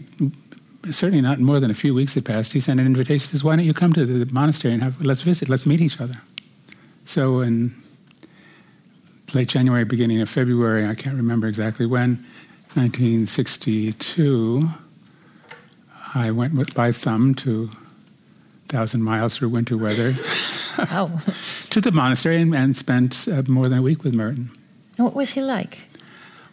certainly 0.89 1.21
not 1.21 1.39
more 1.39 1.59
than 1.59 1.71
a 1.71 1.73
few 1.73 1.93
weeks 1.93 2.15
had 2.15 2.25
passed, 2.25 2.53
he 2.53 2.59
sent 2.59 2.79
an 2.79 2.85
invitation. 2.85 3.19
He 3.19 3.27
says, 3.27 3.43
"Why 3.43 3.55
don't 3.55 3.65
you 3.65 3.73
come 3.73 3.93
to 3.93 4.05
the 4.05 4.33
monastery 4.33 4.73
and 4.73 4.83
have 4.83 4.99
let's 4.99 5.21
visit, 5.21 5.47
let's 5.47 5.65
meet 5.65 5.79
each 5.79 6.01
other." 6.01 6.21
So 7.05 7.41
in 7.41 7.73
late 9.33 9.47
January, 9.47 9.85
beginning 9.85 10.19
of 10.21 10.29
February, 10.29 10.87
I 10.87 10.95
can't 10.95 11.15
remember 11.15 11.47
exactly 11.47 11.85
when, 11.85 12.25
1962, 12.73 14.69
I 16.15 16.31
went 16.31 16.73
by 16.73 16.91
thumb 16.91 17.35
to 17.35 17.69
thousand 18.73 19.03
miles 19.03 19.37
through 19.37 19.49
winter 19.49 19.77
weather 19.77 20.15
wow. 20.77 21.11
to 21.69 21.79
the 21.79 21.91
monastery 21.91 22.41
and, 22.41 22.55
and 22.55 22.75
spent 22.75 23.27
uh, 23.31 23.43
more 23.47 23.69
than 23.69 23.77
a 23.77 23.81
week 23.81 24.03
with 24.03 24.15
Merton. 24.15 24.49
What 24.97 25.13
was 25.13 25.33
he 25.33 25.41
like? 25.41 25.87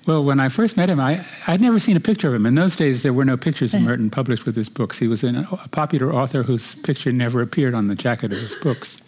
Well, 0.06 0.22
when 0.24 0.40
I 0.40 0.48
first 0.48 0.76
met 0.76 0.88
him, 0.88 1.00
I, 1.00 1.24
I'd 1.46 1.60
never 1.60 1.78
seen 1.78 1.96
a 1.96 2.00
picture 2.00 2.28
of 2.28 2.34
him. 2.34 2.46
In 2.46 2.54
those 2.54 2.76
days, 2.76 3.02
there 3.02 3.12
were 3.12 3.24
no 3.24 3.36
pictures 3.36 3.74
of 3.74 3.82
Merton 3.82 4.10
published 4.10 4.46
with 4.46 4.56
his 4.56 4.68
books. 4.68 4.98
He 4.98 5.08
was 5.08 5.22
an, 5.22 5.36
a 5.36 5.68
popular 5.68 6.12
author 6.12 6.42
whose 6.42 6.74
picture 6.74 7.12
never 7.12 7.42
appeared 7.42 7.74
on 7.74 7.88
the 7.88 7.94
jacket 7.94 8.32
of 8.32 8.38
his 8.38 8.54
books. 8.54 9.02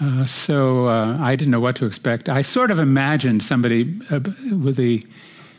Uh, 0.00 0.24
so 0.24 0.88
uh, 0.88 1.18
I 1.20 1.36
didn't 1.36 1.50
know 1.50 1.60
what 1.60 1.76
to 1.76 1.86
expect. 1.86 2.28
I 2.28 2.42
sort 2.42 2.70
of 2.70 2.78
imagined 2.78 3.42
somebody 3.42 4.00
uh, 4.10 4.20
with 4.50 4.76
the 4.76 5.06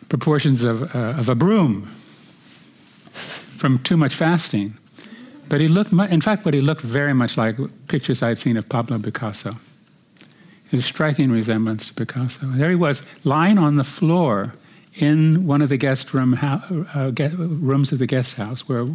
proportions 0.09 0.63
of, 0.63 0.95
uh, 0.95 1.19
of 1.19 1.29
a 1.29 1.35
broom 1.35 1.87
from 3.57 3.79
too 3.79 3.97
much 3.97 4.15
fasting. 4.15 4.77
But 5.49 5.61
he 5.61 5.67
looked, 5.67 5.93
in 5.93 6.21
fact, 6.21 6.43
but 6.43 6.53
he 6.53 6.61
looked 6.61 6.81
very 6.81 7.13
much 7.13 7.37
like 7.37 7.57
pictures 7.87 8.23
I'd 8.23 8.37
seen 8.37 8.57
of 8.57 8.67
Pablo 8.69 8.99
Picasso 8.99 9.57
a 10.73 10.81
striking 10.81 11.31
resemblance 11.31 11.87
to 11.87 11.93
Picasso. 11.93 12.47
There 12.47 12.69
he 12.69 12.75
was, 12.75 13.03
lying 13.23 13.57
on 13.57 13.75
the 13.75 13.83
floor 13.83 14.55
in 14.95 15.45
one 15.45 15.61
of 15.61 15.69
the 15.69 15.77
guest 15.77 16.13
room 16.13 16.37
uh, 16.41 17.11
rooms 17.35 17.91
of 17.91 17.99
the 17.99 18.07
guest 18.07 18.35
house, 18.35 18.67
where 18.67 18.85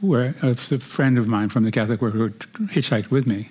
where 0.00 0.34
a 0.42 0.54
friend 0.54 1.18
of 1.18 1.28
mine 1.28 1.50
from 1.50 1.62
the 1.62 1.70
Catholic 1.70 2.00
work 2.00 2.14
who 2.14 2.30
hitchhiked 2.30 3.10
with 3.10 3.26
me. 3.26 3.50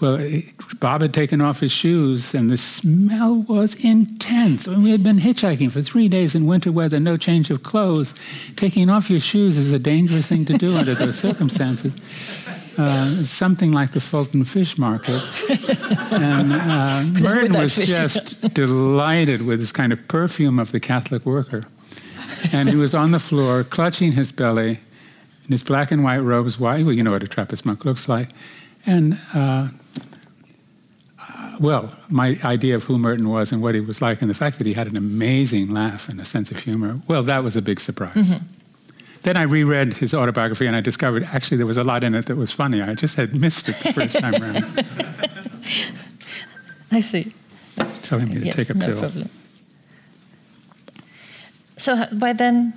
Well, 0.00 0.42
Bob 0.78 1.02
had 1.02 1.12
taken 1.12 1.40
off 1.40 1.58
his 1.58 1.72
shoes, 1.72 2.32
and 2.32 2.48
the 2.48 2.56
smell 2.56 3.34
was 3.34 3.74
intense. 3.84 4.68
And 4.68 4.84
we 4.84 4.92
had 4.92 5.02
been 5.02 5.18
hitchhiking 5.18 5.72
for 5.72 5.82
three 5.82 6.08
days 6.08 6.36
in 6.36 6.46
winter 6.46 6.70
weather, 6.70 7.00
no 7.00 7.16
change 7.16 7.50
of 7.50 7.64
clothes. 7.64 8.14
Taking 8.54 8.90
off 8.90 9.10
your 9.10 9.18
shoes 9.18 9.56
is 9.56 9.72
a 9.72 9.78
dangerous 9.78 10.28
thing 10.28 10.44
to 10.44 10.56
do 10.56 10.76
under 10.76 10.94
those 10.94 11.18
circumstances. 11.18 11.94
Uh, 12.78 13.24
something 13.24 13.72
like 13.72 13.90
the 13.90 14.00
Fulton 14.00 14.44
Fish 14.44 14.78
Market. 14.78 15.20
and 16.12 16.52
uh, 16.52 17.02
Merton 17.20 17.60
was 17.60 17.74
just 17.74 18.54
delighted 18.54 19.42
with 19.42 19.58
this 19.58 19.72
kind 19.72 19.92
of 19.92 20.06
perfume 20.06 20.60
of 20.60 20.70
the 20.70 20.78
Catholic 20.78 21.26
worker. 21.26 21.64
And 22.52 22.68
he 22.68 22.76
was 22.76 22.94
on 22.94 23.10
the 23.10 23.18
floor, 23.18 23.64
clutching 23.64 24.12
his 24.12 24.30
belly 24.30 24.78
in 25.44 25.52
his 25.52 25.64
black 25.64 25.90
and 25.90 26.04
white 26.04 26.18
robes. 26.18 26.60
Why? 26.60 26.84
Well, 26.84 26.92
you 26.92 27.02
know 27.02 27.10
what 27.10 27.24
a 27.24 27.28
Trappist 27.28 27.66
monk 27.66 27.84
looks 27.84 28.08
like. 28.08 28.28
And, 28.86 29.18
uh, 29.34 29.68
uh, 31.20 31.56
well, 31.60 31.92
my 32.08 32.38
idea 32.44 32.74
of 32.74 32.84
who 32.84 32.98
Merton 32.98 33.28
was 33.28 33.52
and 33.52 33.62
what 33.62 33.74
he 33.74 33.80
was 33.80 34.00
like, 34.00 34.22
and 34.22 34.30
the 34.30 34.34
fact 34.34 34.58
that 34.58 34.66
he 34.66 34.74
had 34.74 34.86
an 34.86 34.96
amazing 34.96 35.72
laugh 35.72 36.08
and 36.08 36.20
a 36.20 36.24
sense 36.24 36.50
of 36.50 36.60
humor, 36.60 37.00
well, 37.06 37.22
that 37.22 37.44
was 37.44 37.56
a 37.56 37.62
big 37.62 37.80
surprise. 37.80 38.14
Mm-hmm. 38.14 38.44
Then 39.22 39.36
I 39.36 39.42
reread 39.42 39.94
his 39.94 40.14
autobiography 40.14 40.66
and 40.66 40.76
I 40.76 40.80
discovered 40.80 41.24
actually 41.24 41.56
there 41.56 41.66
was 41.66 41.76
a 41.76 41.84
lot 41.84 42.04
in 42.04 42.14
it 42.14 42.26
that 42.26 42.36
was 42.36 42.52
funny. 42.52 42.80
I 42.80 42.94
just 42.94 43.16
had 43.16 43.38
missed 43.38 43.68
it 43.68 43.76
the 43.76 43.92
first 43.92 44.18
time 44.18 44.34
around. 44.34 44.64
I 46.90 47.00
see. 47.00 47.32
Telling 48.02 48.28
me 48.28 48.38
to 48.38 48.46
yes, 48.46 48.56
take 48.56 48.70
a 48.70 48.74
no 48.74 48.86
pill. 48.86 49.00
Problem. 49.00 49.28
So 51.76 52.06
by 52.14 52.32
then, 52.32 52.72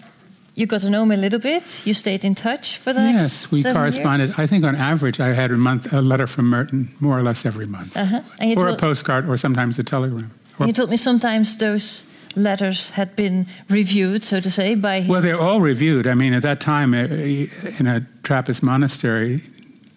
you 0.54 0.66
got 0.66 0.82
to 0.82 0.90
know 0.90 1.04
him 1.04 1.12
a 1.12 1.18
little 1.18 1.40
bit. 1.40 1.86
You 1.86 1.94
stayed 1.94 2.26
in 2.26 2.36
touch 2.36 2.78
for 2.78 2.94
the 2.94 3.02
yes, 3.02 3.52
we 3.52 3.64
corresponded. 3.64 4.30
Years? 4.30 4.40
I 4.40 4.48
think 4.48 4.66
on 4.66 4.76
average, 4.76 5.20
I 5.20 5.34
had 5.34 5.52
a 5.52 5.58
month 5.58 5.92
a 5.94 6.02
letter 6.02 6.28
from 6.28 6.46
Merton 6.46 6.94
more 7.00 7.18
or 7.18 7.24
less 7.24 7.46
every 7.46 7.68
month, 7.68 7.96
uh-huh. 7.96 8.22
or 8.58 8.68
a 8.68 8.76
postcard, 8.76 9.30
or 9.30 9.38
sometimes 9.38 9.80
a 9.80 9.84
telegram. 9.84 10.32
Or 10.60 10.68
you 10.68 10.74
told 10.74 10.90
me 10.90 10.98
sometimes 10.98 11.56
those 11.58 12.06
letters 12.36 12.92
had 12.92 13.16
been 13.16 13.48
reviewed, 13.70 14.24
so 14.24 14.40
to 14.40 14.52
say, 14.52 14.76
by 14.76 15.02
his... 15.02 15.10
Well, 15.10 15.22
they're 15.22 15.40
all 15.40 15.62
reviewed. 15.62 16.08
I 16.08 16.14
mean, 16.14 16.34
at 16.34 16.44
that 16.44 16.62
time, 16.62 16.94
uh, 16.94 16.98
in 16.98 17.88
a 17.88 18.06
Trappist 18.24 18.64
monastery, 18.64 19.38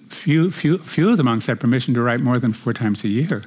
few, 0.08 0.50
few, 0.50 0.78
few 0.78 1.10
of 1.10 1.16
the 1.16 1.24
monks 1.24 1.46
had 1.46 1.60
permission 1.60 1.94
to 1.94 2.00
write 2.00 2.20
more 2.20 2.38
than 2.38 2.52
four 2.52 2.72
times 2.72 3.04
a 3.04 3.08
year 3.08 3.42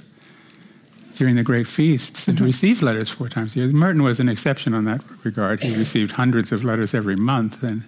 during 1.17 1.35
the 1.35 1.43
great 1.43 1.67
feasts 1.67 2.27
and 2.27 2.37
mm-hmm. 2.37 2.45
to 2.45 2.47
receive 2.47 2.81
letters 2.81 3.09
four 3.09 3.29
times 3.29 3.55
a 3.55 3.59
year. 3.59 3.67
Merton 3.71 4.03
was 4.03 4.19
an 4.19 4.29
exception 4.29 4.73
on 4.73 4.85
that 4.85 5.01
regard. 5.23 5.63
He 5.63 5.75
received 5.75 6.13
hundreds 6.13 6.51
of 6.51 6.63
letters 6.63 6.93
every 6.93 7.15
month, 7.15 7.63
and 7.63 7.83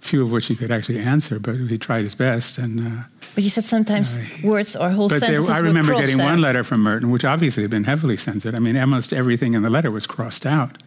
few 0.00 0.22
of 0.22 0.32
which 0.32 0.46
he 0.46 0.56
could 0.56 0.70
actually 0.70 1.00
answer, 1.00 1.38
but 1.38 1.56
he 1.56 1.78
tried 1.78 2.04
his 2.04 2.14
best. 2.14 2.58
And 2.58 2.80
uh, 2.80 3.02
but 3.34 3.44
you 3.44 3.50
said 3.50 3.64
sometimes 3.64 4.18
uh, 4.18 4.22
words 4.44 4.76
or 4.76 4.90
whole 4.90 5.08
but 5.08 5.20
sentences. 5.20 5.46
There, 5.46 5.56
I 5.56 5.60
remember 5.60 5.94
getting 5.94 6.20
out. 6.20 6.30
one 6.30 6.40
letter 6.40 6.64
from 6.64 6.82
Merton, 6.82 7.10
which 7.10 7.24
obviously 7.24 7.62
had 7.62 7.70
been 7.70 7.84
heavily 7.84 8.16
censored. 8.16 8.54
I 8.54 8.58
mean, 8.58 8.76
almost 8.76 9.12
everything 9.12 9.54
in 9.54 9.62
the 9.62 9.70
letter 9.70 9.90
was 9.90 10.06
crossed 10.06 10.46
out 10.46 10.82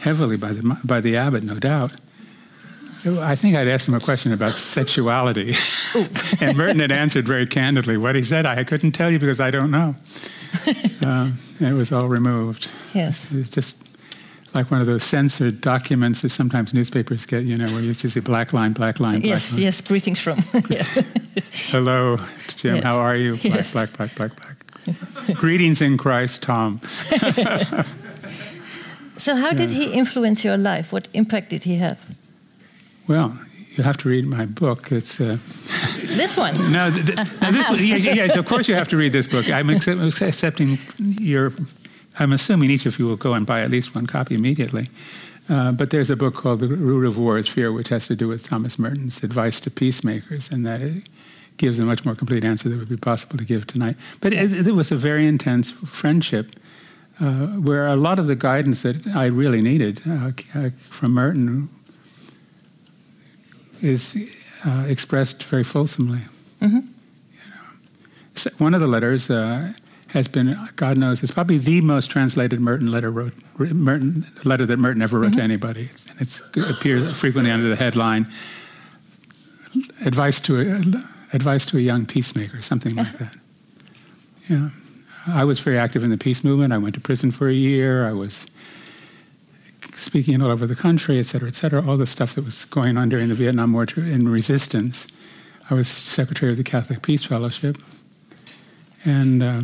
heavily 0.00 0.36
by 0.36 0.52
the 0.52 0.78
by 0.84 1.00
the 1.00 1.16
abbot, 1.16 1.42
no 1.42 1.58
doubt. 1.58 1.92
I 3.04 3.34
think 3.34 3.56
I'd 3.56 3.66
asked 3.66 3.88
him 3.88 3.94
a 3.94 4.00
question 4.00 4.32
about 4.32 4.52
sexuality, 4.52 5.54
and 6.40 6.56
Merton 6.56 6.78
had 6.78 6.92
answered 6.92 7.26
very 7.26 7.46
candidly. 7.46 7.96
What 7.96 8.14
he 8.14 8.22
said, 8.22 8.46
I 8.46 8.62
couldn't 8.62 8.92
tell 8.92 9.10
you 9.10 9.18
because 9.18 9.40
I 9.40 9.50
don't 9.50 9.72
know. 9.72 9.96
uh, 11.02 11.30
it 11.60 11.72
was 11.72 11.92
all 11.92 12.08
removed. 12.08 12.68
Yes, 12.94 13.32
it's 13.32 13.50
just 13.50 13.82
like 14.54 14.70
one 14.70 14.80
of 14.80 14.86
those 14.86 15.02
censored 15.02 15.60
documents 15.60 16.22
that 16.22 16.30
sometimes 16.30 16.72
newspapers 16.74 17.26
get, 17.26 17.44
you 17.44 17.56
know, 17.56 17.72
where 17.72 17.80
you 17.80 17.94
just 17.94 18.14
see 18.14 18.20
black 18.20 18.52
line, 18.52 18.72
black 18.72 19.00
line, 19.00 19.20
black 19.20 19.30
yes, 19.30 19.52
line. 19.52 19.62
yes, 19.62 19.80
greetings 19.80 20.20
from. 20.20 20.38
Hello, 21.70 22.18
Jim. 22.56 22.76
Yes. 22.76 22.84
How 22.84 22.98
are 22.98 23.16
you? 23.16 23.36
Black, 23.36 23.54
yes. 23.54 23.72
black, 23.72 23.92
black, 23.94 24.14
black, 24.14 24.32
black. 24.36 24.56
Greetings 25.36 25.80
in 25.80 25.96
Christ, 25.96 26.42
Tom. 26.42 26.80
so, 29.16 29.36
how 29.36 29.52
did 29.52 29.70
he 29.70 29.92
influence 29.92 30.44
your 30.44 30.58
life? 30.58 30.92
What 30.92 31.08
impact 31.14 31.50
did 31.50 31.64
he 31.64 31.76
have? 31.76 32.14
Well, 33.08 33.38
you 33.76 33.84
have 33.84 33.96
to 33.98 34.08
read 34.08 34.26
my 34.26 34.46
book. 34.46 34.92
It's 34.92 35.20
uh, 35.20 35.38
this 36.16 36.36
one. 36.36 36.72
no, 36.72 36.90
th- 36.90 37.06
th- 37.06 37.18
no 37.40 37.52
this 37.52 37.68
one. 37.68 37.78
Yes, 37.80 38.36
of 38.36 38.46
course 38.46 38.68
you 38.68 38.74
have 38.74 38.88
to 38.88 38.96
read 38.96 39.12
this 39.12 39.26
book. 39.26 39.48
I'm 39.50 39.70
accept- 39.70 40.22
accepting 40.22 40.78
your 40.98 41.52
I'm 42.18 42.32
assuming 42.32 42.70
each 42.70 42.86
of 42.86 42.98
you 42.98 43.06
will 43.06 43.16
go 43.16 43.32
and 43.32 43.46
buy 43.46 43.62
at 43.62 43.70
least 43.70 43.94
one 43.94 44.06
copy 44.06 44.34
immediately. 44.34 44.88
Uh, 45.48 45.72
but 45.72 45.90
there's 45.90 46.10
a 46.10 46.16
book 46.16 46.34
called 46.34 46.60
The 46.60 46.68
Root 46.68 47.06
of 47.06 47.18
War 47.18 47.36
is 47.36 47.48
Fear, 47.48 47.72
which 47.72 47.88
has 47.88 48.06
to 48.06 48.14
do 48.14 48.28
with 48.28 48.46
Thomas 48.48 48.78
Merton's 48.78 49.22
advice 49.24 49.60
to 49.60 49.70
peacemakers, 49.70 50.50
and 50.50 50.64
that 50.66 50.80
it 50.80 51.08
gives 51.56 51.78
a 51.78 51.84
much 51.84 52.04
more 52.04 52.14
complete 52.14 52.44
answer 52.44 52.68
that 52.68 52.78
would 52.78 52.88
be 52.88 52.96
possible 52.96 53.38
to 53.38 53.44
give 53.44 53.66
tonight. 53.66 53.96
But 54.20 54.32
it, 54.32 54.66
it 54.66 54.74
was 54.74 54.92
a 54.92 54.96
very 54.96 55.26
intense 55.26 55.70
friendship 55.70 56.52
uh, 57.20 57.46
where 57.58 57.86
a 57.86 57.96
lot 57.96 58.18
of 58.18 58.26
the 58.26 58.36
guidance 58.36 58.82
that 58.82 59.06
I 59.06 59.26
really 59.26 59.62
needed 59.62 60.02
uh, 60.06 60.30
uh 60.54 60.70
from 60.76 61.12
Merton 61.12 61.68
is 63.82 64.16
uh, 64.64 64.84
expressed 64.88 65.44
very 65.44 65.64
fulsomely. 65.64 66.20
Mm-hmm. 66.60 66.76
You 66.76 67.50
know. 67.50 67.62
so 68.34 68.50
one 68.58 68.74
of 68.74 68.80
the 68.80 68.86
letters 68.86 69.28
uh, 69.28 69.72
has 70.08 70.28
been, 70.28 70.68
God 70.76 70.96
knows, 70.96 71.22
it's 71.22 71.32
probably 71.32 71.58
the 71.58 71.80
most 71.80 72.10
translated 72.10 72.60
Merton 72.60 72.90
letter 72.90 73.10
wrote, 73.10 73.34
Merton 73.58 74.26
letter 74.44 74.64
that 74.66 74.78
Merton 74.78 75.02
ever 75.02 75.18
wrote 75.18 75.30
mm-hmm. 75.30 75.38
to 75.38 75.42
anybody. 75.42 75.88
It's, 75.90 76.10
and 76.10 76.20
it 76.20 76.78
appears 76.78 77.18
frequently 77.18 77.50
under 77.50 77.68
the 77.68 77.76
headline 77.76 78.26
"Advice 80.04 80.40
to 80.42 80.60
a, 80.60 81.34
Advice 81.34 81.66
to 81.66 81.78
a 81.78 81.80
Young 81.80 82.06
Peacemaker," 82.06 82.60
something 82.62 82.94
like 82.94 83.12
that. 83.18 83.36
Yeah, 84.48 84.70
I 85.26 85.44
was 85.44 85.60
very 85.60 85.78
active 85.78 86.04
in 86.04 86.10
the 86.10 86.18
peace 86.18 86.44
movement. 86.44 86.72
I 86.72 86.78
went 86.78 86.94
to 86.94 87.00
prison 87.00 87.30
for 87.30 87.48
a 87.48 87.54
year. 87.54 88.06
I 88.06 88.12
was 88.12 88.46
speaking 90.02 90.42
all 90.42 90.50
over 90.50 90.66
the 90.66 90.74
country, 90.74 91.18
et 91.18 91.26
cetera, 91.26 91.48
et 91.48 91.54
cetera. 91.54 91.86
All 91.86 91.96
the 91.96 92.06
stuff 92.06 92.34
that 92.34 92.44
was 92.44 92.64
going 92.64 92.98
on 92.98 93.08
during 93.08 93.28
the 93.28 93.34
Vietnam 93.34 93.72
War 93.72 93.86
in 93.96 94.28
resistance. 94.28 95.06
I 95.70 95.74
was 95.74 95.88
secretary 95.88 96.52
of 96.52 96.58
the 96.58 96.64
Catholic 96.64 97.02
Peace 97.02 97.24
Fellowship, 97.24 97.78
and. 99.04 99.42
Uh, 99.42 99.62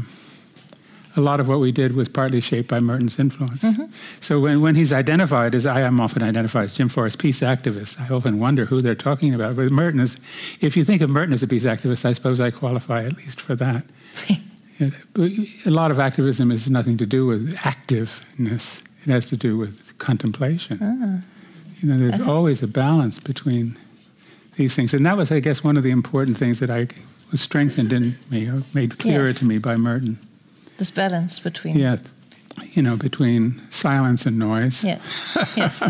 a 1.17 1.21
lot 1.21 1.41
of 1.41 1.49
what 1.49 1.59
we 1.59 1.73
did 1.73 1.95
was 1.95 2.09
partly 2.09 2.41
shaped 2.41 2.69
by 2.69 2.81
Merton's 2.81 3.19
influence. 3.19 3.65
Mm-hmm. 3.65 3.93
So 4.21 4.41
when, 4.41 4.63
when 4.63 4.77
he's 4.77 4.93
identified 4.93 5.55
as, 5.55 5.67
I 5.67 5.81
am 5.81 6.01
often 6.01 6.23
identified 6.23 6.65
as 6.65 6.75
Jim 6.75 6.89
Forrest, 6.89 7.19
peace 7.19 7.41
activist, 7.41 8.01
I 8.01 8.15
often 8.15 8.39
wonder 8.39 8.67
who 8.67 8.81
they're 8.81 8.95
talking 8.95 9.35
about. 9.35 9.57
But 9.57 9.71
Merton 9.71 10.01
is, 10.01 10.17
if 10.61 10.77
you 10.77 10.85
think 10.85 11.03
of 11.03 11.11
Merton 11.11 11.35
as 11.35 11.43
a 11.43 11.49
peace 11.49 11.65
activist, 11.65 12.05
I 12.05 12.13
suppose 12.13 12.41
I 12.41 12.51
qualify 12.51 13.05
at 13.05 13.17
least 13.17 13.41
for 13.41 13.57
that. 13.57 13.85
a 14.81 15.71
lot 15.71 15.91
of 15.91 15.99
activism 15.99 16.51
has 16.51 16.71
nothing 16.71 16.97
to 16.99 17.07
do 17.07 17.27
with 17.27 17.55
activeness. 17.57 18.85
It 19.05 19.11
has 19.11 19.27
to 19.27 19.37
do 19.37 19.59
with 19.59 19.88
contemplation. 19.99 20.83
Uh-huh. 20.83 21.19
You 21.81 21.89
know, 21.89 21.95
there's 21.95 22.21
uh-huh. 22.21 22.33
always 22.33 22.63
a 22.63 22.69
balance 22.69 23.19
between 23.19 23.77
these 24.57 24.75
things. 24.75 24.93
And 24.93 25.07
that 25.07 25.17
was, 25.17 25.31
I 25.31 25.41
guess, 25.41 25.63
one 25.63 25.77
of 25.77 25.83
the 25.83 25.91
important 25.91 26.37
things 26.37 26.59
that 26.61 26.71
I 26.71 26.89
was 27.31 27.41
strengthened 27.41 27.93
in 27.93 28.19
me, 28.31 28.49
or 28.49 28.63
made 28.75 28.99
clearer 28.99 29.27
yes. 29.27 29.39
to 29.39 29.45
me 29.45 29.59
by 29.59 29.77
Merton 29.77 30.19
this 30.79 30.91
balance 30.91 31.41
between 31.41 31.77
yeah 31.77 31.97
you 32.71 32.83
know 32.83 32.97
between 32.97 33.61
silence 33.71 34.25
and 34.25 34.39
noise 34.39 34.83
yes 34.83 35.37
yes 35.57 35.83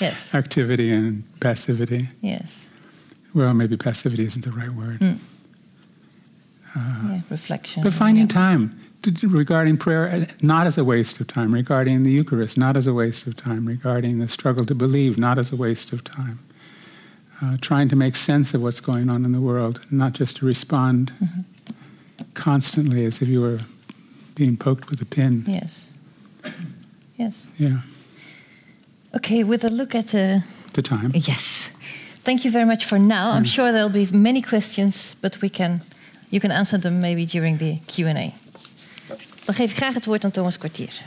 yes 0.00 0.34
activity 0.42 0.90
and 0.90 1.24
passivity 1.40 2.08
yes 2.20 2.70
well 3.34 3.52
maybe 3.52 3.76
passivity 3.76 4.24
isn't 4.24 4.44
the 4.44 4.52
right 4.52 4.70
word 4.70 5.00
mm. 5.00 5.18
Uh, 6.76 7.08
yeah, 7.10 7.20
reflection 7.30 7.82
but 7.82 7.92
finding 7.92 8.26
yeah. 8.26 8.34
time 8.34 8.80
to, 9.02 9.28
regarding 9.28 9.76
prayer 9.76 10.08
uh, 10.08 10.24
not 10.42 10.66
as 10.66 10.76
a 10.78 10.84
waste 10.84 11.20
of 11.20 11.26
time 11.26 11.52
regarding 11.54 12.02
the 12.02 12.10
eucharist 12.10 12.58
not 12.58 12.76
as 12.76 12.86
a 12.86 12.94
waste 12.94 13.26
of 13.26 13.36
time 13.36 13.66
regarding 13.66 14.18
the 14.18 14.28
struggle 14.28 14.64
to 14.64 14.74
believe 14.74 15.18
not 15.18 15.38
as 15.38 15.52
a 15.52 15.56
waste 15.56 15.92
of 15.92 16.02
time 16.04 16.38
uh, 17.40 17.56
trying 17.60 17.88
to 17.88 17.96
make 17.96 18.16
sense 18.16 18.52
of 18.54 18.62
what's 18.62 18.80
going 18.80 19.08
on 19.08 19.24
in 19.24 19.32
the 19.32 19.40
world 19.40 19.80
not 19.90 20.12
just 20.12 20.38
to 20.38 20.46
respond 20.46 21.12
mm-hmm. 21.22 21.40
constantly 22.34 23.04
as 23.04 23.22
if 23.22 23.28
you 23.28 23.40
were 23.40 23.60
being 24.38 24.56
poked 24.56 24.88
with 24.88 25.02
a 25.02 25.04
pin. 25.04 25.44
Yes. 25.46 25.90
Yes. 27.16 27.46
Yeah. 27.58 27.80
Okay, 29.14 29.42
with 29.44 29.64
a 29.64 29.68
look 29.68 29.94
at 29.94 30.06
the 30.08 30.44
the 30.74 30.82
time. 30.82 31.10
Yes. 31.14 31.72
Thank 32.22 32.44
you 32.44 32.52
very 32.52 32.64
much 32.64 32.84
for 32.84 32.98
now. 32.98 33.32
I'm 33.32 33.44
sure 33.44 33.72
there'll 33.72 33.88
be 34.06 34.06
many 34.12 34.42
questions, 34.42 35.16
but 35.20 35.40
we 35.40 35.48
can 35.48 35.80
you 36.28 36.40
can 36.40 36.50
answer 36.50 36.80
them 36.80 37.00
maybe 37.00 37.26
during 37.26 37.58
the 37.58 37.78
Q&A. 37.86 38.32
Dan 39.44 39.54
geef 39.54 39.70
ik 39.70 39.76
graag 39.76 39.94
het 39.94 40.04
woord 40.04 40.24
aan 40.24 40.30
Thomas 40.30 40.58
Kwartier. 40.58 41.02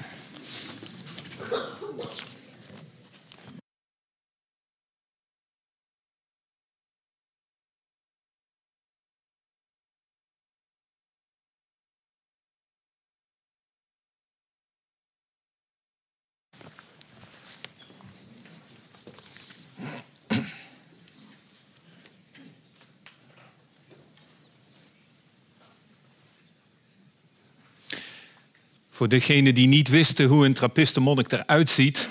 Voor 29.01 29.09
degenen 29.09 29.55
die 29.55 29.67
niet 29.67 29.89
wisten 29.89 30.25
hoe 30.25 30.45
een 30.45 30.53
trappistenmonnik 30.53 31.31
eruit 31.31 31.69
ziet, 31.69 32.09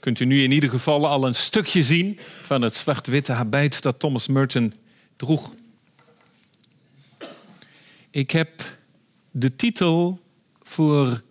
kunt 0.00 0.20
u 0.20 0.24
nu 0.24 0.42
in 0.42 0.50
ieder 0.50 0.70
geval 0.70 1.08
al 1.08 1.26
een 1.26 1.34
stukje 1.34 1.82
zien 1.82 2.18
van 2.40 2.62
het 2.62 2.74
zwart-witte 2.74 3.32
habit 3.32 3.82
dat 3.82 3.98
Thomas 3.98 4.26
Merton 4.26 4.72
droeg. 5.16 5.54
Ik 8.10 8.30
heb 8.30 8.78
de 9.30 9.56
titel 9.56 10.20
voor 10.62 11.22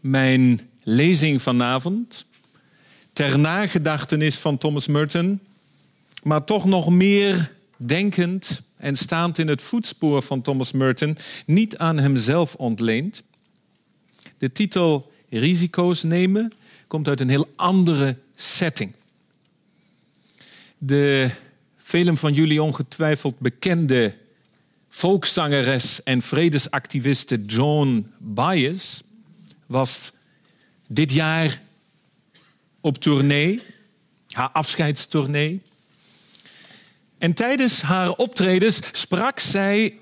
mijn 0.00 0.70
lezing 0.82 1.42
vanavond 1.42 2.26
ter 3.12 3.38
nagedachtenis 3.38 4.36
van 4.36 4.58
Thomas 4.58 4.86
Merton, 4.86 5.40
maar 6.22 6.44
toch 6.44 6.64
nog 6.64 6.90
meer 6.90 7.52
denkend 7.76 8.62
en 8.76 8.96
staand 8.96 9.38
in 9.38 9.48
het 9.48 9.62
voetspoor 9.62 10.22
van 10.22 10.42
Thomas 10.42 10.72
Merton, 10.72 11.16
niet 11.46 11.78
aan 11.78 11.98
hemzelf 11.98 12.54
ontleend. 12.54 13.22
De 14.40 14.52
titel 14.52 15.12
Risico's 15.28 16.02
nemen 16.02 16.52
komt 16.86 17.08
uit 17.08 17.20
een 17.20 17.28
heel 17.28 17.48
andere 17.56 18.16
setting. 18.34 18.94
De 20.78 21.30
velen 21.76 22.16
van 22.16 22.32
jullie 22.32 22.62
ongetwijfeld 22.62 23.38
bekende 23.38 24.14
volkszangeres 24.88 26.02
en 26.02 26.22
vredesactiviste 26.22 27.44
Joan 27.46 28.06
Baez 28.18 29.00
was 29.66 30.12
dit 30.86 31.12
jaar 31.12 31.62
op 32.80 32.98
tournee, 32.98 33.60
haar 34.28 34.50
afscheidstournee. 34.50 35.62
En 37.18 37.34
tijdens 37.34 37.82
haar 37.82 38.10
optredens 38.10 38.80
sprak 38.92 39.38
zij 39.38 39.98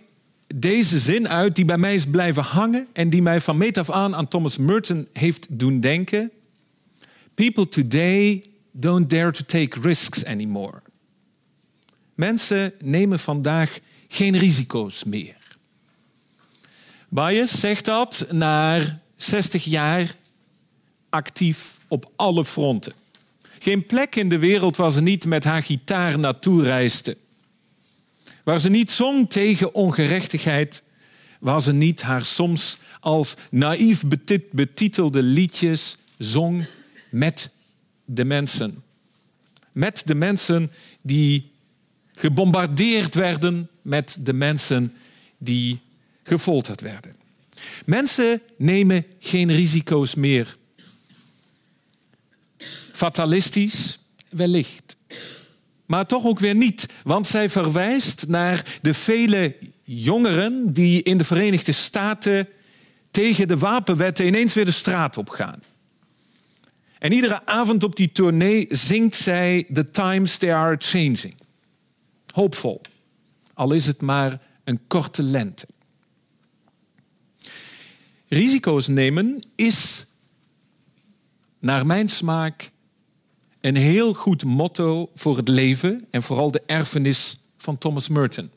deze 0.55 0.99
zin 0.99 1.29
uit 1.29 1.57
die 1.57 1.65
bij 1.65 1.79
mij 1.79 1.95
is 1.95 2.07
blijven 2.07 2.43
hangen 2.43 2.87
en 2.93 3.11
die 3.11 3.23
mij 3.23 3.41
van 3.41 3.57
meet 3.57 3.79
af 3.79 3.91
aan 3.91 4.15
aan 4.15 4.29
Thomas 4.29 4.57
Merton 4.57 5.09
heeft 5.13 5.47
doen 5.51 5.81
denken. 5.81 6.31
People 7.35 7.69
today 7.69 8.45
don't 8.73 9.11
dare 9.11 9.31
to 9.31 9.45
take 9.47 9.81
risks 9.81 10.25
anymore. 10.25 10.83
Mensen 12.15 12.73
nemen 12.85 13.19
vandaag 13.19 13.79
geen 14.09 14.37
risico's 14.37 15.05
meer. 15.05 15.37
Bias 17.09 17.61
zegt 17.61 17.85
dat 17.85 18.27
na 18.31 19.01
60 19.17 19.65
jaar 19.65 20.17
actief 21.09 21.79
op 21.89 22.11
alle 22.17 22.45
fronten. 22.45 22.93
Geen 23.59 23.87
plek 23.87 24.17
in 24.17 24.29
de 24.29 24.39
wereld 24.39 24.77
waar 24.77 24.93
ze 24.93 25.03
niet 25.03 25.27
met 25.27 25.45
haar 25.45 25.63
gitaar 25.63 26.19
naartoe 26.19 26.63
reisde. 26.63 27.17
Waar 28.45 28.61
ze 28.61 28.69
niet 28.69 28.91
zong 28.91 29.31
tegen 29.31 29.75
ongerechtigheid, 29.75 30.83
waar 31.41 31.63
ze 31.63 31.73
niet 31.73 32.03
haar 32.03 32.25
soms 32.25 32.79
als 33.01 33.35
naïef 33.51 34.05
betitelde 34.51 35.23
liedjes 35.23 35.97
zong 36.19 36.67
met 37.11 37.51
de 38.05 38.25
mensen. 38.25 38.83
Met 39.73 40.03
de 40.05 40.15
mensen 40.15 40.71
die 41.03 41.51
gebombardeerd 42.13 43.15
werden, 43.15 43.69
met 43.83 44.17
de 44.21 44.33
mensen 44.33 44.93
die 45.39 45.81
gefolterd 46.23 46.81
werden. 46.81 47.17
Mensen 47.85 48.43
nemen 48.57 49.05
geen 49.19 49.53
risico's 49.53 50.15
meer. 50.15 50.57
Fatalistisch, 52.93 53.99
wellicht 54.29 54.97
maar 55.89 56.07
toch 56.07 56.25
ook 56.25 56.39
weer 56.39 56.55
niet. 56.55 56.89
Want 57.05 57.27
zij 57.27 57.49
verwijst 57.49 58.29
naar 58.29 58.79
de 58.83 58.95
vele 58.95 59.57
jongeren 59.83 60.73
die 60.73 61.03
in 61.03 61.19
de 61.19 61.25
Verenigde 61.25 61.73
Staten 61.73 62.49
tegen 63.11 63.49
de 63.49 63.59
wapenwetten 63.59 64.27
ineens 64.27 64.55
weer 64.55 64.65
de 64.65 64.71
straat 64.71 65.17
op 65.17 65.29
gaan. 65.29 65.63
En 66.99 67.13
iedere 67.13 67.47
avond 67.47 67.85
op 67.85 67.97
die 67.97 68.13
tournee 68.13 68.67
zingt 68.69 69.17
zij 69.17 69.67
The 69.73 69.91
Times 69.91 70.37
They 70.37 70.55
Are 70.55 70.77
Changing. 70.79 71.35
Hoopvol, 72.33 72.81
al 73.55 73.73
is 73.73 73.87
het 73.87 74.01
maar 74.01 74.41
een 74.65 74.81
korte 74.87 75.23
lente. 75.23 75.67
Risico's 78.29 78.87
nemen 78.87 79.41
is, 79.55 80.07
naar 81.59 81.87
mijn 81.87 82.09
smaak, 82.09 82.71
een 83.69 83.77
heel 83.77 84.15
goed 84.15 84.45
motto 84.45 85.11
voor 85.15 85.37
het 85.37 85.49
leven 85.49 86.07
en 86.11 86.23
vooral 86.23 86.51
de 86.51 86.63
erfenis 86.67 87.37
van 87.57 87.79
Thomas 87.79 88.09
Merton. 88.09 88.51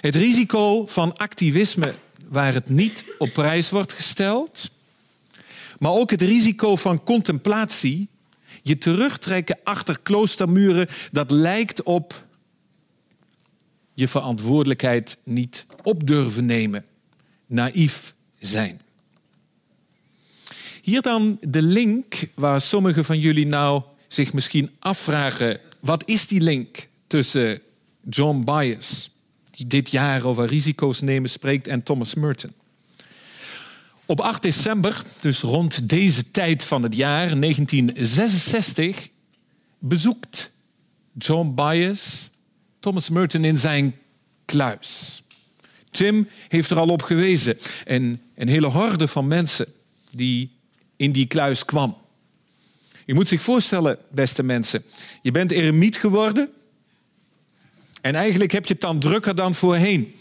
Het 0.00 0.16
risico 0.16 0.86
van 0.86 1.16
activisme 1.16 1.94
waar 2.28 2.54
het 2.54 2.68
niet 2.68 3.04
op 3.18 3.32
prijs 3.32 3.70
wordt 3.70 3.92
gesteld. 3.92 4.70
Maar 5.78 5.92
ook 5.92 6.10
het 6.10 6.22
risico 6.22 6.76
van 6.76 7.02
contemplatie, 7.02 8.08
je 8.62 8.78
terugtrekken 8.78 9.58
achter 9.64 10.00
kloostermuren, 10.02 10.88
dat 11.12 11.30
lijkt 11.30 11.82
op 11.82 12.26
je 13.94 14.08
verantwoordelijkheid 14.08 15.18
niet 15.24 15.66
op 15.82 16.06
durven 16.06 16.44
nemen, 16.44 16.84
naïef 17.46 18.14
zijn. 18.38 18.80
Hier 20.82 21.02
dan 21.02 21.38
de 21.40 21.62
link 21.62 22.14
waar 22.34 22.60
sommigen 22.60 23.04
van 23.04 23.18
jullie 23.18 23.46
nou 23.46 23.82
zich 24.08 24.32
misschien 24.32 24.70
afvragen: 24.78 25.60
wat 25.80 26.02
is 26.06 26.26
die 26.26 26.40
link 26.40 26.88
tussen 27.06 27.60
John 28.10 28.44
Byers, 28.44 29.10
die 29.50 29.66
dit 29.66 29.90
jaar 29.90 30.24
over 30.24 30.46
risico's 30.46 31.00
nemen 31.00 31.30
spreekt, 31.30 31.66
en 31.66 31.82
Thomas 31.82 32.14
Merton? 32.14 32.52
Op 34.06 34.20
8 34.20 34.42
december, 34.42 35.02
dus 35.20 35.40
rond 35.40 35.88
deze 35.88 36.30
tijd 36.30 36.64
van 36.64 36.82
het 36.82 36.94
jaar 36.94 37.40
1966, 37.40 39.08
bezoekt 39.78 40.50
John 41.12 41.54
Byers 41.54 42.30
Thomas 42.80 43.08
Merton 43.08 43.44
in 43.44 43.58
zijn 43.58 43.94
kluis. 44.44 45.22
Tim 45.90 46.28
heeft 46.48 46.70
er 46.70 46.78
al 46.78 46.88
op 46.88 47.02
gewezen. 47.02 47.58
En 47.84 48.20
een 48.34 48.48
hele 48.48 48.66
horde 48.66 49.08
van 49.08 49.26
mensen 49.26 49.66
die 50.10 50.50
in 50.96 51.12
die 51.12 51.26
kluis 51.26 51.64
kwam. 51.64 51.96
Je 53.08 53.14
moet 53.14 53.28
zich 53.28 53.42
voorstellen, 53.42 53.98
beste 54.10 54.42
mensen, 54.42 54.82
je 55.22 55.30
bent 55.30 55.50
eremiet 55.50 55.96
geworden 55.96 56.48
en 58.00 58.14
eigenlijk 58.14 58.52
heb 58.52 58.66
je 58.66 58.72
het 58.72 58.82
dan 58.82 58.98
drukker 58.98 59.34
dan 59.34 59.54
voorheen. 59.54 60.14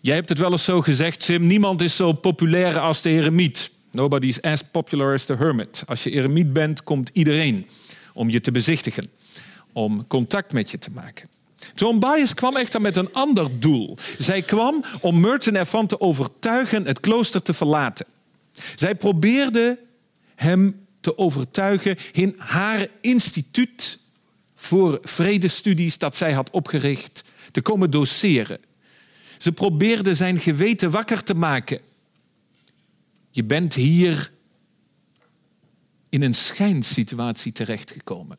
Jij 0.00 0.14
hebt 0.14 0.28
het 0.28 0.38
wel 0.38 0.50
eens 0.50 0.64
zo 0.64 0.80
gezegd, 0.80 1.24
Tim, 1.24 1.46
niemand 1.46 1.82
is 1.82 1.96
zo 1.96 2.12
populair 2.12 2.78
als 2.78 3.02
de 3.02 3.10
eremiet. 3.10 3.70
Nobody 3.90 4.26
is 4.26 4.42
as 4.42 4.62
popular 4.62 5.12
as 5.12 5.24
the 5.24 5.34
hermit. 5.34 5.82
Als 5.86 6.02
je 6.02 6.10
eremiet 6.10 6.52
bent, 6.52 6.82
komt 6.84 7.10
iedereen 7.12 7.66
om 8.14 8.30
je 8.30 8.40
te 8.40 8.50
bezichtigen, 8.50 9.10
om 9.72 10.06
contact 10.06 10.52
met 10.52 10.70
je 10.70 10.78
te 10.78 10.90
maken. 10.90 11.28
John 11.74 11.98
Byers 11.98 12.34
kwam 12.34 12.56
echter 12.56 12.80
met 12.80 12.96
een 12.96 13.12
ander 13.12 13.60
doel. 13.60 13.96
Zij 14.18 14.42
kwam 14.42 14.84
om 15.00 15.20
Merton 15.20 15.56
ervan 15.56 15.86
te 15.86 16.00
overtuigen 16.00 16.86
het 16.86 17.00
klooster 17.00 17.42
te 17.42 17.52
verlaten. 17.52 18.06
Zij 18.74 18.94
probeerde 18.94 19.78
hem 20.34 20.88
te 21.00 21.18
overtuigen 21.18 21.96
in 22.12 22.34
haar 22.38 22.88
instituut 23.00 23.98
voor 24.54 24.98
vredestudies 25.02 25.98
dat 25.98 26.16
zij 26.16 26.32
had 26.32 26.50
opgericht 26.50 27.24
te 27.50 27.62
komen 27.62 27.90
doseren. 27.90 28.60
Ze 29.38 29.52
probeerde 29.52 30.14
zijn 30.14 30.38
geweten 30.38 30.90
wakker 30.90 31.22
te 31.22 31.34
maken. 31.34 31.80
Je 33.30 33.44
bent 33.44 33.74
hier 33.74 34.32
in 36.08 36.22
een 36.22 36.34
schijnsituatie 36.34 37.52
terechtgekomen. 37.52 38.38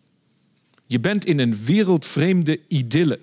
Je 0.88 1.00
bent 1.00 1.26
in 1.26 1.40
een 1.40 1.64
wereldvreemde 1.64 2.60
idylle. 2.68 3.20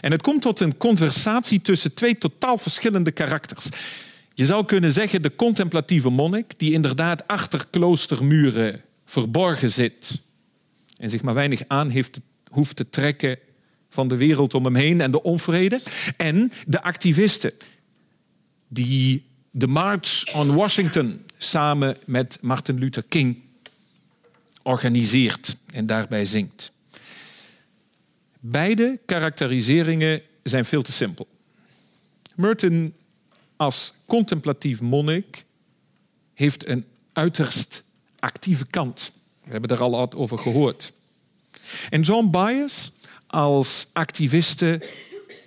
En 0.00 0.10
het 0.10 0.22
komt 0.22 0.42
tot 0.42 0.60
een 0.60 0.76
conversatie 0.76 1.62
tussen 1.62 1.94
twee 1.94 2.18
totaal 2.18 2.58
verschillende 2.58 3.12
karakters. 3.12 3.68
Je 4.40 4.46
zou 4.46 4.64
kunnen 4.64 4.92
zeggen 4.92 5.22
de 5.22 5.34
contemplatieve 5.34 6.10
monnik, 6.10 6.58
die 6.58 6.72
inderdaad 6.72 7.26
achter 7.26 7.66
kloostermuren 7.70 8.82
verborgen 9.04 9.70
zit 9.70 10.20
en 10.96 11.10
zich 11.10 11.22
maar 11.22 11.34
weinig 11.34 11.62
aan 11.66 11.88
heeft, 11.88 12.20
hoeft 12.50 12.76
te 12.76 12.88
trekken 12.88 13.38
van 13.88 14.08
de 14.08 14.16
wereld 14.16 14.54
om 14.54 14.64
hem 14.64 14.74
heen 14.74 15.00
en 15.00 15.10
de 15.10 15.22
onvrede. 15.22 15.80
En 16.16 16.52
de 16.66 16.82
activisten, 16.82 17.52
die 18.68 19.26
de 19.50 19.66
March 19.66 20.34
on 20.34 20.54
Washington 20.54 21.24
samen 21.38 21.96
met 22.06 22.38
Martin 22.40 22.78
Luther 22.78 23.04
King 23.08 23.42
organiseert 24.62 25.56
en 25.72 25.86
daarbij 25.86 26.24
zingt. 26.24 26.72
Beide 28.38 28.98
karakteriseringen 29.06 30.22
zijn 30.42 30.64
veel 30.64 30.82
te 30.82 30.92
simpel. 30.92 31.28
Merton 32.34 32.94
als 33.60 33.92
contemplatief 34.06 34.80
monnik 34.80 35.44
heeft 36.34 36.68
een 36.68 36.84
uiterst 37.12 37.82
actieve 38.18 38.66
kant. 38.66 39.12
We 39.44 39.50
hebben 39.50 39.70
er 39.70 39.82
al 39.82 40.12
over 40.14 40.38
gehoord. 40.38 40.92
En 41.90 42.00
John 42.00 42.30
Byers 42.30 42.90
als 43.26 43.88
activiste, 43.92 44.82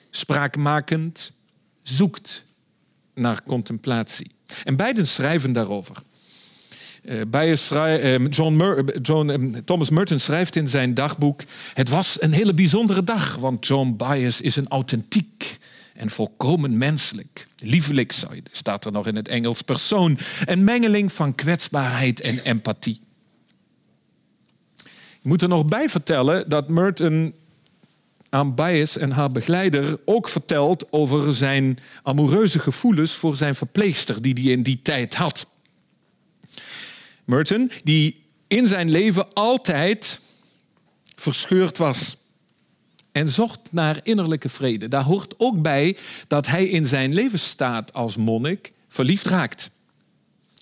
spraakmakend, 0.10 1.32
zoekt 1.84 2.44
naar 3.14 3.44
contemplatie. 3.44 4.32
En 4.64 4.76
beiden 4.76 5.08
schrijven 5.08 5.54
daarover. 5.54 5.96
Uh, 7.04 7.56
John, 8.30 8.56
Mur 8.56 9.02
John 9.02 9.62
Thomas 9.66 9.90
Merton 9.90 10.20
schrijft 10.20 10.56
in 10.56 10.68
zijn 10.68 10.94
dagboek: 10.94 11.42
Het 11.74 11.90
was 11.90 12.22
een 12.22 12.34
hele 12.34 12.54
bijzondere 12.54 13.04
dag, 13.04 13.36
want 13.36 13.68
John 13.68 13.94
Byers 13.98 14.42
is 14.42 14.56
een 14.56 14.68
authentiek 14.68 15.60
en 15.94 16.10
volkomen 16.10 16.78
menselijk. 16.78 17.48
Liefelijk, 17.58 18.14
staat 18.52 18.86
er 18.86 18.92
nog 18.92 19.08
in 19.08 19.16
het 19.16 19.28
Engels, 19.28 19.62
persoon. 19.62 20.18
Een 20.46 20.64
mengeling 20.64 21.14
van 21.14 21.36
kwetsbaarheid 21.36 22.20
en 22.20 22.40
empathie. 22.44 23.02
Ik 25.24 25.30
moet 25.30 25.42
er 25.42 25.48
nog 25.48 25.66
bij 25.66 25.90
vertellen 25.90 26.50
dat 26.50 26.70
Merton 26.70 27.34
aan 28.30 28.56
Byers 28.56 28.98
en 28.98 29.12
haar 29.12 29.32
begeleider 29.32 30.00
ook 30.06 30.28
vertelt 30.28 30.92
over 30.92 31.34
zijn 31.34 31.80
amoureuze 32.04 32.60
gevoelens 32.60 33.14
voor 33.14 33.38
zijn 33.38 33.56
verpleegster 33.56 34.22
die 34.22 34.34
hij 34.34 34.52
in 34.52 34.64
die 34.64 34.80
tijd 34.82 35.16
had. 35.16 35.48
Merton, 37.26 37.72
die 37.84 38.24
in 38.48 38.68
zijn 38.68 38.92
leven 38.92 39.34
altijd 39.34 40.20
verscheurd 41.16 41.78
was 41.78 42.18
en 43.14 43.30
zocht 43.30 43.60
naar 43.72 44.00
innerlijke 44.04 44.50
vrede. 44.50 44.88
Daar 44.88 45.04
hoort 45.04 45.34
ook 45.38 45.62
bij 45.62 45.98
dat 46.28 46.48
hij 46.48 46.66
in 46.66 46.86
zijn 46.86 47.14
levensstaat 47.14 47.94
als 47.94 48.18
monnik 48.18 48.72
verliefd 48.88 49.26
raakt. 49.26 49.72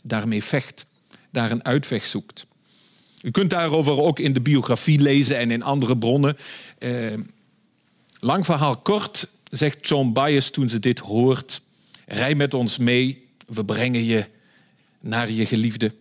Daarmee 0.04 0.44
vecht, 0.44 0.86
daar 1.30 1.52
een 1.52 1.66
uitweg 1.66 2.06
zoekt. 2.06 2.46
U 3.22 3.32
kunt 3.32 3.50
daarover 3.50 4.00
ook 4.00 4.20
in 4.20 4.34
de 4.34 4.42
biografie 4.42 5.00
lezen 5.00 5.38
en 5.38 5.52
in 5.52 5.64
andere 5.64 5.98
bronnen. 5.98 6.38
Eh, 6.78 7.14
lang 8.20 8.46
verhaal 8.46 8.78
kort, 8.78 9.28
zegt 9.52 9.88
John 9.88 10.12
Byers 10.12 10.52
toen 10.52 10.70
ze 10.70 10.80
dit 10.80 11.00
hoort. 11.00 11.62
Rij 12.06 12.36
met 12.36 12.54
ons 12.54 12.78
mee, 12.78 13.28
we 13.48 13.66
brengen 13.66 14.04
je 14.04 14.26
naar 15.00 15.32
je 15.32 15.46
geliefde. 15.46 15.94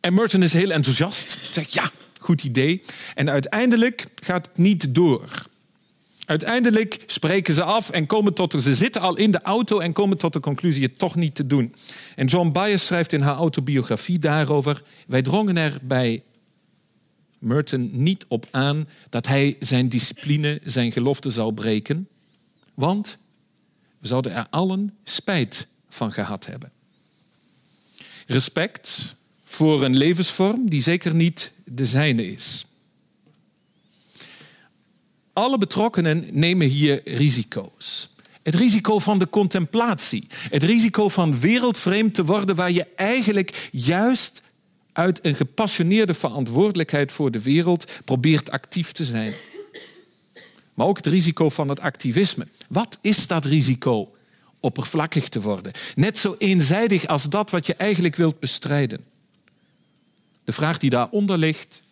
En 0.00 0.14
Merton 0.14 0.42
is 0.42 0.52
heel 0.52 0.70
enthousiast. 0.70 1.38
Zegt 1.52 1.72
ja, 1.72 1.90
goed 2.18 2.44
idee. 2.44 2.82
En 3.14 3.30
uiteindelijk 3.30 4.06
gaat 4.14 4.46
het 4.46 4.56
niet 4.56 4.94
door. 4.94 5.46
Uiteindelijk 6.28 7.02
spreken 7.06 7.54
ze 7.54 7.62
af 7.62 7.90
en 7.90 8.06
komen 8.06 8.34
tot. 8.34 8.62
Ze 8.62 8.74
zitten 8.74 9.00
al 9.00 9.16
in 9.16 9.30
de 9.30 9.42
auto 9.42 9.78
en 9.78 9.92
komen 9.92 10.18
tot 10.18 10.32
de 10.32 10.40
conclusie 10.40 10.82
het 10.82 10.98
toch 10.98 11.14
niet 11.14 11.34
te 11.34 11.46
doen. 11.46 11.74
En 12.16 12.26
John 12.26 12.50
Byers 12.50 12.86
schrijft 12.86 13.12
in 13.12 13.20
haar 13.20 13.36
autobiografie 13.36 14.18
daarover. 14.18 14.82
Wij 15.06 15.22
drongen 15.22 15.56
er 15.56 15.78
bij 15.82 16.22
Merton 17.38 17.90
niet 17.92 18.24
op 18.28 18.46
aan 18.50 18.88
dat 19.08 19.26
hij 19.26 19.56
zijn 19.60 19.88
discipline, 19.88 20.60
zijn 20.64 20.92
gelofte 20.92 21.30
zou 21.30 21.52
breken. 21.52 22.08
Want 22.74 23.18
we 23.98 24.06
zouden 24.06 24.32
er 24.32 24.46
allen 24.50 24.96
spijt 25.04 25.68
van 25.88 26.12
gehad 26.12 26.46
hebben. 26.46 26.72
Respect 28.26 29.16
voor 29.48 29.84
een 29.84 29.96
levensvorm 29.96 30.70
die 30.70 30.82
zeker 30.82 31.14
niet 31.14 31.52
de 31.64 31.86
zijne 31.86 32.32
is. 32.32 32.66
Alle 35.32 35.58
betrokkenen 35.58 36.26
nemen 36.30 36.68
hier 36.68 37.00
risico's. 37.04 38.08
Het 38.42 38.54
risico 38.54 38.98
van 38.98 39.18
de 39.18 39.28
contemplatie. 39.28 40.26
Het 40.30 40.62
risico 40.62 41.08
van 41.08 41.40
wereldvreemd 41.40 42.14
te 42.14 42.24
worden 42.24 42.56
waar 42.56 42.70
je 42.72 42.86
eigenlijk 42.96 43.68
juist 43.72 44.42
uit 44.92 45.18
een 45.22 45.34
gepassioneerde 45.34 46.14
verantwoordelijkheid 46.14 47.12
voor 47.12 47.30
de 47.30 47.42
wereld 47.42 47.92
probeert 48.04 48.50
actief 48.50 48.92
te 48.92 49.04
zijn. 49.04 49.34
Maar 50.74 50.86
ook 50.86 50.96
het 50.96 51.06
risico 51.06 51.48
van 51.48 51.68
het 51.68 51.80
activisme. 51.80 52.46
Wat 52.68 52.98
is 53.00 53.26
dat 53.26 53.44
risico? 53.44 54.12
Oppervlakkig 54.60 55.28
te 55.28 55.40
worden. 55.40 55.72
Net 55.94 56.18
zo 56.18 56.34
eenzijdig 56.38 57.06
als 57.06 57.24
dat 57.24 57.50
wat 57.50 57.66
je 57.66 57.74
eigenlijk 57.74 58.16
wilt 58.16 58.40
bestrijden. 58.40 59.07
De 60.48 60.54
vraag 60.54 60.78
die 60.78 60.90
daaronder 60.90 61.38
ligt, 61.38 61.82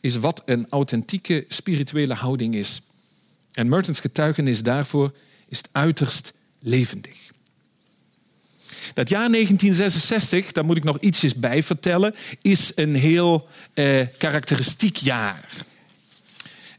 is 0.00 0.16
wat 0.16 0.42
een 0.44 0.66
authentieke 0.70 1.44
spirituele 1.48 2.14
houding 2.14 2.54
is. 2.54 2.82
En 3.52 3.68
Mertens 3.68 4.00
getuigenis 4.00 4.62
daarvoor 4.62 5.12
is 5.48 5.60
uiterst 5.72 6.32
levendig. 6.60 7.30
Dat 8.94 9.08
jaar 9.08 9.30
1966, 9.30 10.52
daar 10.52 10.64
moet 10.64 10.76
ik 10.76 10.84
nog 10.84 10.98
ietsjes 10.98 11.34
bij 11.34 11.62
vertellen, 11.62 12.14
is 12.42 12.72
een 12.74 12.94
heel 12.94 13.48
eh, 13.74 14.06
karakteristiek 14.18 14.96
jaar. 14.96 15.64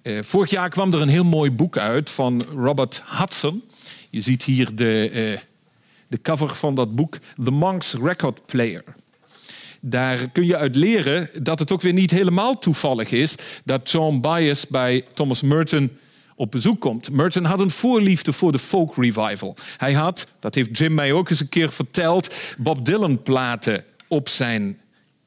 Eh, 0.02 0.24
vorig 0.24 0.50
jaar 0.50 0.70
kwam 0.70 0.94
er 0.94 1.02
een 1.02 1.08
heel 1.08 1.26
mooi 1.26 1.52
boek 1.52 1.78
uit 1.78 2.10
van 2.10 2.44
Robert 2.44 3.04
Hudson. 3.06 3.64
Je 4.10 4.22
ziet 4.22 4.44
hier 4.44 4.76
de, 4.76 5.10
eh, 5.10 5.40
de 6.08 6.22
cover 6.22 6.56
van 6.56 6.76
dat 6.76 6.96
boek, 6.96 7.18
The 7.44 7.52
Monk's 7.52 7.94
Record 7.94 8.46
Player. 8.46 8.84
Daar 9.84 10.30
kun 10.30 10.46
je 10.46 10.58
uit 10.58 10.76
leren 10.76 11.30
dat 11.44 11.60
het 11.60 11.72
ook 11.72 11.82
weer 11.82 11.94
niet 11.94 12.12
helemaal 12.12 12.60
toevallig 12.60 13.12
is 13.12 13.36
dat 13.64 13.92
John 13.92 14.20
Bias 14.20 14.68
bij 14.68 15.06
Thomas 15.14 15.42
Merton 15.42 15.98
op 16.36 16.52
bezoek 16.52 16.82
komt. 16.82 17.12
Merton 17.12 17.44
had 17.44 17.60
een 17.60 17.72
voorliefde 17.72 18.34
voor 18.34 18.52
de 18.52 18.60
folk 18.60 18.96
revival. 18.96 19.56
Hij 19.78 19.94
had, 19.94 20.28
dat 20.40 20.56
heeft 20.56 20.78
Jim 20.78 20.94
mij 20.94 21.12
ook 21.12 21.30
eens 21.30 21.40
een 21.40 21.50
keer 21.50 21.72
verteld, 21.72 22.34
Bob 22.58 22.86
Dylan 22.86 23.22
platen 23.22 23.84
op 24.08 24.30
zijn 24.30 24.80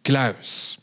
kluis. 0.03 0.79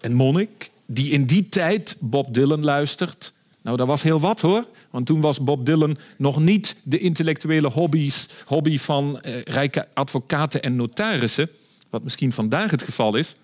Een 0.00 0.14
monnik 0.14 0.70
die 0.86 1.10
in 1.10 1.24
die 1.24 1.48
tijd 1.48 1.96
Bob 2.00 2.34
Dylan 2.34 2.64
luistert. 2.64 3.32
Nou, 3.62 3.76
dat 3.76 3.86
was 3.86 4.02
heel 4.02 4.20
wat 4.20 4.40
hoor. 4.40 4.66
Want 4.96 5.08
toen 5.08 5.20
was 5.20 5.44
Bob 5.44 5.66
Dylan 5.66 5.96
nog 6.18 6.40
niet 6.40 6.76
de 6.82 6.98
intellectuele 6.98 7.68
hobby's, 7.68 8.28
hobby 8.46 8.78
van 8.78 9.20
eh, 9.20 9.42
rijke 9.42 9.88
advocaten 9.94 10.62
en 10.62 10.76
notarissen. 10.76 11.48
Wat 11.90 12.02
misschien 12.02 12.32
vandaag 12.32 12.70
het 12.70 12.82
geval 12.82 13.16
is. 13.16 13.34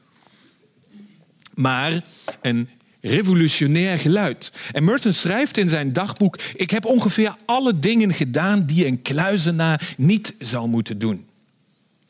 Maar 1.54 2.04
een 2.40 2.68
revolutionair 3.00 3.98
geluid. 3.98 4.52
En 4.72 4.84
Merton 4.84 5.12
schrijft 5.12 5.56
in 5.56 5.68
zijn 5.68 5.92
dagboek: 5.92 6.38
Ik 6.54 6.70
heb 6.70 6.84
ongeveer 6.84 7.36
alle 7.44 7.78
dingen 7.78 8.12
gedaan 8.12 8.66
die 8.66 8.86
een 8.86 9.02
kluizenaar 9.02 9.94
niet 9.96 10.34
zou 10.38 10.68
moeten 10.68 10.98
doen. 10.98 11.26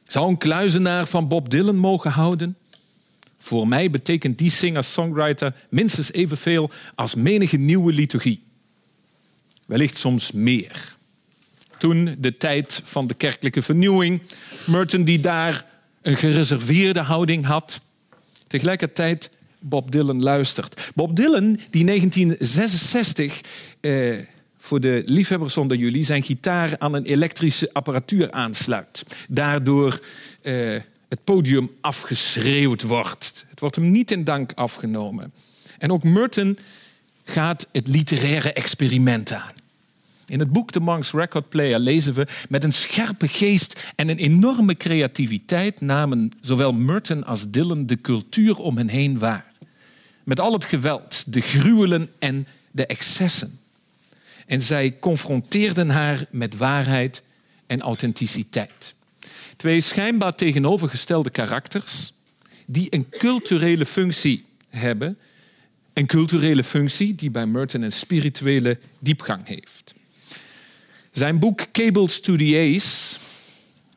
Zou 0.07 0.29
een 0.29 0.39
kluizenaar 0.39 1.07
van 1.07 1.29
Bob 1.29 1.51
Dylan 1.51 1.77
mogen 1.77 2.11
houden? 2.11 2.57
Voor 3.39 3.69
mij 3.69 3.91
betekent 3.91 4.39
die 4.39 4.51
singer-songwriter 4.51 5.55
minstens 5.69 6.13
evenveel 6.13 6.71
als 6.95 7.15
menige 7.15 7.57
nieuwe 7.57 7.93
liturgie. 7.93 8.51
Wellicht 9.73 9.97
soms 9.97 10.33
meer. 10.33 10.95
Toen 11.79 12.17
de 12.19 12.37
tijd 12.37 12.83
van 12.85 13.07
de 13.07 13.15
kerkelijke 13.15 13.63
vernieuwing, 13.63 14.23
Merton 14.67 15.05
die 15.05 15.21
daar 15.21 15.67
een 16.03 16.17
gereserveerde 16.17 17.01
houding 17.01 17.45
had, 17.45 17.81
tegelijkertijd 18.47 19.31
Bob 19.59 19.91
Dylan 19.91 20.23
luistert. 20.23 20.91
Bob 20.95 21.17
Dylan, 21.17 21.61
die 21.71 21.85
1966 21.85 23.41
eh, 23.81 24.19
voor 24.59 24.81
de 24.81 25.03
liefhebbers 25.07 25.57
onder 25.57 25.77
jullie 25.77 26.05
zijn 26.05 26.23
gitaar 26.23 26.79
aan 26.79 26.95
een 26.95 27.05
elektrische 27.05 27.71
apparatuur 27.73 28.31
aansluit. 28.31 29.07
Daardoor 29.29 30.01
eh, 30.43 30.55
het 31.09 31.25
podium 31.25 31.71
afgeschreeuwd 31.81 32.83
wordt. 32.83 33.45
Het 33.49 33.61
wordt 33.61 33.77
hem 33.77 33.91
niet 33.91 34.11
in 34.11 34.25
dank 34.25 34.53
afgenomen. 34.55 35.33
En 35.79 35.93
ook 35.93 36.03
Merton 36.03 36.59
gaat 37.25 37.69
het 37.73 37.89
literaire 37.89 38.53
experiment 38.53 39.33
aan. 39.33 39.62
In 40.33 40.39
het 40.39 40.53
boek 40.53 40.71
The 40.71 40.81
Monk's 40.81 41.13
Record 41.13 41.49
Player 41.49 41.79
lezen 41.79 42.15
we 42.15 42.27
met 42.49 42.65
een 42.65 42.73
scherpe 42.73 43.29
geest 43.29 43.83
en 43.97 44.09
een 44.09 44.19
enorme 44.19 44.77
creativiteit 44.77 45.81
namen 45.81 46.31
zowel 46.41 46.73
Merton 46.73 47.25
als 47.25 47.51
Dylan 47.51 47.87
de 47.87 48.01
cultuur 48.01 48.57
om 48.57 48.77
hen 48.77 48.89
heen 48.89 49.19
waar. 49.19 49.53
Met 50.25 50.41
al 50.41 50.53
het 50.53 50.65
geweld, 50.65 51.33
de 51.33 51.41
gruwelen 51.41 52.09
en 52.19 52.47
de 52.71 52.87
excessen. 52.87 53.61
En 54.47 54.63
zij 54.63 54.99
confronteerden 54.99 55.91
haar 55.91 56.27
met 56.31 56.57
waarheid 56.57 57.23
en 57.67 57.81
authenticiteit. 57.81 58.95
Twee 59.57 59.81
schijnbaar 59.81 60.35
tegenovergestelde 60.35 61.31
karakters 61.31 62.13
die 62.67 62.87
een 62.91 63.09
culturele 63.11 63.87
functie 63.87 64.45
hebben. 64.69 65.19
Een 65.93 66.07
culturele 66.07 66.65
functie 66.65 67.15
die 67.15 67.31
bij 67.31 67.47
Merton 67.47 67.83
een 67.83 67.93
spirituele 67.93 68.79
diepgang 68.99 69.47
heeft. 69.47 69.92
Zijn 71.13 71.39
boek 71.39 71.67
Cables 71.73 72.21
to 72.21 72.37
the 72.37 72.75
Ace. 72.75 73.19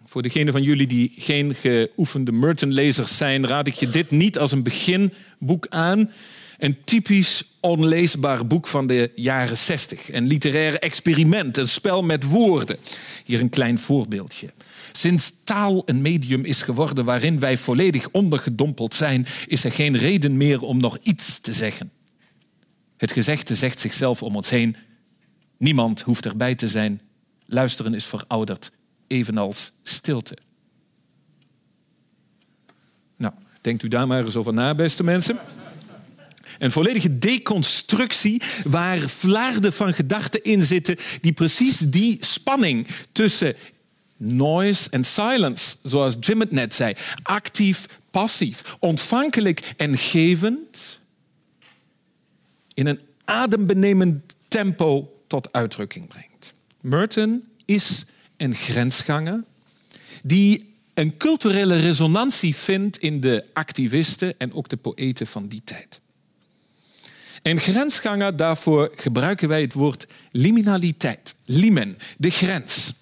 Voor 0.05 0.21
degenen 0.21 0.53
van 0.53 0.63
jullie 0.63 0.87
die 0.87 1.13
geen 1.17 1.55
geoefende 1.55 2.31
Merton-lezers 2.31 3.17
zijn, 3.17 3.47
raad 3.47 3.67
ik 3.67 3.73
je 3.73 3.89
dit 3.89 4.11
niet 4.11 4.37
als 4.37 4.51
een 4.51 4.63
beginboek 4.63 5.67
aan. 5.69 6.11
Een 6.57 6.77
typisch 6.83 7.43
onleesbaar 7.59 8.47
boek 8.47 8.67
van 8.67 8.87
de 8.87 9.11
jaren 9.15 9.57
60. 9.57 10.11
Een 10.11 10.27
literair 10.27 10.79
experiment, 10.79 11.57
een 11.57 11.67
spel 11.67 12.03
met 12.03 12.23
woorden. 12.23 12.77
Hier 13.25 13.39
een 13.39 13.49
klein 13.49 13.79
voorbeeldje. 13.79 14.53
Sinds 14.91 15.33
taal 15.43 15.81
een 15.85 16.01
medium 16.01 16.45
is 16.45 16.61
geworden 16.61 17.05
waarin 17.05 17.39
wij 17.39 17.57
volledig 17.57 18.09
ondergedompeld 18.11 18.95
zijn, 18.95 19.27
is 19.47 19.63
er 19.63 19.71
geen 19.71 19.97
reden 19.97 20.37
meer 20.37 20.61
om 20.61 20.77
nog 20.77 20.97
iets 21.01 21.39
te 21.39 21.53
zeggen. 21.53 21.91
Het 22.97 23.11
gezegde 23.11 23.55
zegt 23.55 23.79
zichzelf 23.79 24.23
om 24.23 24.35
ons 24.35 24.49
heen. 24.49 24.75
Niemand 25.65 26.01
hoeft 26.01 26.25
erbij 26.25 26.55
te 26.55 26.67
zijn. 26.67 27.01
Luisteren 27.45 27.93
is 27.93 28.05
verouderd, 28.05 28.71
evenals 29.07 29.71
stilte. 29.83 30.37
Nou, 33.17 33.33
denkt 33.61 33.83
u 33.83 33.87
daar 33.87 34.07
maar 34.07 34.23
eens 34.25 34.35
over 34.35 34.53
na, 34.53 34.75
beste 34.75 35.03
mensen. 35.03 35.39
Een 36.59 36.71
volledige 36.71 37.17
deconstructie 37.19 38.41
waar 38.63 38.99
vlaarden 38.99 39.73
van 39.73 39.93
gedachten 39.93 40.43
in 40.43 40.63
zitten 40.63 40.97
die 41.21 41.33
precies 41.33 41.77
die 41.77 42.17
spanning 42.25 42.87
tussen 43.11 43.55
noise 44.17 44.89
en 44.89 45.03
silence, 45.03 45.77
zoals 45.83 46.15
Jim 46.19 46.39
het 46.39 46.51
net 46.51 46.73
zei, 46.73 46.95
actief, 47.23 47.85
passief, 48.11 48.75
ontvankelijk 48.79 49.73
en 49.77 49.97
gevend, 49.97 50.99
in 52.73 52.87
een 52.87 52.99
adembenemend 53.23 54.35
tempo 54.47 55.09
tot 55.27 55.53
uitdrukking 55.53 56.07
brengt. 56.07 56.53
Merton 56.81 57.43
is 57.65 58.05
een 58.37 58.55
grensganger 58.55 59.43
die 60.23 60.73
een 60.93 61.17
culturele 61.17 61.79
resonantie 61.79 62.55
vindt 62.55 62.97
in 62.97 63.19
de 63.19 63.45
activisten 63.53 64.37
en 64.37 64.53
ook 64.53 64.69
de 64.69 64.77
poëten 64.77 65.27
van 65.27 65.47
die 65.47 65.61
tijd. 65.63 66.01
En 67.41 67.59
grensganger, 67.59 68.35
daarvoor 68.35 68.91
gebruiken 68.95 69.47
wij 69.47 69.61
het 69.61 69.73
woord 69.73 70.07
liminaliteit. 70.31 71.35
Limen, 71.45 71.97
de 72.17 72.31
grens. 72.31 72.93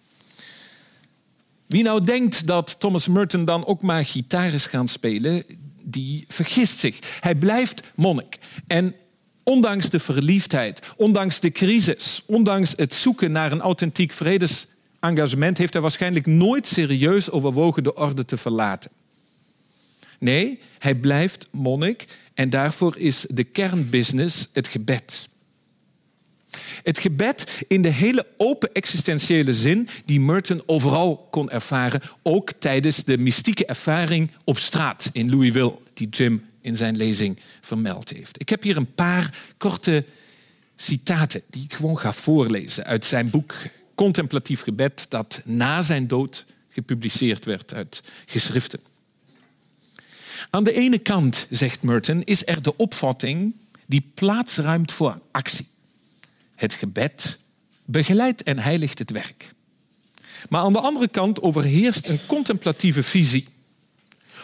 Wie 1.66 1.84
nou 1.84 2.04
denkt 2.04 2.48
dat 2.48 2.80
Thomas 2.80 3.08
Merton 3.08 3.46
dan 3.46 3.66
ook 3.66 3.82
maar 3.82 4.06
gitaar 4.06 4.54
is 4.54 4.66
gaan 4.66 4.88
spelen, 4.88 5.44
die 5.82 6.26
vergist 6.28 6.78
zich. 6.80 7.00
Hij 7.20 7.36
blijft 7.36 7.82
monnik. 7.96 8.38
En 8.68 8.96
ondanks 9.44 9.90
de 9.90 10.00
verliefdheid, 10.00 10.94
ondanks 10.96 11.40
de 11.40 11.52
crisis, 11.52 12.24
ondanks 12.26 12.74
het 12.76 12.94
zoeken 12.94 13.32
naar 13.32 13.52
een 13.52 13.62
authentiek 13.62 14.12
vredesengagement, 14.12 15.58
heeft 15.58 15.74
hij 15.74 15.82
waarschijnlijk 15.82 16.26
nooit 16.26 16.68
serieus 16.68 17.32
overwogen 17.32 17.84
de 17.84 17.96
orde 17.96 18.26
te 18.26 18.38
verlaten. 18.38 18.92
Nee, 20.20 20.60
hij 20.80 20.96
blijft 20.96 21.48
monnik 21.52 22.06
en 22.34 22.50
daarvoor 22.50 22.98
is 22.98 23.26
de 23.30 23.44
kernbusiness 23.44 24.50
het 24.54 24.68
gebed. 24.68 25.30
Het 26.84 27.00
gebed 27.00 27.64
in 27.68 27.82
de 27.82 27.90
hele 27.90 28.28
open 28.38 28.74
existentiële 28.74 29.54
zin 29.54 29.90
die 30.06 30.20
Merton 30.20 30.64
overal 30.66 31.28
kon 31.32 31.50
ervaren, 31.50 32.02
ook 32.22 32.52
tijdens 32.52 33.04
de 33.04 33.18
mystieke 33.18 33.66
ervaring 33.66 34.32
op 34.44 34.58
straat 34.58 35.10
in 35.14 35.30
Louisville, 35.30 35.78
die 35.94 36.10
Jim 36.10 36.46
in 36.64 36.76
zijn 36.76 36.98
lezing 36.98 37.40
vermeld 37.62 38.10
heeft. 38.10 38.42
Ik 38.42 38.50
heb 38.50 38.64
hier 38.64 38.78
een 38.78 38.94
paar 38.94 39.38
korte 39.58 40.06
citaten 40.76 41.42
die 41.50 41.64
ik 41.64 41.74
gewoon 41.74 42.00
ga 42.00 42.14
voorlezen 42.14 42.84
uit 42.84 43.06
zijn 43.06 43.30
boek 43.30 43.56
Contemplatief 43.96 44.62
Gebed, 44.62 45.06
dat 45.10 45.42
na 45.46 45.82
zijn 45.82 46.08
dood 46.08 46.46
gepubliceerd 46.70 47.46
werd 47.46 47.74
uit 47.74 48.04
geschriften. 48.26 48.80
Aan 50.50 50.64
de 50.64 50.74
ene 50.74 50.98
kant, 50.98 51.48
zegt 51.50 51.82
Merton, 51.82 52.24
is 52.24 52.48
er 52.48 52.62
de 52.62 52.78
opvatting 52.78 53.54
die 53.86 54.12
plaats 54.14 54.58
ruimt 54.58 54.92
voor 54.92 55.20
actie. 55.32 55.68
Het 56.56 56.74
gebed 56.74 57.40
begeleidt 57.86 58.44
en 58.44 58.60
heiligt 58.60 59.00
het 59.00 59.12
werk. 59.12 59.54
Maar 60.50 60.62
aan 60.62 60.74
de 60.74 60.80
andere 60.80 61.08
kant 61.08 61.42
overheerst 61.42 62.10
een 62.10 62.20
contemplatieve 62.26 63.04
visie. 63.04 63.48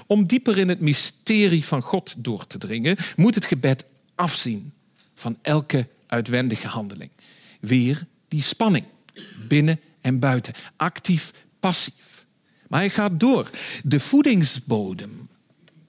Om 0.10 0.26
dieper 0.26 0.58
in 0.58 0.70
het 0.70 0.80
mysterie 0.80 1.66
van 1.66 1.82
God 1.82 2.16
door 2.18 2.48
te 2.48 2.58
dringen, 2.58 2.98
moet 3.16 3.36
het 3.36 3.46
gebed 3.46 3.86
afzien 4.16 4.74
van 5.16 5.38
elke 5.42 5.88
uitwendige 6.08 6.68
handeling. 6.68 7.12
Weer 7.60 8.06
die 8.28 8.42
spanning, 8.42 8.86
binnen 9.48 9.80
en 10.02 10.20
buiten, 10.20 10.54
actief, 10.76 11.32
passief. 11.60 12.26
Maar 12.68 12.80
hij 12.80 12.90
gaat 12.90 13.20
door. 13.20 13.50
De 13.84 14.00
voedingsbodem 14.00 15.30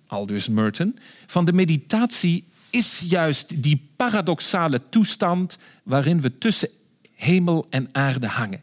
aldus 0.07 0.49
Merton, 0.49 0.99
van 1.27 1.45
de 1.45 1.53
meditatie 1.53 2.45
is 2.71 3.03
juist 3.09 3.63
die 3.63 3.89
paradoxale 3.97 4.81
toestand 4.89 5.59
waarin 5.83 6.21
we 6.21 6.39
tussen 6.39 6.69
hemel 7.15 7.67
en 7.71 7.89
aarde 7.93 8.27
hangen. 8.27 8.63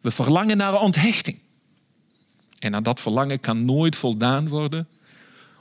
We 0.00 0.10
verlangen 0.10 0.56
naar 0.56 0.80
onthechting. 0.80 1.38
En 2.60 2.74
aan 2.74 2.82
dat 2.82 3.00
verlangen 3.00 3.40
kan 3.40 3.64
nooit 3.64 3.96
voldaan 3.96 4.48
worden, 4.48 4.88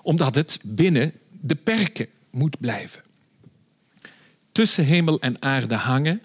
omdat 0.02 0.36
het 0.36 0.60
binnen 0.64 1.14
de 1.42 1.56
perken 1.56 2.08
moet 2.30 2.60
blijven. 2.60 3.02
tussen 4.52 4.86
hemel 4.86 5.20
en 5.20 5.42
aarde 5.42 5.76
hangen, 5.76 6.22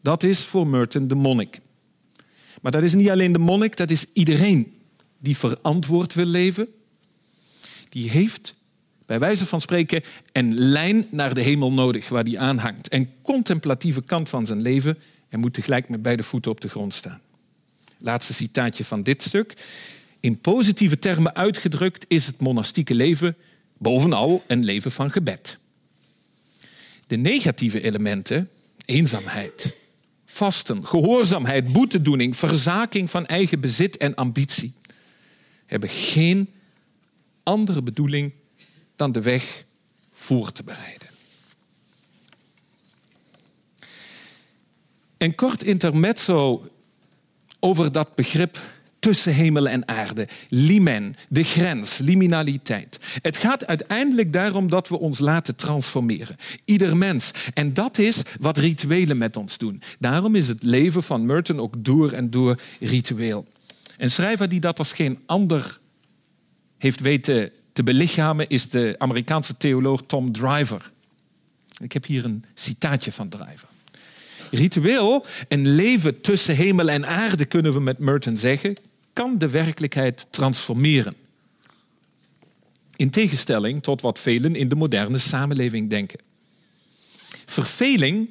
dat 0.00 0.22
is 0.22 0.44
voor 0.44 0.66
Merton 0.66 1.08
de 1.08 1.14
monnik. 1.14 1.60
Maar 2.62 2.72
dat 2.72 2.82
is 2.82 2.94
niet 2.94 3.10
alleen 3.10 3.32
de 3.32 3.38
monnik, 3.38 3.76
dat 3.76 3.90
is 3.90 4.06
iedereen 4.12 4.74
die 5.18 5.36
verantwoord 5.36 6.14
wil 6.14 6.24
leven. 6.24 6.68
Die 7.88 8.10
heeft, 8.10 8.54
bij 9.06 9.18
wijze 9.18 9.46
van 9.46 9.60
spreken, 9.60 10.02
een 10.32 10.54
lijn 10.54 11.06
naar 11.10 11.34
de 11.34 11.40
hemel 11.40 11.72
nodig 11.72 12.08
waar 12.08 12.24
die 12.24 12.40
aanhangt. 12.40 12.92
Een 12.92 13.10
contemplatieve 13.22 14.02
kant 14.02 14.28
van 14.28 14.46
zijn 14.46 14.60
leven 14.60 14.98
en 15.28 15.40
moet 15.40 15.54
tegelijk 15.54 15.88
met 15.88 16.02
beide 16.02 16.22
voeten 16.22 16.50
op 16.50 16.60
de 16.60 16.68
grond 16.68 16.94
staan. 16.94 17.20
Laatste 17.98 18.34
citaatje 18.34 18.84
van 18.84 19.02
dit 19.02 19.22
stuk. 19.22 19.54
In 20.20 20.38
positieve 20.38 20.98
termen 20.98 21.34
uitgedrukt 21.34 22.04
is 22.08 22.26
het 22.26 22.40
monastieke 22.40 22.94
leven 22.94 23.36
bovenal 23.78 24.44
een 24.46 24.64
leven 24.64 24.92
van 24.92 25.10
gebed. 25.10 25.58
De 27.06 27.16
negatieve 27.16 27.80
elementen, 27.80 28.50
eenzaamheid, 28.84 29.76
vasten, 30.24 30.86
gehoorzaamheid, 30.86 31.72
boetedoening, 31.72 32.36
verzaking 32.36 33.10
van 33.10 33.26
eigen 33.26 33.60
bezit 33.60 33.96
en 33.96 34.14
ambitie, 34.14 34.72
hebben 35.66 35.88
geen 35.88 36.50
andere 37.42 37.82
bedoeling 37.82 38.32
dan 38.96 39.12
de 39.12 39.22
weg 39.22 39.64
voor 40.12 40.52
te 40.52 40.62
bereiden. 40.62 41.08
Een 45.18 45.34
kort 45.34 45.62
intermezzo 45.62 46.70
over 47.66 47.92
dat 47.92 48.14
begrip 48.14 48.58
tussen 48.98 49.34
hemel 49.34 49.68
en 49.68 49.88
aarde. 49.88 50.28
Limen, 50.48 51.14
de 51.28 51.44
grens, 51.44 51.98
liminaliteit. 51.98 52.98
Het 53.22 53.36
gaat 53.36 53.66
uiteindelijk 53.66 54.32
daarom 54.32 54.68
dat 54.68 54.88
we 54.88 54.98
ons 54.98 55.18
laten 55.18 55.56
transformeren. 55.56 56.36
Ieder 56.64 56.96
mens. 56.96 57.30
En 57.54 57.74
dat 57.74 57.98
is 57.98 58.22
wat 58.40 58.56
rituelen 58.56 59.18
met 59.18 59.36
ons 59.36 59.58
doen. 59.58 59.82
Daarom 59.98 60.34
is 60.34 60.48
het 60.48 60.62
leven 60.62 61.02
van 61.02 61.26
Merton 61.26 61.60
ook 61.60 61.74
door 61.78 62.12
en 62.12 62.30
door 62.30 62.60
ritueel. 62.80 63.46
Een 63.98 64.10
schrijver 64.10 64.48
die 64.48 64.60
dat 64.60 64.78
als 64.78 64.92
geen 64.92 65.18
ander 65.26 65.78
heeft 66.78 67.00
weten 67.00 67.50
te 67.72 67.82
belichamen 67.82 68.48
is 68.48 68.70
de 68.70 68.94
Amerikaanse 68.98 69.56
theoloog 69.56 70.02
Tom 70.06 70.32
Driver. 70.32 70.92
Ik 71.78 71.92
heb 71.92 72.04
hier 72.04 72.24
een 72.24 72.44
citaatje 72.54 73.12
van 73.12 73.28
Driver. 73.28 73.65
Ritueel, 74.50 75.26
een 75.48 75.68
leven 75.68 76.20
tussen 76.20 76.56
hemel 76.56 76.88
en 76.88 77.06
aarde, 77.06 77.44
kunnen 77.44 77.72
we 77.72 77.80
met 77.80 77.98
Merton 77.98 78.36
zeggen, 78.36 78.76
kan 79.12 79.38
de 79.38 79.48
werkelijkheid 79.48 80.26
transformeren. 80.30 81.14
In 82.96 83.10
tegenstelling 83.10 83.82
tot 83.82 84.00
wat 84.00 84.18
velen 84.18 84.54
in 84.54 84.68
de 84.68 84.74
moderne 84.74 85.18
samenleving 85.18 85.90
denken. 85.90 86.20
Verveling, 87.44 88.28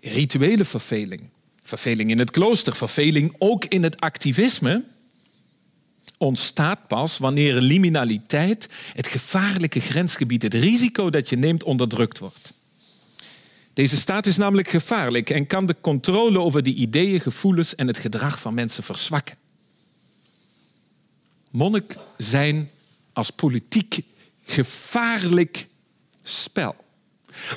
rituele 0.00 0.64
verveling, 0.64 1.22
verveling 1.62 2.10
in 2.10 2.18
het 2.18 2.30
klooster, 2.30 2.76
verveling 2.76 3.34
ook 3.38 3.64
in 3.64 3.82
het 3.82 4.00
activisme, 4.00 4.84
ontstaat 6.18 6.86
pas 6.86 7.18
wanneer 7.18 7.54
liminaliteit, 7.54 8.68
het 8.92 9.06
gevaarlijke 9.06 9.80
grensgebied, 9.80 10.42
het 10.42 10.54
risico 10.54 11.10
dat 11.10 11.28
je 11.28 11.36
neemt, 11.36 11.62
onderdrukt 11.62 12.18
wordt. 12.18 12.52
Deze 13.78 13.96
staat 13.96 14.26
is 14.26 14.36
namelijk 14.36 14.68
gevaarlijk 14.68 15.30
en 15.30 15.46
kan 15.46 15.66
de 15.66 15.76
controle 15.80 16.40
over 16.40 16.62
de 16.62 16.74
ideeën, 16.74 17.20
gevoelens 17.20 17.74
en 17.74 17.86
het 17.86 17.98
gedrag 17.98 18.40
van 18.40 18.54
mensen 18.54 18.82
verzwakken. 18.82 19.36
Monnik 21.50 21.96
zijn 22.16 22.70
als 23.12 23.30
politiek 23.30 24.00
gevaarlijk 24.42 25.66
spel. 26.22 26.76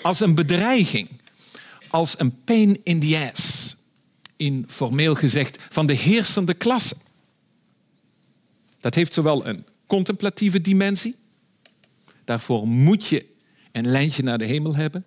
Als 0.01 0.19
een 0.19 0.35
bedreiging, 0.35 1.09
als 1.87 2.19
een 2.19 2.43
pain 2.43 2.79
in 2.83 2.99
the 2.99 3.29
ass, 3.33 3.75
informeel 4.35 5.15
gezegd, 5.15 5.57
van 5.69 5.85
de 5.85 5.93
heersende 5.93 6.53
klasse. 6.53 6.95
Dat 8.79 8.95
heeft 8.95 9.13
zowel 9.13 9.45
een 9.45 9.65
contemplatieve 9.85 10.61
dimensie, 10.61 11.15
daarvoor 12.23 12.67
moet 12.67 13.07
je 13.07 13.25
een 13.71 13.87
lijntje 13.87 14.23
naar 14.23 14.37
de 14.37 14.45
hemel 14.45 14.75
hebben. 14.75 15.05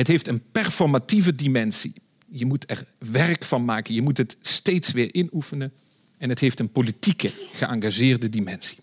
Het 0.00 0.08
heeft 0.08 0.28
een 0.28 0.42
performatieve 0.52 1.34
dimensie. 1.34 1.92
Je 2.28 2.46
moet 2.46 2.70
er 2.70 2.84
werk 2.98 3.44
van 3.44 3.64
maken, 3.64 3.94
je 3.94 4.02
moet 4.02 4.18
het 4.18 4.36
steeds 4.40 4.92
weer 4.92 5.14
inoefenen. 5.14 5.72
En 6.18 6.28
het 6.28 6.38
heeft 6.38 6.60
een 6.60 6.72
politieke, 6.72 7.30
geëngageerde 7.52 8.28
dimensie. 8.28 8.78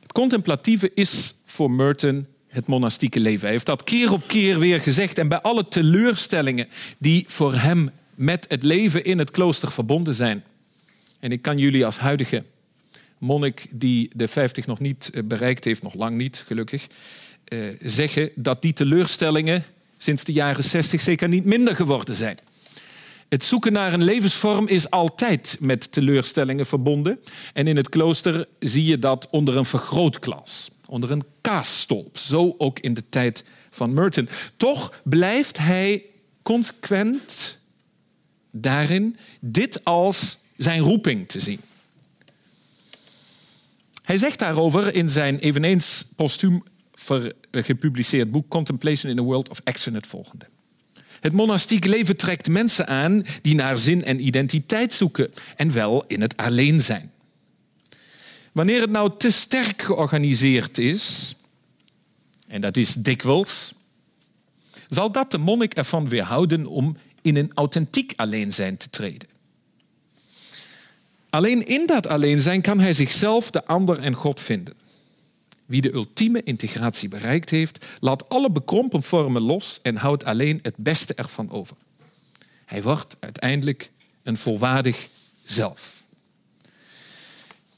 Het 0.00 0.12
contemplatieve 0.12 0.90
is 0.94 1.34
voor 1.44 1.70
Merton 1.70 2.26
het 2.48 2.66
monastieke 2.66 3.20
leven. 3.20 3.40
Hij 3.40 3.50
heeft 3.50 3.66
dat 3.66 3.84
keer 3.84 4.12
op 4.12 4.26
keer 4.26 4.58
weer 4.58 4.80
gezegd. 4.80 5.18
En 5.18 5.28
bij 5.28 5.40
alle 5.40 5.68
teleurstellingen 5.68 6.68
die 6.98 7.24
voor 7.28 7.54
hem 7.54 7.90
met 8.14 8.46
het 8.48 8.62
leven 8.62 9.04
in 9.04 9.18
het 9.18 9.30
klooster 9.30 9.72
verbonden 9.72 10.14
zijn. 10.14 10.44
En 11.20 11.32
ik 11.32 11.42
kan 11.42 11.58
jullie 11.58 11.84
als 11.84 11.98
huidige 11.98 12.44
monnik 13.18 13.66
die 13.70 14.10
de 14.14 14.28
50 14.28 14.66
nog 14.66 14.80
niet 14.80 15.10
eh, 15.10 15.22
bereikt 15.22 15.64
heeft, 15.64 15.82
nog 15.82 15.94
lang 15.94 16.16
niet, 16.16 16.44
gelukkig, 16.46 16.86
zeggen 17.80 18.30
dat 18.34 18.62
die 18.62 18.72
teleurstellingen 18.72 19.64
sinds 19.96 20.24
de 20.24 20.32
jaren 20.32 20.64
60 20.64 21.00
zeker 21.00 21.28
niet 21.28 21.44
minder 21.44 21.74
geworden 21.74 22.16
zijn. 22.16 22.38
Het 23.28 23.44
zoeken 23.44 23.72
naar 23.72 23.92
een 23.92 24.04
levensvorm 24.04 24.68
is 24.68 24.90
altijd 24.90 25.56
met 25.60 25.92
teleurstellingen 25.92 26.66
verbonden. 26.66 27.20
En 27.52 27.66
in 27.66 27.76
het 27.76 27.88
klooster 27.88 28.46
zie 28.58 28.84
je 28.84 28.98
dat 28.98 29.28
onder 29.30 29.56
een 29.56 29.64
vergrootglas, 29.64 30.70
onder 30.86 31.10
een 31.10 31.24
kaasstolp. 31.40 32.18
Zo 32.18 32.54
ook 32.58 32.78
in 32.78 32.94
de 32.94 33.02
tijd 33.08 33.44
van 33.70 33.94
Merton. 33.94 34.28
Toch 34.56 35.00
blijft 35.04 35.58
hij 35.58 36.02
consequent 36.42 37.58
daarin 38.50 39.16
dit 39.40 39.84
als 39.84 40.38
zijn 40.56 40.80
roeping 40.80 41.28
te 41.28 41.40
zien. 41.40 41.60
Hij 44.02 44.16
zegt 44.16 44.38
daarover 44.38 44.94
in 44.94 45.10
zijn 45.10 45.38
eveneens 45.38 46.04
postuum 46.16 46.62
gepubliceerd 47.50 48.30
boek 48.30 48.48
Contemplation 48.48 49.12
in 49.12 49.18
a 49.18 49.22
World 49.22 49.48
of 49.48 49.60
Action 49.64 49.94
het 49.94 50.06
volgende. 50.06 50.46
Het 51.20 51.32
monastiek 51.32 51.84
leven 51.84 52.16
trekt 52.16 52.48
mensen 52.48 52.86
aan 52.86 53.24
die 53.42 53.54
naar 53.54 53.78
zin 53.78 54.04
en 54.04 54.26
identiteit 54.26 54.92
zoeken 54.92 55.32
en 55.56 55.72
wel 55.72 56.04
in 56.06 56.20
het 56.20 56.36
alleen 56.36 56.82
zijn. 56.82 57.12
Wanneer 58.52 58.80
het 58.80 58.90
nou 58.90 59.10
te 59.18 59.30
sterk 59.30 59.82
georganiseerd 59.82 60.78
is, 60.78 61.34
en 62.48 62.60
dat 62.60 62.76
is 62.76 62.94
dikwijls, 62.94 63.74
zal 64.86 65.12
dat 65.12 65.30
de 65.30 65.38
monnik 65.38 65.74
ervan 65.74 66.08
weerhouden 66.08 66.66
om 66.66 66.96
in 67.22 67.36
een 67.36 67.50
authentiek 67.54 68.12
alleen 68.16 68.52
zijn 68.52 68.76
te 68.76 68.90
treden. 68.90 69.28
Alleen 71.30 71.66
in 71.66 71.86
dat 71.86 72.06
alleen 72.06 72.40
zijn 72.40 72.60
kan 72.60 72.80
hij 72.80 72.92
zichzelf, 72.92 73.50
de 73.50 73.64
ander 73.64 73.98
en 73.98 74.14
God 74.14 74.40
vinden. 74.40 74.74
Wie 75.66 75.80
de 75.80 75.92
ultieme 75.92 76.42
integratie 76.42 77.08
bereikt 77.08 77.50
heeft, 77.50 77.84
laat 77.98 78.28
alle 78.28 78.50
bekrompen 78.50 79.02
vormen 79.02 79.42
los 79.42 79.80
en 79.82 79.96
houdt 79.96 80.24
alleen 80.24 80.58
het 80.62 80.74
beste 80.76 81.14
ervan 81.14 81.50
over. 81.50 81.76
Hij 82.64 82.82
wordt 82.82 83.16
uiteindelijk 83.20 83.90
een 84.22 84.36
volwaardig 84.36 85.08
zelf. 85.44 86.02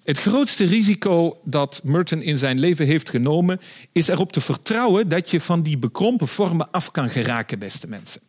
Het 0.04 0.18
grootste 0.18 0.64
risico 0.64 1.38
dat 1.44 1.80
Merton 1.84 2.22
in 2.22 2.38
zijn 2.38 2.58
leven 2.58 2.86
heeft 2.86 3.10
genomen, 3.10 3.60
is 3.92 4.08
erop 4.08 4.32
te 4.32 4.40
vertrouwen 4.40 5.08
dat 5.08 5.30
je 5.30 5.40
van 5.40 5.62
die 5.62 5.78
bekrompen 5.78 6.28
vormen 6.28 6.70
af 6.70 6.90
kan 6.90 7.10
geraken, 7.10 7.58
beste 7.58 7.88
mensen. 7.88 8.20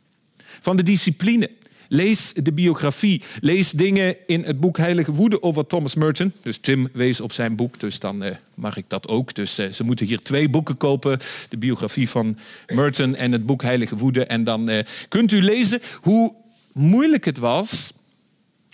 Van 0.60 0.76
de 0.76 0.84
discipline, 0.84 1.50
Lees 1.88 2.34
de 2.34 2.52
biografie. 2.52 3.22
Lees 3.42 3.72
dingen 3.72 4.16
in 4.28 4.44
het 4.44 4.60
boek 4.60 4.78
Heilige 4.78 5.12
Woede 5.12 5.44
over 5.44 5.68
Thomas 5.68 5.96
Merton. 5.96 6.34
Dus 6.42 6.58
Tim 6.58 6.90
wees 6.94 7.22
op 7.22 7.32
zijn 7.32 7.56
boek, 7.56 7.80
dus 7.80 8.00
dan 8.00 8.24
uh, 8.24 8.30
mag 8.54 8.78
ik 8.78 8.86
dat 8.88 9.08
ook. 9.08 9.34
Dus 9.34 9.60
uh, 9.60 9.72
ze 9.72 9.84
moeten 9.84 10.06
hier 10.06 10.20
twee 10.20 10.50
boeken 10.50 10.78
kopen. 10.78 11.20
De 11.50 11.58
biografie 11.58 12.10
van 12.10 12.38
Merton 12.68 13.16
en 13.16 13.32
het 13.32 13.46
boek 13.46 13.62
Heilige 13.62 13.96
Woede. 13.96 14.26
En 14.26 14.44
dan 14.44 14.70
uh, 14.70 14.80
kunt 15.08 15.32
u 15.32 15.42
lezen 15.42 15.82
hoe 16.02 16.34
moeilijk 16.74 17.26
het 17.26 17.38
was 17.38 17.94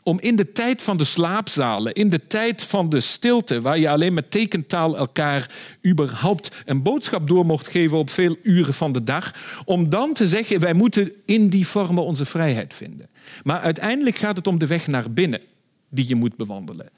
om 0.03 0.19
in 0.19 0.35
de 0.35 0.51
tijd 0.51 0.81
van 0.81 0.97
de 0.97 1.03
slaapzalen, 1.03 1.93
in 1.93 2.09
de 2.09 2.27
tijd 2.27 2.63
van 2.63 2.89
de 2.89 2.99
stilte, 2.99 3.61
waar 3.61 3.79
je 3.79 3.89
alleen 3.89 4.13
met 4.13 4.31
tekentaal 4.31 4.97
elkaar 4.97 5.51
überhaupt 5.87 6.51
een 6.65 6.81
boodschap 6.81 7.27
door 7.27 7.45
mocht 7.45 7.67
geven 7.67 7.97
op 7.97 8.09
veel 8.09 8.37
uren 8.43 8.73
van 8.73 8.91
de 8.91 9.03
dag, 9.03 9.33
om 9.65 9.89
dan 9.89 10.13
te 10.13 10.27
zeggen, 10.27 10.59
wij 10.59 10.73
moeten 10.73 11.11
in 11.25 11.49
die 11.49 11.67
vormen 11.67 12.03
onze 12.03 12.25
vrijheid 12.25 12.73
vinden. 12.73 13.09
Maar 13.43 13.59
uiteindelijk 13.59 14.17
gaat 14.17 14.35
het 14.35 14.47
om 14.47 14.57
de 14.57 14.67
weg 14.67 14.87
naar 14.87 15.11
binnen 15.11 15.41
die 15.89 16.07
je 16.07 16.15
moet 16.15 16.35
bewandelen. 16.35 16.89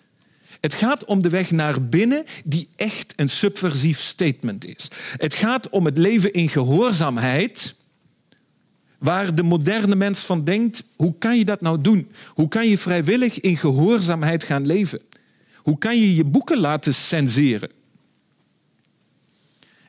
Het 0.60 0.74
gaat 0.74 1.06
om 1.06 1.22
de 1.22 1.30
weg 1.30 1.52
naar 1.52 1.88
binnen 1.88 2.24
die 2.46 2.70
echt 2.76 3.14
een 3.16 3.30
subversief 3.30 4.00
statement 4.00 4.66
is. 4.66 4.88
Het 5.18 5.34
gaat 5.34 5.70
om 5.70 5.86
het 5.86 5.98
leven 5.98 6.34
in 6.34 6.50
gehoorzaamheid 6.50 7.76
waar 9.04 9.36
de 9.36 9.44
moderne 9.44 9.96
mens 9.96 10.20
van 10.20 10.44
denkt, 10.44 10.84
hoe 10.96 11.18
kan 11.18 11.38
je 11.38 11.46
dat 11.46 11.62
nou 11.62 11.82
doen? 11.82 12.12
Hoe 12.28 12.48
kan 12.48 12.70
je 12.70 12.78
vrijwillig 12.78 13.40
in 13.40 13.58
gehoorzaamheid 13.58 14.44
gaan 14.44 14.66
leven? 14.66 15.02
Hoe 15.56 15.78
kan 15.78 16.00
je 16.00 16.16
je 16.16 16.24
boeken 16.24 16.60
laten 16.60 16.94
censeren? 16.94 17.72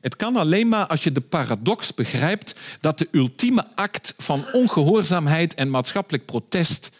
Het 0.00 0.16
kan 0.16 0.36
alleen 0.36 0.68
maar 0.68 0.86
als 0.86 1.04
je 1.04 1.12
de 1.12 1.20
paradox 1.20 1.94
begrijpt 1.94 2.54
dat 2.80 2.98
de 2.98 3.08
ultieme 3.10 3.66
act 3.74 4.14
van 4.16 4.44
ongehoorzaamheid 4.52 5.54
en 5.54 5.70
maatschappelijk 5.70 6.24
protest 6.24 6.90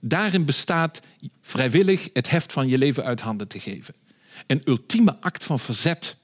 daarin 0.00 0.44
bestaat 0.44 1.00
vrijwillig 1.42 2.08
het 2.12 2.30
heft 2.30 2.52
van 2.52 2.68
je 2.68 2.78
leven 2.78 3.04
uit 3.04 3.20
handen 3.20 3.48
te 3.48 3.60
geven. 3.60 3.94
Een 4.46 4.62
ultieme 4.64 5.16
act 5.20 5.44
van 5.44 5.58
verzet. 5.58 6.16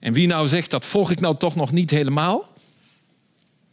En 0.00 0.12
wie 0.12 0.26
nou 0.26 0.48
zegt 0.48 0.70
dat 0.70 0.84
volg 0.84 1.10
ik 1.10 1.20
nou 1.20 1.36
toch 1.36 1.54
nog 1.54 1.72
niet 1.72 1.90
helemaal, 1.90 2.56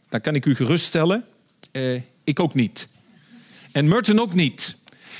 dan 0.08 0.20
kan 0.20 0.34
ik 0.34 0.44
u 0.44 0.54
geruststellen, 0.54 1.24
eh, 1.72 2.00
ik 2.24 2.40
ook 2.40 2.54
niet. 2.54 2.88
En 3.72 3.88
Merton 3.88 4.20
ook 4.20 4.34
niet. 4.34 4.76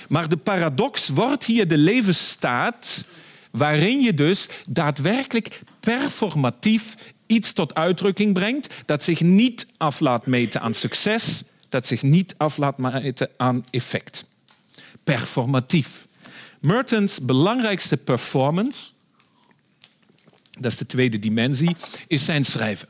Maar 0.09 0.29
de 0.29 0.37
paradox 0.37 1.09
wordt 1.09 1.45
hier 1.45 1.69
de 1.69 1.79
levensstaat 1.79 3.05
waarin 3.51 4.01
je 4.01 4.15
dus 4.15 4.49
daadwerkelijk 4.69 5.61
performatief 5.81 6.95
iets 7.27 7.53
tot 7.53 7.75
uitdrukking 7.75 8.35
brengt 8.35 8.75
dat 8.87 9.03
zich 9.03 9.21
niet 9.21 9.67
af 9.77 10.01
laat 10.01 10.27
meten 10.27 10.61
aan 10.61 10.75
succes, 10.75 11.43
dat 11.69 11.87
zich 11.87 12.03
niet 12.03 12.35
af 12.37 12.57
laat 12.57 12.79
meten 12.79 13.29
aan 13.37 13.65
effect. 13.71 14.25
Performatief. 15.05 16.07
Mertens 16.61 17.21
belangrijkste 17.21 17.97
performance, 17.97 18.91
dat 20.51 20.73
is 20.73 20.79
de 20.79 20.87
tweede 20.87 21.19
dimensie, 21.19 21.77
is 22.07 22.25
zijn 22.25 22.45
schrijven. 22.45 22.89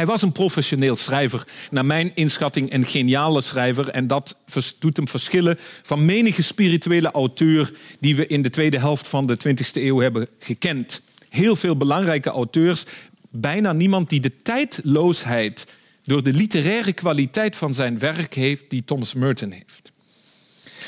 Hij 0.00 0.08
was 0.08 0.22
een 0.22 0.32
professioneel 0.32 0.96
schrijver, 0.96 1.44
naar 1.70 1.84
mijn 1.84 2.10
inschatting 2.14 2.72
een 2.72 2.84
geniale 2.84 3.40
schrijver. 3.40 3.88
En 3.88 4.06
dat 4.06 4.36
doet 4.78 4.96
hem 4.96 5.08
verschillen 5.08 5.58
van 5.82 6.04
menige 6.04 6.42
spirituele 6.42 7.10
auteur 7.10 7.72
die 7.98 8.16
we 8.16 8.26
in 8.26 8.42
de 8.42 8.50
tweede 8.50 8.78
helft 8.78 9.08
van 9.08 9.26
de 9.26 9.38
20e 9.48 9.72
eeuw 9.72 9.98
hebben 9.98 10.28
gekend. 10.38 11.00
Heel 11.28 11.56
veel 11.56 11.76
belangrijke 11.76 12.30
auteurs, 12.30 12.84
bijna 13.30 13.72
niemand 13.72 14.10
die 14.10 14.20
de 14.20 14.42
tijdloosheid 14.42 15.66
door 16.02 16.22
de 16.22 16.32
literaire 16.32 16.92
kwaliteit 16.92 17.56
van 17.56 17.74
zijn 17.74 17.98
werk 17.98 18.34
heeft 18.34 18.70
die 18.70 18.84
Thomas 18.84 19.14
Merton 19.14 19.50
heeft. 19.50 19.92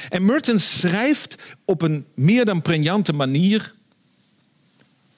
En 0.09 0.25
Merton 0.25 0.59
schrijft 0.59 1.43
op 1.65 1.83
een 1.83 2.07
meer 2.15 2.45
dan 2.45 2.63
pregnante 2.63 3.13
manier 3.13 3.75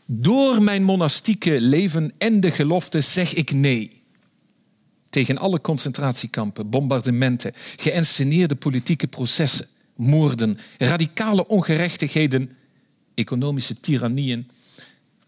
door 0.07 0.63
mijn 0.63 0.83
monastieke 0.83 1.61
leven 1.61 2.13
en 2.19 2.41
de 2.41 2.51
gelofte 2.51 3.01
zeg 3.01 3.35
ik 3.35 3.53
nee. 3.53 4.03
Tegen 5.11 5.39
alle 5.39 5.61
concentratiekampen, 5.61 6.71
bombardementen, 6.71 7.53
geënsceneerde 7.77 8.55
politieke 8.55 9.07
processen, 9.07 9.67
moorden, 9.97 10.59
radicale 10.79 11.47
ongerechtigheden, 11.47 12.51
economische 13.15 13.81
tirannieën 13.81 14.47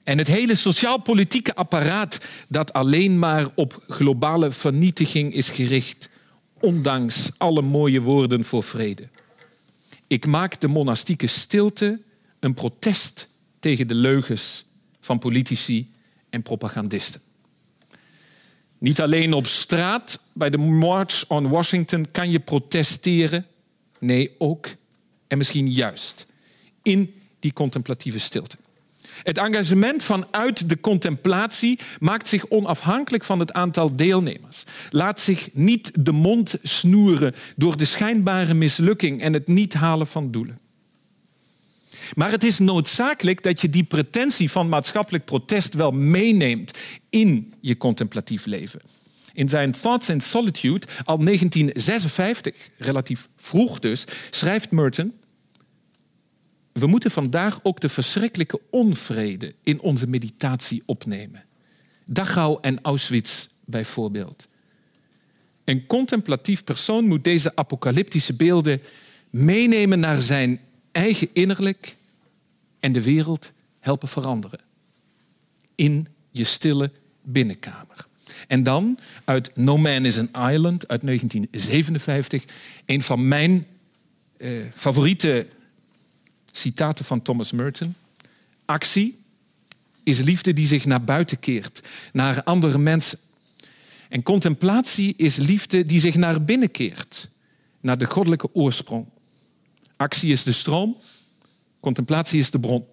en 0.07 0.19
het 0.19 0.27
hele 0.27 0.55
sociaal-politieke 0.55 1.55
apparaat 1.55 2.19
dat 2.49 2.73
alleen 2.73 3.19
maar 3.19 3.47
op 3.55 3.83
globale 3.89 4.51
vernietiging 4.51 5.35
is 5.35 5.51
gericht, 5.51 6.09
ondanks 6.61 7.31
alle 7.37 7.63
mooie 7.63 8.01
woorden 8.01 8.45
voor 8.45 8.63
vrede. 8.63 9.09
Ik 10.07 10.27
maak 10.27 10.61
de 10.61 10.69
monastieke 10.69 11.27
stilte 11.27 12.01
een 12.41 12.55
protest 12.55 13.29
tegen 13.67 13.89
de 13.89 13.95
leugens 13.95 14.65
van 15.01 15.19
politici 15.19 15.93
en 16.31 16.43
propagandisten. 16.43 17.21
Niet 18.79 19.01
alleen 19.01 19.33
op 19.33 19.47
straat, 19.47 20.21
bij 20.33 20.51
de 20.51 20.59
March 20.59 21.29
on 21.29 21.49
Washington 21.49 22.11
kan 22.11 22.31
je 22.31 22.39
protesteren. 22.41 23.47
Nee, 23.99 24.35
ook 24.39 24.69
en 25.29 25.39
misschien 25.39 25.73
juist 25.73 26.27
in 26.83 27.15
die 27.39 27.53
contemplatieve 27.53 28.19
stilte. 28.19 28.57
Het 29.23 29.39
engagement 29.39 30.03
vanuit 30.03 30.69
de 30.69 30.81
contemplatie 30.81 31.79
maakt 31.99 32.29
zich 32.29 32.49
onafhankelijk 32.49 33.25
van 33.25 33.39
het 33.39 33.53
aantal 33.53 33.97
deelnemers. 33.97 34.65
Laat 34.91 35.21
zich 35.21 35.49
niet 35.53 36.05
de 36.05 36.13
mond 36.13 36.55
snoeren 36.63 37.35
door 37.57 37.77
de 37.77 37.85
schijnbare 37.85 38.55
mislukking 38.55 39.21
en 39.21 39.33
het 39.33 39.49
niet 39.49 39.75
halen 39.75 40.07
van 40.07 40.31
doelen. 40.31 40.59
Maar 42.15 42.31
het 42.31 42.45
is 42.45 42.59
noodzakelijk 42.59 43.43
dat 43.43 43.61
je 43.61 43.71
die 43.71 43.85
pretentie 43.85 44.51
van 44.51 44.69
maatschappelijk 44.69 45.25
protest 45.25 45.75
wel 45.75 45.91
meeneemt 45.91 46.79
in 47.11 47.55
je 47.61 47.77
contemplatief 47.77 48.47
leven. 48.47 48.81
In 49.33 49.49
zijn 49.49 49.73
Thoughts 49.73 50.09
in 50.09 50.21
Solitude, 50.21 50.87
al 51.05 51.19
1956, 51.19 52.69
relatief 52.79 53.29
vroeg 53.37 53.79
dus, 53.79 54.05
schrijft 54.31 54.71
Merton: 54.71 55.13
We 56.73 56.87
moeten 56.87 57.11
vandaag 57.11 57.61
ook 57.63 57.81
de 57.81 57.89
verschrikkelijke 57.89 58.61
onvrede 58.71 59.55
in 59.63 59.81
onze 59.81 60.07
meditatie 60.07 60.83
opnemen. 60.87 61.45
Dachau 62.05 62.59
en 62.61 62.79
Auschwitz 62.83 63.47
bijvoorbeeld. 63.65 64.49
Een 65.65 65.87
contemplatief 65.87 66.65
persoon 66.65 67.07
moet 67.07 67.25
deze 67.25 67.57
apocalyptische 67.57 68.35
beelden 68.35 68.83
meenemen 69.31 70.01
naar 70.01 70.21
zijn 70.21 70.61
eigen 70.97 71.29
innerlijk 71.33 71.97
en 72.81 72.93
de 72.93 73.03
wereld 73.03 73.53
helpen 73.81 74.09
veranderen. 74.09 74.61
In 75.75 76.07
je 76.31 76.45
stille 76.45 76.91
binnenkamer. 77.23 78.07
En 78.49 78.63
dan 78.63 78.99
uit 79.25 79.57
No 79.57 79.79
Man 79.79 80.05
is 80.05 80.19
an 80.19 80.51
Island 80.51 80.89
uit 80.89 81.01
1957, 81.01 82.45
een 82.85 83.03
van 83.03 83.29
mijn 83.29 83.67
eh, 84.37 84.51
favoriete 84.75 85.47
citaten 86.53 87.05
van 87.05 87.23
Thomas 87.23 87.53
Merton. 87.53 87.95
Actie 88.65 89.19
is 90.03 90.21
liefde 90.21 90.53
die 90.53 90.67
zich 90.67 90.85
naar 90.85 91.05
buiten 91.05 91.39
keert, 91.39 91.83
naar 92.13 92.43
andere 92.43 92.79
mensen. 92.79 93.19
En 94.09 94.23
contemplatie 94.23 95.15
is 95.17 95.37
liefde 95.37 95.85
die 95.85 96.01
zich 96.01 96.15
naar 96.15 96.45
binnen 96.45 96.71
keert, 96.71 97.29
naar 97.81 97.99
de 97.99 98.05
goddelijke 98.05 98.55
oorsprong. 98.55 99.07
Actie 99.97 100.31
is 100.31 100.43
de 100.43 100.53
stroom, 100.53 100.97
contemplatie 101.81 102.39
is 102.39 102.51
de 102.51 102.61
bron. 102.61 102.85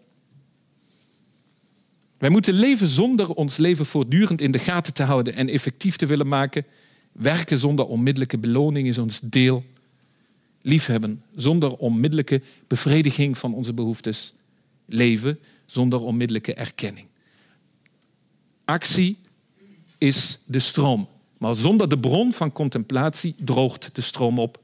Wij 2.18 2.30
moeten 2.30 2.54
leven 2.54 2.88
zonder 2.88 3.34
ons 3.34 3.58
leven 3.58 3.86
voortdurend 3.86 4.41
in 4.41 4.51
de 4.51 4.60
gaten 4.60 4.93
te 4.93 5.04
houden 5.04 5.36
en 5.36 5.49
effectief 5.49 5.95
te 5.95 6.06
willen 6.06 6.28
maken. 6.28 6.66
Werken 7.12 7.58
zonder 7.58 7.86
onmiddellijke 7.86 8.38
beloning 8.38 8.88
is 8.88 8.97
ons 8.97 9.20
deel. 9.20 9.64
Liefhebben 10.62 11.24
zonder 11.36 11.76
onmiddellijke 11.76 12.41
bevrediging 12.68 13.38
van 13.38 13.54
onze 13.54 13.74
behoeftes. 13.74 14.34
Leven 14.86 15.39
zonder 15.66 15.99
onmiddellijke 15.99 16.54
erkenning. 16.54 17.08
Actie 18.66 19.18
is 19.97 20.39
de 20.45 20.60
stroom. 20.60 21.08
Maar 21.38 21.56
zonder 21.56 21.89
de 21.89 21.99
bron 21.99 22.34
van 22.34 22.51
contemplatie 22.51 23.36
droogt 23.38 23.89
de 23.93 24.01
stroom 24.01 24.39
op. 24.39 24.62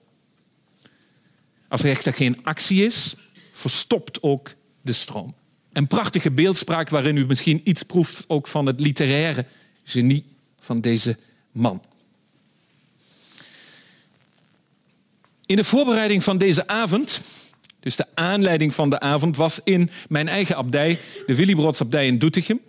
Als 1.69 1.83
er 1.83 1.89
echter 1.89 2.13
geen 2.13 2.43
actie 2.43 2.85
is, 2.85 3.15
verstopt 3.51 4.23
ook 4.23 4.53
de 4.81 4.93
stroom. 4.93 5.35
Een 5.73 5.87
prachtige 5.87 6.31
beeldspraak 6.31 6.89
waarin 6.89 7.17
u 7.17 7.25
misschien 7.25 7.61
iets 7.63 7.83
proeft 7.83 8.23
ook 8.27 8.47
van 8.47 8.65
het 8.65 8.79
literaire 8.79 9.45
genie 9.83 10.25
van 10.61 10.81
deze 10.81 11.17
man. 11.51 11.83
In 15.45 15.55
de 15.55 15.63
voorbereiding 15.63 16.23
van 16.23 16.37
deze 16.37 16.67
avond, 16.67 17.21
dus 17.79 17.95
de 17.95 18.05
aanleiding 18.13 18.73
van 18.73 18.89
de 18.89 18.99
avond, 18.99 19.37
was 19.37 19.61
in 19.63 19.89
mijn 20.09 20.27
eigen 20.27 20.55
abdij, 20.55 20.99
de 21.25 21.35
Willybrodsabdij 21.35 22.07
in 22.07 22.19
Doetinchem, 22.19 22.59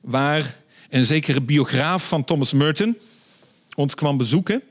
waar 0.00 0.56
een 0.88 1.04
zekere 1.04 1.40
biograaf 1.40 2.08
van 2.08 2.24
Thomas 2.24 2.52
Merton 2.52 2.98
ons 3.74 3.94
kwam 3.94 4.16
bezoeken, 4.16 4.62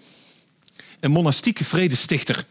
een 1.00 1.12
monastieke 1.12 1.64
vredestichter 1.64 2.46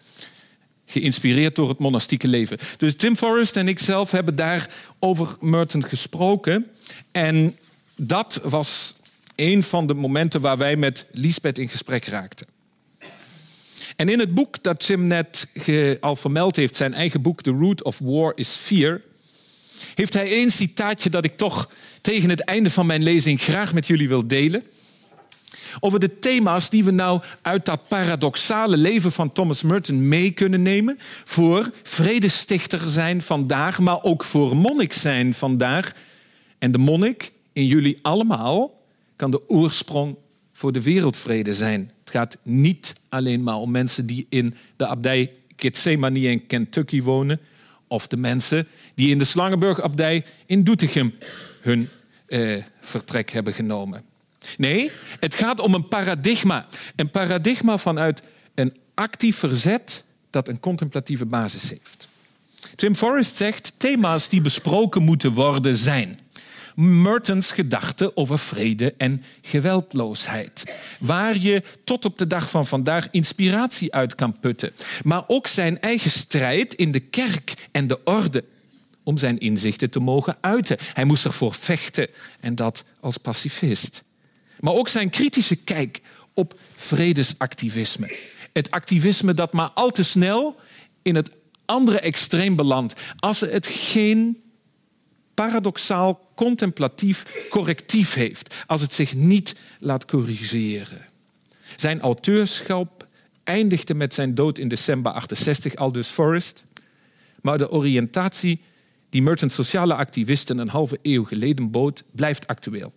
geïnspireerd 0.87 1.55
door 1.55 1.68
het 1.68 1.78
monastieke 1.78 2.28
leven. 2.28 2.59
Dus 2.76 2.97
Tim 2.97 3.16
Forrest 3.16 3.57
en 3.57 3.68
ik 3.68 3.78
zelf 3.78 4.11
hebben 4.11 4.37
daar 4.37 4.70
over 4.99 5.37
Merton 5.41 5.84
gesproken. 5.84 6.66
En 7.12 7.57
dat 7.97 8.41
was 8.43 8.95
een 9.34 9.62
van 9.62 9.87
de 9.87 9.95
momenten 9.95 10.41
waar 10.41 10.59
wij 10.59 10.76
met 10.76 11.07
Lisbeth 11.12 11.59
in 11.59 11.68
gesprek 11.68 12.05
raakten. 12.05 12.47
En 13.97 14.09
in 14.09 14.18
het 14.18 14.34
boek 14.34 14.62
dat 14.62 14.87
Tim 14.87 15.07
net 15.07 15.47
al 16.01 16.16
vermeld 16.16 16.57
heeft, 16.57 16.76
zijn 16.76 16.95
eigen 16.95 17.22
boek 17.22 17.43
The 17.43 17.51
Root 17.51 17.82
of 17.82 17.99
War 17.99 18.32
is 18.34 18.49
Fear, 18.49 19.01
heeft 19.95 20.12
hij 20.12 20.30
één 20.30 20.51
citaatje 20.51 21.11
dat 21.11 21.24
ik 21.24 21.37
toch 21.37 21.70
tegen 22.01 22.30
het 22.30 22.41
einde 22.41 22.70
van 22.70 22.87
mijn 22.87 23.03
lezing 23.03 23.41
graag 23.41 23.74
met 23.74 23.87
jullie 23.87 24.09
wil 24.09 24.26
delen 24.26 24.62
over 25.81 26.01
de 26.01 26.18
thema's 26.18 26.70
die 26.70 26.85
we 26.85 26.91
nou 26.91 27.22
uit 27.43 27.64
dat 27.64 27.89
paradoxale 27.89 28.77
leven 28.77 29.12
van 29.12 29.33
Thomas 29.33 29.62
Merton 29.62 30.09
mee 30.09 30.31
kunnen 30.31 30.62
nemen 30.62 30.99
voor 31.24 31.70
vredestichter 31.83 32.81
zijn 32.89 33.22
vandaag, 33.22 33.79
maar 33.79 34.03
ook 34.03 34.24
voor 34.24 34.57
monnik 34.57 34.93
zijn 34.93 35.35
vandaag. 35.35 35.93
En 36.59 36.72
de 36.72 36.79
monnik 36.79 37.33
in 37.53 37.66
jullie 37.66 37.99
allemaal 38.03 38.81
kan 39.16 39.31
de 39.31 39.49
oorsprong 39.49 40.16
voor 40.53 40.72
de 40.72 40.83
wereldvrede 40.83 41.55
zijn. 41.55 41.91
Het 42.01 42.11
gaat 42.11 42.39
niet 42.43 42.95
alleen 43.09 43.43
maar 43.43 43.57
om 43.57 43.70
mensen 43.70 44.07
die 44.07 44.27
in 44.29 44.55
de 44.77 44.87
abdij 44.87 45.33
Gethsemane 45.57 46.20
in 46.20 46.47
Kentucky 46.47 47.03
wonen, 47.03 47.41
of 47.89 48.07
de 48.07 48.16
mensen 48.16 48.66
die 48.95 49.11
in 49.11 49.18
de 49.18 49.24
Slangenburg-abdij 49.24 50.24
in 50.47 50.64
Doetinchem 50.64 51.14
hun 51.61 51.89
eh, 52.27 52.62
vertrek 52.81 53.31
hebben 53.31 53.53
genomen. 53.53 54.05
Nee, 54.57 54.90
het 55.20 55.34
gaat 55.34 55.61
om 55.61 55.74
een 55.74 55.88
paradigma. 55.88 56.66
Een 56.97 57.11
paradigma 57.11 57.78
vanuit 57.78 58.22
een 58.55 58.76
actief 58.94 59.36
verzet 59.36 60.05
dat 60.30 60.49
een 60.49 60.61
contemplatieve 60.61 61.26
basis 61.26 61.70
heeft. 61.70 62.09
Tim 62.76 62.94
Forrest 62.94 63.36
zegt 63.36 63.72
thema's 63.76 64.28
die 64.28 64.40
besproken 64.40 65.03
moeten 65.03 65.32
worden 65.32 65.76
zijn. 65.76 66.18
Mertens 66.76 67.53
gedachten 67.53 68.16
over 68.16 68.38
vrede 68.38 68.94
en 68.97 69.24
geweldloosheid. 69.42 70.76
Waar 70.99 71.38
je 71.38 71.62
tot 71.84 72.05
op 72.05 72.18
de 72.18 72.26
dag 72.26 72.51
van 72.51 72.66
vandaag 72.66 73.09
inspiratie 73.11 73.94
uit 73.94 74.14
kan 74.14 74.38
putten. 74.40 74.72
Maar 75.03 75.24
ook 75.26 75.47
zijn 75.47 75.80
eigen 75.80 76.11
strijd 76.11 76.74
in 76.74 76.90
de 76.90 77.01
kerk 77.01 77.55
en 77.70 77.86
de 77.86 78.05
orde. 78.05 78.44
Om 79.03 79.16
zijn 79.16 79.38
inzichten 79.38 79.90
te 79.90 80.01
mogen 80.01 80.36
uiten. 80.40 80.76
Hij 80.92 81.05
moest 81.05 81.24
ervoor 81.24 81.55
vechten 81.55 82.09
en 82.40 82.55
dat 82.55 82.84
als 83.01 83.16
pacifist. 83.16 84.03
Maar 84.61 84.72
ook 84.72 84.88
zijn 84.88 85.11
kritische 85.11 85.57
kijk 85.57 86.00
op 86.34 86.59
vredesactivisme. 86.74 88.16
Het 88.52 88.70
activisme 88.70 89.34
dat 89.34 89.52
maar 89.52 89.70
al 89.70 89.90
te 89.90 90.02
snel 90.02 90.57
in 91.02 91.14
het 91.14 91.34
andere 91.64 92.00
extreem 92.00 92.57
belandt. 92.57 92.94
Als 93.16 93.40
het 93.40 93.66
geen 93.66 94.42
paradoxaal 95.34 96.28
contemplatief 96.34 97.46
correctief 97.50 98.14
heeft. 98.14 98.54
Als 98.66 98.80
het 98.80 98.92
zich 98.92 99.14
niet 99.14 99.54
laat 99.80 100.04
corrigeren. 100.04 101.07
Zijn 101.76 102.00
auteurschap 102.00 103.07
eindigde 103.44 103.94
met 103.94 104.14
zijn 104.14 104.34
dood 104.34 104.59
in 104.59 104.68
december 104.68 105.12
68, 105.12 105.74
Aldous 105.74 106.09
Forrest. 106.09 106.64
Maar 107.40 107.59
de 107.59 107.70
oriëntatie 107.70 108.61
die 109.09 109.22
Merton's 109.22 109.54
sociale 109.54 109.94
activisten 109.94 110.59
een 110.59 110.68
halve 110.68 110.98
eeuw 111.02 111.24
geleden 111.24 111.70
bood, 111.70 112.04
blijft 112.12 112.46
actueel. 112.46 112.92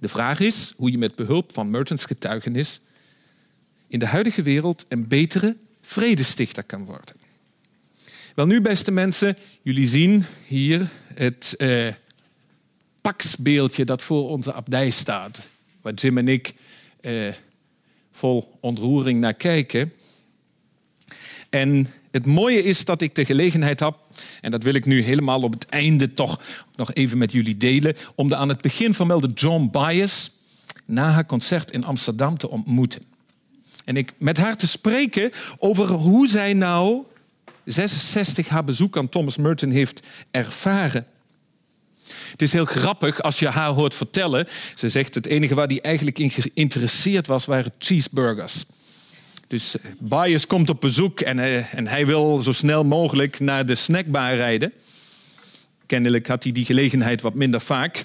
De 0.00 0.08
vraag 0.08 0.40
is 0.40 0.72
hoe 0.76 0.90
je 0.90 0.98
met 0.98 1.14
behulp 1.14 1.52
van 1.52 1.70
Mertens 1.70 2.04
getuigenis 2.04 2.80
in 3.88 3.98
de 3.98 4.06
huidige 4.06 4.42
wereld 4.42 4.84
een 4.88 5.08
betere 5.08 5.56
vredestichter 5.82 6.64
kan 6.64 6.84
worden. 6.84 7.14
Wel 8.34 8.46
nu, 8.46 8.60
beste 8.60 8.90
mensen, 8.90 9.36
jullie 9.62 9.86
zien 9.86 10.24
hier 10.46 10.90
het 11.14 11.54
eh, 11.56 11.88
paksbeeldje 13.00 13.84
dat 13.84 14.02
voor 14.02 14.28
onze 14.28 14.52
abdij 14.52 14.90
staat, 14.90 15.48
waar 15.80 15.94
Jim 15.94 16.18
en 16.18 16.28
ik 16.28 16.54
eh, 17.00 17.34
vol 18.12 18.58
ontroering 18.60 19.20
naar 19.20 19.34
kijken. 19.34 19.92
En 21.50 21.86
het 22.10 22.26
mooie 22.26 22.62
is 22.62 22.84
dat 22.84 23.00
ik 23.00 23.14
de 23.14 23.24
gelegenheid 23.24 23.80
heb, 23.80 23.96
en 24.40 24.50
dat 24.50 24.62
wil 24.62 24.74
ik 24.74 24.84
nu 24.84 25.02
helemaal 25.02 25.42
op 25.42 25.52
het 25.52 25.66
einde 25.66 26.14
toch 26.14 26.40
nog 26.76 26.92
even 26.94 27.18
met 27.18 27.32
jullie 27.32 27.56
delen, 27.56 27.96
om 28.14 28.28
de 28.28 28.36
aan 28.36 28.48
het 28.48 28.60
begin 28.60 28.94
vermelde 28.94 29.30
John 29.34 29.68
Bias 29.72 30.30
na 30.84 31.10
haar 31.10 31.26
concert 31.26 31.70
in 31.70 31.84
Amsterdam 31.84 32.38
te 32.38 32.50
ontmoeten. 32.50 33.02
En 33.84 33.96
ik 33.96 34.12
met 34.18 34.36
haar 34.36 34.56
te 34.56 34.68
spreken 34.68 35.30
over 35.58 35.86
hoe 35.86 36.28
zij 36.28 36.52
nou 36.52 37.02
66 37.64 38.48
haar 38.48 38.64
bezoek 38.64 38.96
aan 38.96 39.08
Thomas 39.08 39.36
Merton 39.36 39.70
heeft 39.70 40.00
ervaren. 40.30 41.06
Het 42.30 42.42
is 42.42 42.52
heel 42.52 42.64
grappig 42.64 43.22
als 43.22 43.38
je 43.38 43.48
haar 43.48 43.70
hoort 43.70 43.94
vertellen. 43.94 44.46
Ze 44.74 44.88
zegt 44.88 45.14
het 45.14 45.26
enige 45.26 45.54
waar 45.54 45.66
hij 45.66 45.80
eigenlijk 45.80 46.18
in 46.18 46.30
geïnteresseerd 46.30 47.26
was, 47.26 47.44
waren 47.44 47.72
cheeseburgers. 47.78 48.64
Dus 49.50 49.78
eh, 49.78 49.90
Bias 49.98 50.46
komt 50.46 50.70
op 50.70 50.80
bezoek 50.80 51.20
en, 51.20 51.38
uh, 51.38 51.74
en 51.74 51.86
hij 51.86 52.06
wil 52.06 52.40
zo 52.40 52.52
snel 52.52 52.84
mogelijk 52.84 53.40
naar 53.40 53.66
de 53.66 53.74
snackbar 53.74 54.34
rijden. 54.34 54.72
Kennelijk 55.86 56.26
had 56.26 56.42
hij 56.42 56.52
die 56.52 56.64
gelegenheid 56.64 57.20
wat 57.20 57.34
minder 57.34 57.60
vaak. 57.60 58.04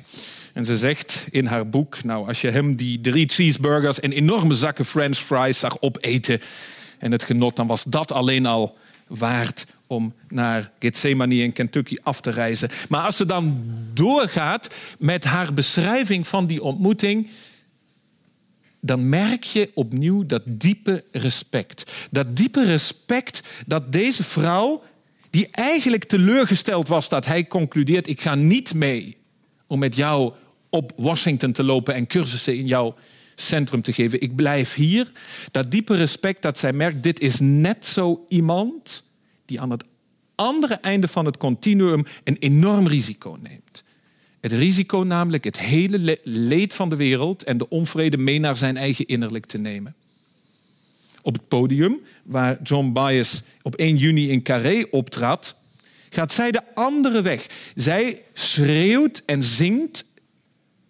En 0.53 0.65
ze 0.65 0.75
zegt 0.75 1.27
in 1.31 1.45
haar 1.45 1.69
boek, 1.69 2.03
nou, 2.03 2.27
als 2.27 2.41
je 2.41 2.49
hem 2.49 2.75
die 2.75 3.01
drie 3.01 3.29
cheeseburgers 3.29 3.99
en 3.99 4.11
enorme 4.11 4.53
zakken 4.53 4.85
french 4.85 5.17
fries 5.17 5.59
zag 5.59 5.81
opeten 5.81 6.39
en 6.99 7.11
het 7.11 7.23
genot, 7.23 7.55
dan 7.55 7.67
was 7.67 7.83
dat 7.83 8.11
alleen 8.11 8.45
al 8.45 8.77
waard 9.07 9.65
om 9.87 10.13
naar 10.29 10.71
Gethsemane 10.79 11.35
in 11.35 11.53
Kentucky 11.53 11.95
af 12.03 12.21
te 12.21 12.31
reizen. 12.31 12.69
Maar 12.89 13.05
als 13.05 13.17
ze 13.17 13.25
dan 13.25 13.63
doorgaat 13.93 14.75
met 14.99 15.23
haar 15.23 15.53
beschrijving 15.53 16.27
van 16.27 16.47
die 16.47 16.61
ontmoeting, 16.61 17.29
dan 18.85 19.09
merk 19.09 19.43
je 19.43 19.71
opnieuw 19.73 20.25
dat 20.25 20.41
diepe 20.45 21.03
respect. 21.11 21.91
Dat 22.11 22.35
diepe 22.35 22.65
respect 22.65 23.41
dat 23.65 23.91
deze 23.91 24.23
vrouw, 24.23 24.83
die 25.29 25.47
eigenlijk 25.51 26.03
teleurgesteld 26.03 26.87
was 26.87 27.09
dat 27.09 27.25
hij 27.25 27.45
concludeert: 27.45 28.07
ik 28.07 28.21
ga 28.21 28.35
niet 28.35 28.73
mee 28.73 29.17
om 29.67 29.79
met 29.79 29.95
jou 29.95 30.33
op 30.69 30.91
Washington 30.95 31.51
te 31.51 31.63
lopen 31.63 31.93
en 31.93 32.07
cursussen 32.07 32.57
in 32.57 32.67
jouw 32.67 32.95
centrum 33.35 33.81
te 33.81 33.93
geven. 33.93 34.21
Ik 34.21 34.35
blijf 34.35 34.73
hier. 34.73 35.11
Dat 35.51 35.71
diepe 35.71 35.95
respect 35.95 36.41
dat 36.41 36.57
zij 36.57 36.73
merkt, 36.73 37.03
dit 37.03 37.19
is 37.19 37.39
net 37.39 37.85
zo 37.85 38.25
iemand 38.29 39.03
die 39.45 39.61
aan 39.61 39.71
het 39.71 39.87
andere 40.35 40.73
einde 40.73 41.07
van 41.07 41.25
het 41.25 41.37
continuum 41.37 42.05
een 42.23 42.37
enorm 42.37 42.87
risico 42.87 43.37
neemt. 43.41 43.83
Het 44.45 44.53
risico 44.53 45.03
namelijk 45.03 45.43
het 45.43 45.59
hele 45.59 46.19
leed 46.23 46.73
van 46.73 46.89
de 46.89 46.95
wereld 46.95 47.43
en 47.43 47.57
de 47.57 47.69
onvrede 47.69 48.17
mee 48.17 48.39
naar 48.39 48.57
zijn 48.57 48.77
eigen 48.77 49.05
innerlijk 49.05 49.45
te 49.45 49.57
nemen. 49.57 49.95
Op 51.21 51.33
het 51.33 51.47
podium 51.47 51.99
waar 52.23 52.61
John 52.63 52.91
Bias 52.91 53.43
op 53.61 53.75
1 53.75 53.97
juni 53.97 54.29
in 54.29 54.43
Carré 54.43 54.87
optrad, 54.91 55.55
gaat 56.09 56.33
zij 56.33 56.51
de 56.51 56.61
andere 56.73 57.21
weg. 57.21 57.45
Zij 57.75 58.21
schreeuwt 58.33 59.23
en 59.25 59.43
zingt 59.43 60.05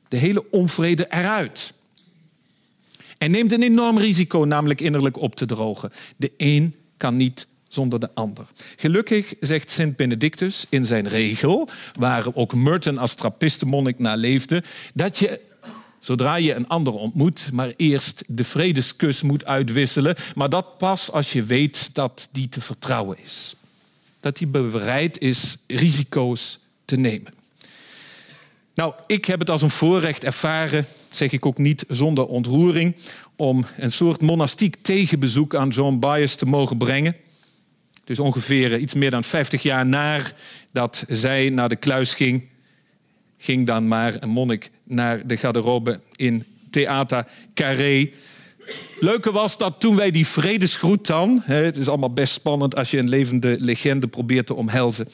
de 0.08 0.18
hele 0.18 0.52
onvrede 0.52 1.08
eruit. 1.10 1.74
En 3.18 3.32
neemt 3.32 3.52
een 3.52 3.64
enorm 3.64 3.98
risico 3.98 4.40
namelijk 4.40 4.82
innerlijk 4.82 5.18
op 5.18 5.36
te 5.36 5.46
drogen. 5.46 5.92
De 6.18 6.32
een 6.38 6.76
kan 6.98 7.16
niet 7.16 7.48
zonder 7.76 8.00
de 8.00 8.10
ander. 8.14 8.48
Gelukkig 8.76 9.34
zegt 9.40 9.72
Sint 9.72 9.96
Benedictus 9.96 10.66
in 10.70 10.86
zijn 10.86 11.08
regel, 11.08 11.70
waar 12.00 12.26
ook 12.34 12.54
Merton 12.54 12.98
als 12.98 13.14
trappistenmonnik 13.14 14.00
naar 14.00 14.18
leefde, 14.18 14.64
dat 14.94 15.18
je 15.18 15.40
zodra 16.00 16.36
je 16.36 16.54
een 16.54 16.68
ander 16.68 16.94
ontmoet, 16.94 17.50
maar 17.52 17.74
eerst 17.76 18.24
de 18.28 18.44
vredeskus 18.44 19.22
moet 19.22 19.46
uitwisselen, 19.46 20.16
maar 20.36 20.50
dat 20.50 20.78
pas 20.78 21.12
als 21.12 21.34
je 21.34 21.44
weet 21.44 21.90
dat 21.94 22.30
die 22.32 22.50
te 22.50 22.62
vertrouwen 22.62 23.18
is. 23.24 23.56
Dat 24.20 24.38
hij 24.40 24.48
bereid 24.48 25.20
is 25.20 25.58
risico's 25.68 26.60
te 26.86 26.96
nemen. 26.96 27.34
Nou, 28.76 28.94
ik 29.08 29.26
heb 29.26 29.40
het 29.40 29.50
als 29.50 29.62
een 29.62 29.70
voorrecht 29.70 30.24
ervaren, 30.24 30.86
zeg 31.10 31.32
ik 31.32 31.46
ook 31.46 31.58
niet 31.58 31.86
zonder 31.88 32.26
ontroering, 32.26 32.96
om 33.36 33.66
een 33.78 33.92
soort 33.92 34.22
monastiek 34.22 34.76
tegenbezoek 34.82 35.56
aan 35.56 35.70
John 35.70 36.00
Bias 36.00 36.36
te 36.36 36.46
mogen 36.46 36.78
brengen. 36.78 37.16
Dus 38.06 38.20
ongeveer 38.20 38.78
iets 38.78 38.94
meer 38.94 39.10
dan 39.10 39.24
50 39.24 39.64
jaar 39.64 39.86
nadat 39.86 41.06
zij 41.08 41.50
naar 41.50 41.70
de 41.70 41.76
kluis 41.76 42.14
ging, 42.14 42.48
ging 43.38 43.68
dan 43.68 43.88
maar 43.88 44.24
een 44.24 44.30
monnik 44.30 44.72
naar 44.84 45.28
de 45.28 45.38
garderobe 45.38 46.00
in 46.16 46.46
Theater 46.70 47.28
Carré. 47.54 48.10
Leuke 49.00 49.32
was 49.32 49.58
dat 49.58 49.80
toen 49.80 49.96
wij 49.96 50.12
die 50.12 50.28
vredesgroet 50.28 51.08
dan... 51.08 51.42
het 51.44 51.78
is 51.78 51.88
allemaal 51.88 52.14
best 52.14 52.34
spannend 52.34 52.76
als 52.76 52.92
je 52.92 52.98
een 52.98 53.10
levende 53.10 53.56
legende 53.60 54.08
probeert 54.08 54.48
te 54.48 54.54
omhelzen... 54.54 55.08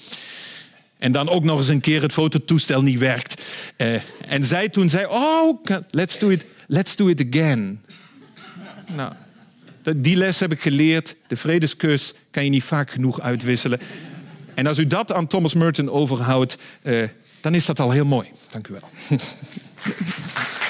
En 1.01 1.11
dan 1.11 1.29
ook 1.29 1.43
nog 1.43 1.57
eens 1.57 1.67
een 1.67 1.81
keer 1.81 2.01
het 2.01 2.13
fototoestel 2.13 2.81
niet 2.81 2.99
werkt. 2.99 3.41
Uh, 3.77 4.01
en 4.27 4.45
zij 4.45 4.69
toen 4.69 4.89
zei, 4.89 5.05
oh, 5.05 5.63
let's 5.91 6.19
do 6.19 6.29
it, 6.29 6.45
let's 6.67 6.95
do 6.95 7.07
it 7.07 7.25
again. 7.27 7.81
Nou, 8.95 9.13
die 9.97 10.15
les 10.15 10.39
heb 10.39 10.51
ik 10.51 10.61
geleerd. 10.61 11.15
De 11.27 11.36
vredeskus 11.36 12.13
kan 12.32 12.43
je 12.43 12.49
niet 12.49 12.63
vaak 12.63 12.89
genoeg 12.89 13.21
uitwisselen. 13.21 13.79
En 14.53 14.67
als 14.67 14.77
u 14.77 14.88
dat 14.88 15.11
aan 15.13 15.27
Thomas 15.27 15.53
Merton 15.53 15.89
overhoudt, 15.89 16.57
uh, 16.84 17.07
dan 17.41 17.55
is 17.55 17.65
dat 17.65 17.79
al 17.79 17.91
heel 17.91 18.05
mooi. 18.05 18.27
Dank 18.51 18.67
u 18.67 18.73
wel. 18.73 18.89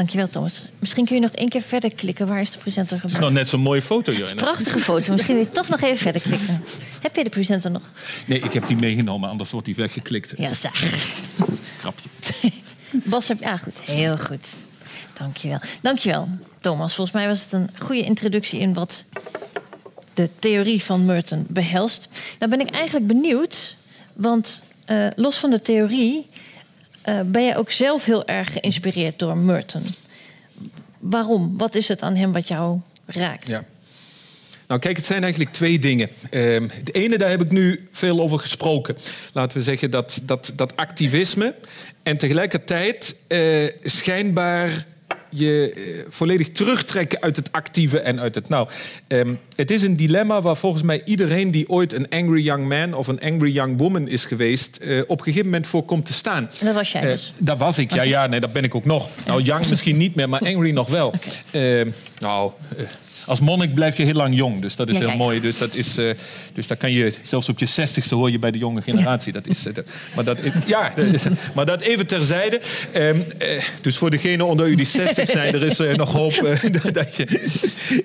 Dankjewel, 0.00 0.28
Thomas. 0.28 0.64
Misschien 0.78 1.04
kun 1.04 1.14
je 1.14 1.20
nog 1.20 1.30
één 1.30 1.48
keer 1.48 1.62
verder 1.62 1.94
klikken. 1.94 2.26
Waar 2.26 2.40
is 2.40 2.50
de 2.50 2.58
presenter 2.58 3.00
gebleven? 3.00 3.22
Het 3.22 3.28
is 3.28 3.34
nog 3.34 3.38
net 3.38 3.48
zo'n 3.48 3.60
mooie 3.60 3.82
foto, 3.82 4.12
Joanna. 4.12 4.42
Prachtige 4.42 4.78
foto. 4.78 5.12
Misschien 5.12 5.34
wil 5.34 5.44
je 5.44 5.50
toch 5.50 5.68
nog 5.68 5.80
even 5.80 5.96
verder 5.96 6.22
klikken. 6.22 6.64
Heb 7.02 7.16
je 7.16 7.22
de 7.22 7.30
presenter 7.30 7.70
nog? 7.70 7.82
Nee, 8.26 8.40
ik 8.40 8.52
heb 8.52 8.66
die 8.66 8.76
meegenomen, 8.76 9.28
anders 9.28 9.50
wordt 9.50 9.66
die 9.66 9.74
weggeklikt. 9.74 10.32
Ja, 10.36 10.54
zeg. 10.54 10.72
Grapje. 11.78 12.08
Bas, 13.10 13.28
heb... 13.28 13.40
Ja, 13.40 13.56
goed. 13.56 13.80
Heel 13.80 14.18
goed. 14.18 14.56
Dankjewel. 15.18 15.60
Dankjewel, 15.80 16.28
Thomas. 16.60 16.94
Volgens 16.94 17.16
mij 17.16 17.26
was 17.26 17.42
het 17.42 17.52
een 17.52 17.70
goede 17.78 18.02
introductie 18.02 18.60
in 18.60 18.72
wat 18.72 19.04
de 20.14 20.30
theorie 20.38 20.82
van 20.82 21.04
Merton 21.04 21.46
behelst. 21.48 22.08
Nou 22.38 22.50
ben 22.50 22.60
ik 22.60 22.70
eigenlijk 22.70 23.06
benieuwd, 23.06 23.76
want 24.12 24.62
uh, 24.86 25.06
los 25.16 25.36
van 25.36 25.50
de 25.50 25.60
theorie 25.60 26.28
uh, 27.08 27.20
ben 27.24 27.44
je 27.44 27.56
ook 27.56 27.70
zelf 27.70 28.04
heel 28.04 28.26
erg 28.26 28.52
geïnspireerd 28.52 29.18
door 29.18 29.36
Merton. 29.36 29.82
Waarom? 30.98 31.56
Wat 31.56 31.74
is 31.74 31.88
het 31.88 32.02
aan 32.02 32.14
hem 32.14 32.32
wat 32.32 32.48
jou 32.48 32.80
raakt? 33.06 33.46
Ja. 33.46 33.64
Nou, 34.70 34.80
kijk, 34.80 34.96
het 34.96 35.06
zijn 35.06 35.22
eigenlijk 35.22 35.52
twee 35.52 35.78
dingen. 35.78 36.08
Ehm, 36.30 36.68
het 36.72 36.94
ene, 36.94 37.18
daar 37.18 37.30
heb 37.30 37.42
ik 37.42 37.50
nu 37.50 37.88
veel 37.90 38.20
over 38.20 38.38
gesproken. 38.38 38.96
Laten 39.32 39.58
we 39.58 39.62
zeggen 39.64 39.90
dat, 39.90 40.20
dat, 40.22 40.52
dat 40.56 40.76
activisme 40.76 41.54
en 42.02 42.16
tegelijkertijd 42.16 43.16
eh, 43.26 43.68
schijnbaar 43.82 44.86
je 45.30 45.72
eh, 45.74 45.82
volledig 46.08 46.50
terugtrekken 46.50 47.20
uit 47.20 47.36
het 47.36 47.52
actieve 47.52 48.00
en 48.00 48.20
uit 48.20 48.34
het 48.34 48.48
nou. 48.48 48.68
Het 49.56 49.70
is 49.70 49.82
een 49.82 49.96
dilemma 49.96 50.40
waar 50.40 50.56
volgens 50.56 50.82
mij 50.82 51.02
iedereen 51.04 51.50
die 51.50 51.68
ooit 51.68 51.92
een 51.92 52.08
angry 52.08 52.42
young 52.42 52.68
man 52.68 52.94
of 52.94 53.08
een 53.08 53.20
angry 53.20 53.52
young 53.52 53.78
woman 53.78 54.08
is 54.08 54.24
geweest, 54.24 54.76
eh, 54.76 55.00
op 55.06 55.18
een 55.18 55.24
gegeven 55.24 55.44
moment 55.46 55.66
voor 55.66 55.84
komt 55.84 56.06
te 56.06 56.12
staan. 56.12 56.50
Dat 56.62 56.74
was 56.74 56.92
jij 56.92 57.02
Eh, 57.02 57.08
dus. 57.08 57.32
dat 57.38 57.58
was 57.58 57.78
ik, 57.78 57.94
ja, 57.94 58.02
ja, 58.02 58.26
nee, 58.26 58.40
dat 58.40 58.52
ben 58.52 58.64
ik 58.64 58.74
ook 58.74 58.84
nog. 58.84 59.08
Nou, 59.26 59.42
young 59.42 59.68
misschien 59.68 59.96
niet 59.96 60.14
meer, 60.14 60.28
maar 60.28 60.40
angry 60.40 60.70
nog 60.70 60.88
wel. 60.88 61.14
Ehm, 61.50 61.90
nou, 62.18 62.52
als 63.26 63.40
monnik 63.40 63.74
blijf 63.74 63.96
je 63.96 64.04
heel 64.04 64.12
lang 64.14 64.36
jong, 64.36 64.60
dus 64.60 64.76
dat 64.76 64.88
is 64.88 64.94
Ja, 64.94 65.00
heel 65.00 65.10
ja. 65.10 65.16
mooi. 65.16 65.40
Dus 65.40 65.58
dat 65.58 65.74
is, 65.76 65.98
eh, 65.98 66.10
dus 66.54 66.66
daar 66.66 66.76
kan 66.76 66.92
je 66.92 67.12
zelfs 67.22 67.48
op 67.48 67.58
je 67.58 67.66
zestigste 67.66 68.14
hoor 68.14 68.30
je 68.30 68.38
bij 68.38 68.50
de 68.50 68.58
jonge 68.58 68.82
generatie. 68.82 69.32
Dat 69.32 69.46
is, 69.46 69.66
eh, 69.66 69.74
dat- 69.74 69.86
maar 70.14 70.24
dat, 70.24 70.38
ja, 70.66 70.92
dat 70.96 71.04
is, 71.04 71.22
maar 71.54 71.66
dat 71.66 71.80
even 71.80 72.06
terzijde. 72.06 72.60
Ehm, 72.92 73.16
eh, 73.38 73.62
dus 73.80 73.96
voor 73.96 74.10
degenen 74.10 74.46
onder 74.46 74.66
u 74.68 74.74
die 74.74 74.86
60 74.86 75.30
zijn, 75.30 75.54
er 75.54 75.62
is 75.62 75.96
nog 75.96 76.12
hoop 76.12 76.58
dat 76.92 77.16
je 77.16 77.40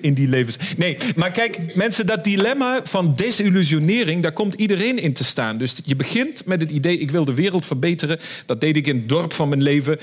in 0.00 0.14
die 0.14 0.28
levens. 0.28 0.56
Nee, 0.76 0.96
maar 1.16 1.30
kijk, 1.30 1.74
mensen, 1.74 2.06
dat 2.06 2.24
dilemma 2.24 2.80
van 2.84 3.12
desillusionering, 3.16 4.22
daar 4.22 4.32
komt 4.32 4.54
iedereen 4.54 4.98
in 4.98 5.12
te 5.12 5.24
staan. 5.24 5.58
Dus 5.58 5.74
je 5.84 5.96
begint 5.96 6.44
met 6.44 6.60
het 6.60 6.70
idee: 6.70 6.98
ik 6.98 7.10
wil 7.10 7.24
de 7.24 7.34
wereld 7.34 7.66
verbeteren. 7.66 8.18
Dat 8.46 8.60
deed 8.60 8.76
ik 8.76 8.86
in 8.86 8.96
het 8.96 9.08
dorp 9.08 9.32
van 9.32 9.48
mijn 9.48 9.62
leven. 9.62 9.98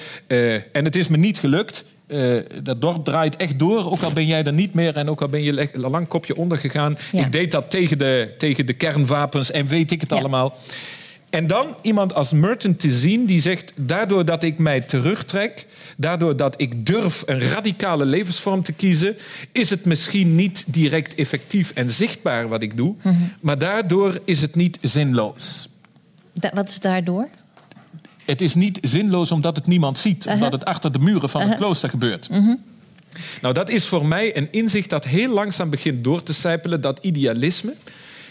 en 0.72 0.86
het 0.86 0.96
is 0.96 1.08
me 1.08 1.18
niet 1.18 1.40
gelukt. 1.40 1.84
Eh, 2.14 2.62
dat 2.64 2.82
dorp 2.82 3.06
draait 3.06 3.36
echt 3.36 3.60
door, 3.60 3.92
ook 3.92 4.02
al 4.02 4.12
ben 4.14 4.26
jij 4.26 4.44
er 4.44 4.54
niet 4.54 4.74
meer 4.74 4.96
en 4.96 5.10
ook 5.10 5.22
al 5.22 5.28
ben 5.28 5.44
je 5.44 5.70
lang 5.74 6.08
kopje 6.08 6.36
ondergegaan. 6.36 6.98
Ja. 7.12 7.26
Ik 7.26 7.32
deed 7.32 7.52
dat 7.52 7.70
tegen 7.70 7.98
de, 7.98 8.34
tegen 8.38 8.66
de 8.66 8.74
kernwapens 8.74 9.52
en 9.52 9.68
weet 9.68 9.92
ik 9.92 10.02
het 10.02 10.10
Ja. 10.10 10.16
allemaal. 10.16 10.58
En 11.30 11.48
dan 11.48 11.68
iemand 11.82 12.14
als 12.14 12.32
Merton 12.32 12.76
te 12.76 12.90
zien 12.92 13.26
die 13.26 13.42
zegt: 13.42 13.72
daardoor 13.76 14.26
dat 14.26 14.44
ik 14.44 14.58
mij 14.58 14.82
terugtrek, 14.82 15.66
daardoor 15.98 16.36
dat 16.38 16.62
ik 16.62 16.86
durf 16.86 17.24
een 17.26 17.40
radicale 17.42 18.06
levensvorm 18.06 18.64
te 18.64 18.72
kiezen, 18.74 19.16
is 19.52 19.70
het 19.70 19.86
misschien 19.86 20.36
niet 20.36 20.64
direct 20.68 21.16
effectief 21.16 21.72
en 21.76 21.90
zichtbaar 21.90 22.48
wat 22.48 22.62
ik 22.62 22.78
doe, 22.78 22.96
Mhm. 23.04 23.16
maar 23.42 23.58
daardoor 23.58 24.20
is 24.26 24.42
het 24.42 24.56
niet 24.56 24.78
zinloos. 24.82 25.70
Da- 26.34 26.52
wat 26.54 26.70
is 26.70 26.80
daardoor? 26.80 27.28
Het 28.26 28.42
is 28.42 28.56
niet 28.56 28.78
zinloos 28.82 29.32
omdat 29.32 29.56
het 29.56 29.68
niemand 29.68 29.98
ziet, 29.98 30.28
omdat 30.28 30.52
het 30.52 30.66
achter 30.66 30.92
de 30.92 31.00
muren 31.00 31.30
van 31.30 31.42
het 31.42 31.58
klooster 31.58 31.90
gebeurt. 31.90 32.30
Nou, 33.42 33.54
dat 33.54 33.70
is 33.70 33.86
voor 33.86 34.06
mij 34.06 34.38
een 34.38 34.48
inzicht 34.52 34.90
dat 34.90 35.06
heel 35.06 35.34
langzaam 35.34 35.70
begint 35.70 36.04
door 36.04 36.24
te 36.24 36.34
sijpelen. 36.34 36.82
Dat 36.82 37.00
idealisme 37.02 37.74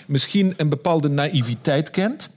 misschien 0.06 0.54
een 0.56 0.68
bepaalde 0.68 1.08
naïviteit 1.08 1.90
kent, 1.90 2.30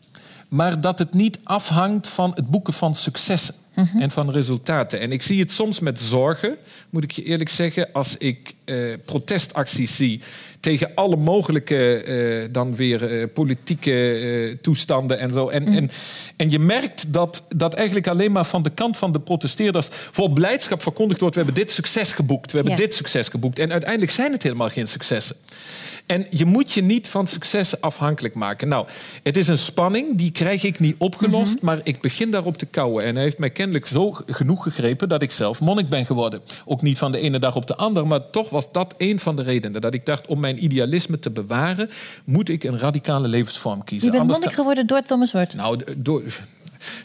maar 0.56 0.82
dat 0.82 1.00
het 1.00 1.14
niet 1.14 1.40
afhangt 1.44 2.08
van 2.08 2.32
het 2.36 2.48
boeken 2.50 2.74
van 2.74 2.96
successen 2.96 3.56
en 4.00 4.12
van 4.12 4.32
resultaten. 4.32 5.00
En 5.00 5.12
ik 5.12 5.22
zie 5.22 5.40
het 5.40 5.52
soms 5.52 5.80
met 5.80 6.00
zorgen, 6.00 6.56
moet 6.90 7.04
ik 7.04 7.12
je 7.12 7.24
eerlijk 7.24 7.50
zeggen, 7.50 7.90
als 7.94 8.18
ik 8.18 8.54
eh, 8.66 8.76
protestacties 9.06 9.96
zie 9.96 10.22
tegen 10.60 10.92
alle 10.96 11.16
mogelijke 11.16 12.04
eh, 12.04 12.48
dan 12.52 12.76
weer 12.76 13.20
eh, 13.20 13.28
politieke 13.34 13.92
eh, 13.92 14.58
toestanden 14.62 15.20
en 15.20 15.32
zo. 15.32 15.48
En, 15.50 15.68
en, 15.68 15.90
en 16.36 16.50
je 16.50 16.60
merkt 16.60 17.14
dat, 17.14 17.44
dat 17.56 17.74
eigenlijk 17.74 18.08
alleen 18.08 18.32
maar 18.32 18.46
van 18.46 18.64
de 18.64 18.70
kant 18.70 18.98
van 18.98 19.12
de 19.12 19.20
protesteerders 19.20 19.88
vol 19.92 20.30
blijdschap 20.30 20.82
verkondigd 20.82 21.20
wordt: 21.20 21.36
we 21.36 21.42
hebben 21.44 21.62
dit 21.62 21.72
succes 21.72 22.14
geboekt, 22.14 22.52
we 22.52 22.58
hebben 22.58 22.76
Ja. 22.76 22.84
dit 22.84 22.94
succes 22.94 23.28
geboekt. 23.28 23.60
En 23.60 23.72
uiteindelijk 23.72 24.12
zijn 24.12 24.32
het 24.32 24.44
helemaal 24.44 24.70
geen 24.70 24.88
successen. 24.88 25.36
En 26.06 26.28
je 26.30 26.46
moet 26.46 26.72
je 26.72 26.82
niet 26.82 27.08
van 27.08 27.28
successen 27.28 27.80
afhankelijk 27.82 28.36
maken. 28.36 28.68
Nou, 28.68 28.88
het 29.24 29.38
is 29.38 29.48
een 29.48 29.58
spanning, 29.58 30.18
die 30.18 30.32
krijg 30.32 30.64
ik 30.64 30.80
niet 30.80 30.96
opgelost, 30.98 31.62
maar 31.62 31.80
ik 31.84 32.02
begin 32.02 32.32
daarop 32.32 32.58
te 32.58 32.66
kouwen. 32.66 33.04
En 33.04 33.16
hij 33.16 33.24
heeft 33.24 33.38
mij 33.38 33.50
kennelijk 33.50 33.86
zo 33.86 34.12
genoeg 34.26 34.64
gegrepen 34.64 35.10
dat 35.10 35.22
ik 35.22 35.32
zelf 35.32 35.62
monnik 35.62 35.90
ben 35.90 36.06
geworden. 36.06 36.42
Ook 36.66 36.82
niet 36.82 36.98
van 36.98 37.12
de 37.12 37.20
ene 37.20 37.40
dag 37.40 37.56
op 37.56 37.68
de 37.68 37.76
andere, 37.76 38.06
maar 38.06 38.30
toch 38.30 38.50
was 38.50 38.72
dat 38.72 38.94
een 38.98 39.20
van 39.20 39.36
de 39.36 39.44
redenen. 39.44 39.82
Dat 39.82 39.94
ik 39.94 40.06
dacht, 40.06 40.28
om 40.28 40.40
mijn 40.40 40.64
idealisme 40.64 41.20
te 41.20 41.30
bewaren, 41.30 41.90
moet 42.24 42.50
ik 42.50 42.64
een 42.64 42.80
radicale 42.80 43.28
levensvorm 43.28 43.84
kiezen. 43.84 44.06
Je 44.06 44.12
bent 44.12 44.22
Anders 44.22 44.40
monnik 44.40 44.56
geworden 44.56 44.88
door 44.88 45.02
Thomas 45.02 45.34
Merton. 45.34 45.58
nou, 45.58 45.80
door, 45.98 46.24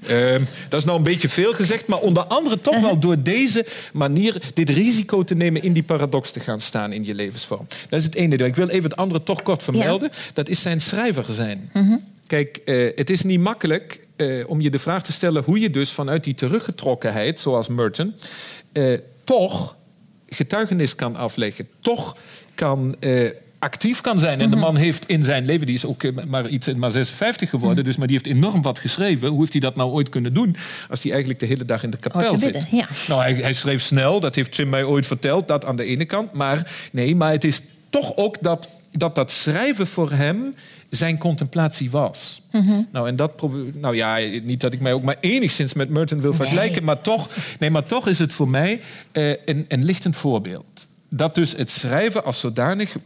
Ehm, 0.06 0.44
dat 0.68 0.80
is 0.80 0.84
nou 0.84 0.96
een 0.96 1.04
beetje 1.04 1.28
veel 1.28 1.52
gezegd, 1.52 1.86
maar 1.86 1.98
onder 1.98 2.22
andere 2.22 2.60
toch 2.60 2.80
wel 2.80 2.98
door 2.98 3.22
deze 3.22 3.66
manier 3.92 4.42
dit 4.54 4.70
risico 4.70 5.24
te 5.24 5.34
nemen 5.34 5.62
in 5.62 5.72
die 5.72 5.82
paradox 5.82 6.30
te 6.30 6.40
gaan 6.40 6.60
staan 6.60 6.92
in 6.92 7.04
je 7.04 7.14
levensvorm. 7.14 7.66
Dat 7.88 7.98
is 8.00 8.04
het 8.04 8.14
ene 8.14 8.36
deel. 8.36 8.46
Ik 8.46 8.56
wil 8.56 8.68
even 8.68 8.90
het 8.90 8.98
andere 8.98 9.22
toch 9.22 9.42
kort 9.42 9.62
vermelden. 9.62 10.10
Dat 10.32 10.48
is 10.48 10.60
zijn 10.62 10.80
schrijver 10.80 11.24
zijn. 11.28 11.70
Kijk, 12.26 12.60
eh, 12.64 12.88
het 12.94 13.10
is 13.10 13.22
niet 13.22 13.40
makkelijk 13.40 14.00
eh, 14.16 14.48
om 14.48 14.60
je 14.60 14.70
de 14.70 14.78
vraag 14.78 15.02
te 15.02 15.12
stellen 15.12 15.42
hoe 15.44 15.60
je 15.60 15.70
dus 15.70 15.90
vanuit 15.90 16.24
die 16.24 16.34
teruggetrokkenheid, 16.34 17.40
zoals 17.40 17.68
Merton, 17.68 18.14
eh, 18.72 18.98
toch 19.24 19.76
getuigenis 20.28 20.94
kan 20.94 21.16
afleggen, 21.16 21.68
toch 21.80 22.16
kan 22.54 22.96
actief 23.60 24.00
kan 24.00 24.18
zijn. 24.18 24.40
En 24.40 24.50
de 24.50 24.56
man 24.56 24.76
heeft 24.76 25.08
in 25.08 25.24
zijn 25.24 25.46
leven, 25.46 25.66
die 25.66 25.74
is 25.74 25.84
ook 25.84 26.02
eh, 26.02 26.12
maar 26.28 26.48
iets 26.48 26.74
maar 26.74 26.90
56 26.90 27.50
geworden, 27.50 27.84
dus 27.84 27.96
maar 27.96 28.06
die 28.06 28.16
heeft 28.22 28.36
enorm 28.36 28.62
wat 28.62 28.78
geschreven. 28.78 29.28
Hoe 29.28 29.38
heeft 29.38 29.52
hij 29.52 29.60
dat 29.60 29.76
nou 29.76 29.90
ooit 29.90 30.08
kunnen 30.08 30.34
doen 30.34 30.56
als 30.88 31.02
hij 31.02 31.10
eigenlijk 31.10 31.40
de 31.40 31.46
hele 31.46 31.64
dag 31.64 31.82
in 31.82 31.90
de 31.90 31.96
kapel 31.96 32.30
Oh, 32.30 32.38
zit? 32.38 32.66
ja. 32.70 32.86
Nou, 33.08 33.22
hij, 33.22 33.34
hij 33.34 33.52
schreef 33.52 33.82
snel, 33.82 34.20
dat 34.20 34.34
heeft 34.34 34.56
Jim 34.56 34.68
mij 34.68 34.84
ooit 34.84 35.06
verteld, 35.06 35.48
dat 35.48 35.64
aan 35.64 35.76
de 35.76 35.84
ene 35.84 36.04
kant. 36.04 36.32
Maar 36.32 36.72
nee, 36.92 37.16
maar 37.16 37.32
het 37.32 37.44
is 37.44 37.60
toch 37.90 38.16
ook 38.16 38.36
dat 38.40 38.68
dat, 38.92 39.14
dat 39.14 39.30
schrijven 39.30 39.86
voor 39.86 40.10
hem 40.12 40.54
zijn 40.88 41.18
contemplatie 41.18 41.90
was. 41.90 42.42
Nou, 42.92 43.08
en 43.08 43.16
dat 43.16 43.42
nou 43.74 43.96
ja, 43.96 44.16
niet 44.42 44.60
dat 44.60 44.72
ik 44.72 44.80
mij 44.80 44.92
ook 44.92 45.02
maar 45.02 45.16
enigszins 45.20 45.74
met 45.74 45.88
Merton 45.88 46.20
wil 46.20 46.32
vergelijken, 46.32 46.84
maar 46.84 47.00
toch, 47.00 47.28
nee, 47.58 47.70
maar 47.70 47.84
toch 47.84 48.08
is 48.08 48.18
het 48.18 48.32
voor 48.32 48.48
mij 48.48 48.80
eh, 49.12 49.28
een, 49.44 49.64
een 49.68 49.84
lichtend 49.84 50.16
voorbeeld. 50.16 50.88
Dat 51.08 51.34
dus 51.34 51.56
het 51.56 51.70
schrijven 51.70 52.24
als 52.24 52.40
zodanig 52.40 52.96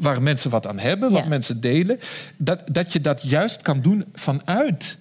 waar 0.00 0.22
mensen 0.22 0.50
wat 0.50 0.66
aan 0.66 0.78
hebben, 0.78 1.10
wat 1.10 1.22
Ja. 1.22 1.28
mensen 1.28 1.60
delen, 1.60 2.00
dat, 2.36 2.62
dat 2.72 2.92
je 2.92 3.00
dat 3.00 3.22
juist 3.22 3.62
kan 3.62 3.80
doen 3.80 4.04
vanuit 4.14 4.98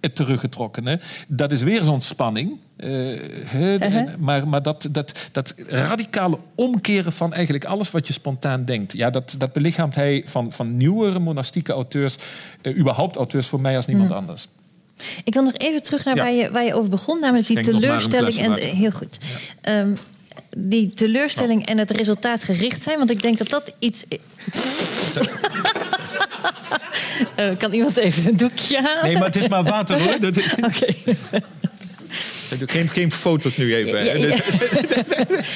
het 0.00 0.14
teruggetrokkene. 0.16 1.00
Dat 1.28 1.52
is 1.52 1.62
weer 1.62 1.84
zo'n 1.84 2.00
spanning. 2.00 2.58
Eh, 2.76 2.88
hè, 2.88 3.74
Uh-huh. 3.74 3.94
en- 3.94 4.14
maar 4.18 4.48
maar 4.48 4.62
dat, 4.62 4.88
dat, 4.90 5.12
dat 5.32 5.54
radicale 5.66 6.38
omkeren 6.54 7.12
van 7.12 7.32
eigenlijk 7.32 7.64
alles 7.64 7.90
wat 7.90 8.06
je 8.06 8.12
spontaan 8.12 8.64
denkt. 8.64 8.92
Ja, 8.92 9.10
dat, 9.10 9.34
dat 9.38 9.52
belichaamt 9.52 9.94
hij 9.94 10.22
van, 10.26 10.52
van 10.52 10.76
nieuwere 10.76 11.18
monastieke 11.18 11.72
auteurs, 11.72 12.16
eh, 12.62 12.78
überhaupt 12.78 13.16
auteurs 13.16 13.46
voor 13.46 13.60
mij 13.60 13.76
als 13.76 13.86
niemand 13.86 14.10
anders. 14.12 14.48
Ik 15.24 15.34
wil 15.34 15.42
nog 15.42 15.54
even 15.56 15.82
terug 15.82 16.04
naar 16.04 16.16
Ja. 16.16 16.22
waar, 16.22 16.32
je, 16.32 16.50
waar 16.50 16.64
je 16.64 16.74
over 16.74 16.90
begon, 16.90 17.20
namelijk 17.20 17.46
die 17.46 17.60
teleurstelling. 17.60 18.38
En, 18.38 18.54
heel 18.54 18.90
goed. 18.90 19.18
Ehm, 19.60 19.92
die 20.56 20.92
teleurstelling 20.94 21.66
en 21.66 21.78
het 21.78 21.90
resultaat 21.90 22.44
gericht 22.44 22.82
zijn, 22.82 22.98
want 22.98 23.10
ik 23.10 23.22
denk 23.22 23.38
dat 23.38 23.48
dat 23.48 23.72
iets. 23.78 24.04
Eh, 27.36 27.56
kan 27.58 27.72
iemand 27.72 27.96
even 27.96 28.26
een 28.26 28.36
doekje 28.36 28.80
halen? 28.82 29.04
Nee, 29.04 29.14
maar 29.14 29.24
het 29.24 29.36
is 29.36 29.48
maar 29.48 29.62
water 29.62 30.02
hoor. 30.02 30.20
Dat 30.20 30.36
Oké. 32.52 32.72
geen, 32.72 32.88
geen 32.88 33.12
foto's 33.12 33.56
nu 33.56 33.74
even. 33.74 33.98
hè. 33.98 34.04
Ja, 34.04 34.16
Jij 34.16 34.28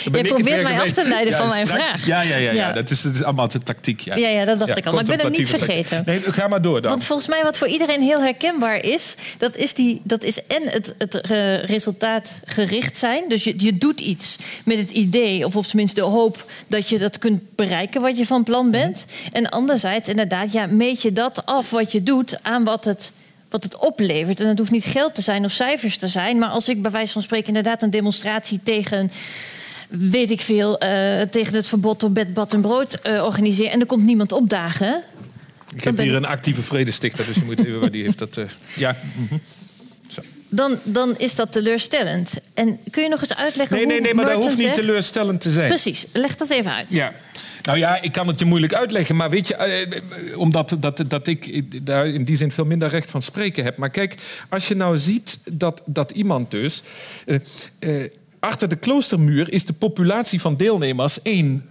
ik 0.04 0.14
het 0.14 0.26
probeert 0.26 0.62
mij 0.62 0.80
af 0.80 0.90
te 0.90 1.08
leiden 1.08 1.34
van 1.34 1.48
mijn 1.48 1.66
vraag. 1.66 2.06
Ja, 2.06 2.22
ja, 2.22 2.36
ja, 2.36 2.52
ja. 2.52 2.72
Dat, 2.72 2.90
is, 2.90 3.02
dat 3.02 3.14
is 3.14 3.22
allemaal 3.22 3.48
de 3.48 3.58
tactiek. 3.58 4.00
Ja, 4.00 4.16
Ja, 4.16 4.28
ja, 4.28 4.44
dat 4.44 4.58
dacht 4.58 4.76
ik 4.76 4.86
al. 4.86 4.92
Maar 4.92 5.00
ik 5.00 5.06
ben 5.06 5.20
hem 5.20 5.30
niet 5.30 5.48
vergeten. 5.48 6.02
Nee, 6.06 6.18
ga 6.20 6.48
maar 6.48 6.62
door 6.62 6.80
dan. 6.80 6.90
Want 6.90 7.04
volgens 7.04 7.28
mij 7.28 7.42
wat 7.42 7.58
voor 7.58 7.68
iedereen 7.68 8.02
heel 8.02 8.22
herkenbaar 8.22 8.84
is... 8.84 9.14
dat 9.38 9.56
is, 9.56 9.74
die, 9.74 10.00
dat 10.04 10.22
is 10.24 10.46
en 10.46 10.62
het, 10.62 10.94
het 10.98 11.20
eh, 11.20 11.62
resultaat 11.62 12.40
gericht 12.44 12.98
zijn. 12.98 13.24
Dus 13.28 13.44
je, 13.44 13.54
je 13.56 13.78
doet 13.78 14.00
iets 14.00 14.36
met 14.64 14.78
het 14.78 14.90
idee... 14.90 15.46
of 15.46 15.56
op 15.56 15.64
zijn 15.64 15.76
minst 15.76 15.94
de 15.94 16.02
hoop 16.02 16.50
dat 16.68 16.88
je 16.88 16.98
dat 16.98 17.18
kunt 17.18 17.56
bereiken... 17.56 18.00
wat 18.00 18.18
je 18.18 18.26
van 18.26 18.42
plan 18.42 18.70
bent. 18.70 19.04
En 19.32 19.48
anderzijds 19.48 20.08
inderdaad, 20.08 20.52
ja, 20.52 20.66
meet 20.66 21.02
je 21.02 21.12
dat 21.12 21.46
af 21.46 21.70
wat 21.70 21.92
je 21.92 22.02
doet... 22.02 22.38
aan 22.42 22.64
wat 22.64 22.84
het, 22.84 23.12
wat 23.54 23.64
het 23.64 23.76
oplevert. 23.76 24.40
En 24.40 24.48
het 24.48 24.58
hoeft 24.58 24.70
niet 24.70 24.84
geld 24.84 25.14
te 25.14 25.22
zijn 25.22 25.44
of 25.44 25.52
cijfers 25.52 25.96
te 25.96 26.08
zijn... 26.08 26.38
maar 26.38 26.48
als 26.48 26.68
ik 26.68 26.82
bij 26.82 26.90
wijze 26.90 27.12
van 27.12 27.22
spreken 27.22 27.46
inderdaad 27.48 27.82
een 27.82 27.90
demonstratie 27.90 28.60
tegen 28.62 29.10
weet 29.88 30.30
ik 30.30 30.40
veel, 30.40 30.78
eh, 30.78 31.20
tegen 31.22 31.54
het 31.54 31.66
verbod 31.66 32.02
op 32.02 32.14
bed, 32.14 32.34
bad 32.34 32.52
en 32.52 32.60
brood 32.60 32.94
eh, 32.94 33.24
organiseer. 33.24 33.68
En 33.70 33.80
er 33.80 33.86
komt 33.86 34.04
niemand 34.04 34.32
opdagen. 34.32 35.02
Ik 35.76 35.84
heb 35.84 35.96
hier 35.98 36.10
ik- 36.10 36.16
een 36.16 36.24
actieve 36.24 36.62
vredestichter, 36.62 37.26
dus 37.26 37.34
je 37.36 37.44
moet 37.44 37.64
even 37.64 37.80
waar 37.80 37.90
die 37.90 38.02
heeft 38.02 38.18
dat. 38.18 38.36
eh, 38.36 38.44
ja. 38.74 38.96
Zo. 40.08 40.20
Dan, 40.48 40.78
dan 40.82 41.18
is 41.18 41.34
dat 41.34 41.52
teleurstellend. 41.52 42.32
En 42.54 42.78
kun 42.90 43.02
je 43.02 43.08
nog 43.08 43.20
eens 43.20 43.34
uitleggen 43.34 43.76
Nee, 43.76 43.84
hoe 43.84 43.92
nee, 43.92 44.02
nee, 44.02 44.14
maar 44.14 44.24
dat 44.24 44.34
hoeft 44.34 44.48
niet 44.56 44.58
zegt- 44.66 44.74
teleurstellend 44.74 45.40
te 45.40 45.50
zijn. 45.50 45.68
Precies, 45.68 46.06
leg 46.12 46.36
dat 46.36 46.50
even 46.50 46.72
uit. 46.72 46.86
Ja. 46.92 47.12
Nou 47.64 47.78
ja, 47.78 48.02
ik 48.02 48.12
kan 48.12 48.26
het 48.26 48.38
je 48.38 48.44
moeilijk 48.44 48.74
uitleggen, 48.74 49.16
maar 49.16 49.30
weet 49.30 49.48
je, 49.48 49.54
eh, 49.54 50.38
omdat 50.38 50.76
dat, 50.80 51.04
dat 51.08 51.26
ik 51.26 51.62
daar 51.86 52.06
in 52.06 52.24
die 52.24 52.36
zin 52.36 52.50
veel 52.50 52.64
minder 52.64 52.88
recht 52.88 53.10
van 53.10 53.22
spreken 53.22 53.64
heb. 53.64 53.76
Maar 53.76 53.90
kijk, 53.90 54.14
als 54.48 54.68
je 54.68 54.74
nou 54.74 54.96
ziet 54.96 55.40
dat, 55.52 55.82
dat 55.86 56.10
iemand 56.10 56.50
dus. 56.50 56.82
eh, 57.26 57.36
eh, 57.78 58.10
achter 58.40 58.68
de 58.68 58.76
kloostermuur 58.76 59.52
is 59.52 59.66
de 59.66 59.72
populatie 59.72 60.40
van 60.40 60.56
deelnemers 60.56 61.22
één 61.22 61.68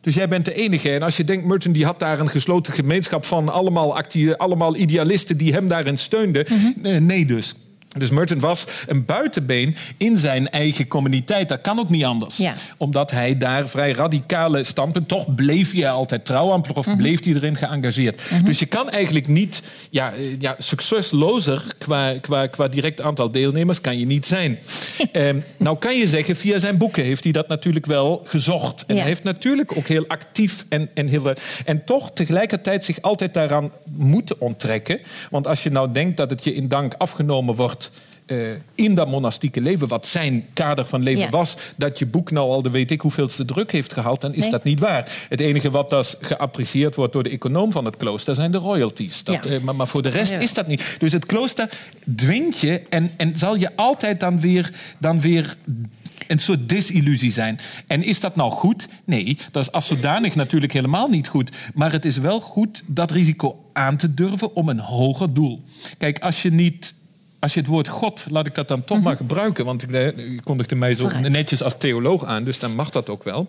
Dus 0.00 0.14
jij 0.14 0.28
bent 0.28 0.44
de 0.44 0.54
enige. 0.54 0.90
En 0.90 1.02
als 1.02 1.16
je 1.16 1.24
denkt, 1.24 1.46
Merton 1.46 1.72
die 1.72 1.84
had 1.84 1.98
daar 1.98 2.20
een 2.20 2.28
gesloten 2.28 2.72
gemeenschap 2.72 3.24
van 3.24 3.48
allemaal, 3.48 3.96
actie, 3.96 4.34
allemaal 4.34 4.76
idealisten 4.76 5.36
die 5.36 5.52
hem 5.52 5.68
daarin 5.68 5.98
steunden. 5.98 6.46
Nee, 6.76 7.00
nee 7.00 7.26
dus. 7.26 7.54
Dus 7.98 8.10
Merton 8.10 8.38
was 8.38 8.66
een 8.86 9.04
buitenbeen 9.04 9.76
in 9.96 10.18
zijn 10.18 10.50
eigen 10.50 10.86
communiteit. 10.88 11.48
Dat 11.48 11.60
kan 11.60 11.78
ook 11.78 11.88
niet 11.88 12.04
anders. 12.04 12.36
Ja. 12.36 12.54
Omdat 12.76 13.10
hij 13.10 13.36
daar 13.36 13.68
vrij 13.68 13.92
radicale 13.92 14.62
standpunten... 14.62 15.16
toch 15.16 15.34
bleef 15.34 15.72
hij 15.72 15.90
altijd 15.90 16.24
trouw 16.24 16.52
aan 16.52 16.62
of 16.74 16.96
bleef 16.96 17.24
hij 17.24 17.34
erin 17.34 17.56
geëngageerd. 17.56 18.22
Dus 18.44 18.58
je 18.58 18.66
kan 18.66 18.90
eigenlijk 18.90 19.28
niet... 19.28 19.62
Ja, 19.90 20.12
eh, 20.12 20.38
ja, 20.38 20.54
succeslozer 20.58 21.62
qua, 21.78 22.18
qua, 22.20 22.46
qua 22.46 22.68
direct 22.68 23.00
aantal 23.00 23.30
deelnemers 23.30 23.80
kan 23.80 23.98
je 23.98 24.06
niet 24.06 24.26
zijn. 24.26 24.58
Ehm, 25.12 25.40
nou 25.58 25.78
kan 25.78 25.98
je 25.98 26.06
zeggen, 26.06 26.36
via 26.36 26.58
zijn 26.58 26.78
boeken 26.78 27.04
heeft 27.04 27.24
hij 27.24 27.32
dat 27.32 27.48
natuurlijk 27.48 27.86
wel 27.86 28.22
gezocht. 28.24 28.86
En 28.86 28.94
Ja. 28.94 29.00
hij 29.00 29.10
heeft 29.10 29.22
natuurlijk 29.22 29.76
ook 29.76 29.86
heel 29.86 30.04
actief 30.08 30.64
en, 30.68 30.90
en, 30.94 31.06
heel, 31.06 31.32
en 31.64 31.84
toch 31.84 32.10
tegelijkertijd 32.12 32.84
zich 32.84 33.02
altijd 33.02 33.34
daaraan 33.34 33.70
moeten 33.84 34.40
onttrekken. 34.40 35.00
Want 35.30 35.46
als 35.46 35.62
je 35.62 35.70
nou 35.70 35.92
denkt 35.92 36.16
dat 36.16 36.30
het 36.30 36.44
je 36.44 36.54
in 36.54 36.68
dank 36.68 36.94
afgenomen 36.94 37.54
wordt 37.54 37.83
eh, 38.26 38.38
in 38.74 38.94
dat 38.94 39.08
monastieke 39.08 39.60
leven, 39.60 39.88
wat 39.88 40.06
zijn 40.06 40.44
kader 40.52 40.84
van 40.86 41.02
leven 41.02 41.22
Ja. 41.22 41.28
was, 41.30 41.56
dat 41.76 41.98
je 41.98 42.06
boek 42.06 42.30
nou 42.30 42.50
al 42.50 42.62
de 42.62 42.70
weet 42.70 42.90
ik 42.90 43.00
hoeveelste 43.00 43.44
druk 43.44 43.72
heeft 43.72 43.92
gehaald, 43.92 44.20
dan 44.20 44.34
is 44.34 44.42
Nee. 44.42 44.50
dat 44.50 44.64
niet 44.64 44.80
waar. 44.80 45.26
Het 45.28 45.40
enige 45.40 45.70
wat 45.70 45.90
dus 45.90 46.14
geapprecieerd 46.20 46.94
wordt 46.94 47.12
door 47.12 47.22
de 47.22 47.30
econoom 47.30 47.72
van 47.72 47.84
het 47.84 47.96
klooster 47.96 48.34
zijn 48.34 48.50
de 48.52 48.58
royalties. 48.58 49.24
Dat, 49.24 49.44
Ja. 49.44 49.50
eh, 49.50 49.60
maar, 49.60 49.74
maar 49.76 49.86
voor 49.86 50.02
de 50.02 50.08
rest 50.08 50.32
Ja. 50.32 50.38
is 50.38 50.54
dat 50.54 50.66
niet. 50.66 50.96
Dus 50.98 51.12
het 51.12 51.26
klooster 51.26 51.68
dwingt 52.16 52.58
je 52.60 52.82
en, 52.88 53.10
en 53.16 53.36
zal 53.36 53.56
je 53.56 53.76
altijd 53.76 54.20
dan 54.20 54.40
weer, 54.40 54.72
dan 55.00 55.20
weer 55.20 55.56
een 56.28 56.38
soort 56.38 56.68
desillusie 56.68 57.30
zijn. 57.32 57.58
En 57.86 58.02
is 58.02 58.20
dat 58.20 58.36
nou 58.36 58.50
goed? 58.52 58.88
Nee, 59.04 59.38
dat 59.50 59.62
is 59.62 59.72
als 59.72 59.86
zodanig 59.86 60.34
natuurlijk 60.34 60.72
helemaal 60.72 61.08
niet 61.08 61.28
goed. 61.28 61.50
Maar 61.74 61.92
het 61.92 62.04
is 62.04 62.16
wel 62.18 62.40
goed 62.40 62.82
dat 62.86 63.10
risico 63.10 63.64
aan 63.72 63.96
te 63.96 64.14
durven 64.14 64.54
om 64.56 64.68
een 64.68 64.78
hoger 64.80 65.34
doel. 65.34 65.62
Kijk, 65.98 66.18
als 66.18 66.42
je 66.42 66.50
niet. 66.52 66.94
Als 67.44 67.54
je 67.54 67.60
het 67.60 67.68
woord 67.68 67.88
God, 67.88 68.26
laat 68.30 68.46
ik 68.46 68.54
dat 68.54 68.68
dan 68.68 68.84
toch 68.84 69.02
maar 69.02 69.16
gebruiken, 69.16 69.64
want 69.64 69.82
ik, 69.82 69.90
eh, 69.90 70.40
kondigde 70.44 70.74
mij 70.74 70.94
zo 70.94 71.08
Vooruit. 71.08 71.32
netjes 71.32 71.62
als 71.62 71.74
theoloog 71.78 72.24
aan, 72.24 72.44
dus 72.44 72.58
dan 72.58 72.74
mag 72.74 72.90
dat 72.90 73.08
ook 73.08 73.24
wel. 73.24 73.48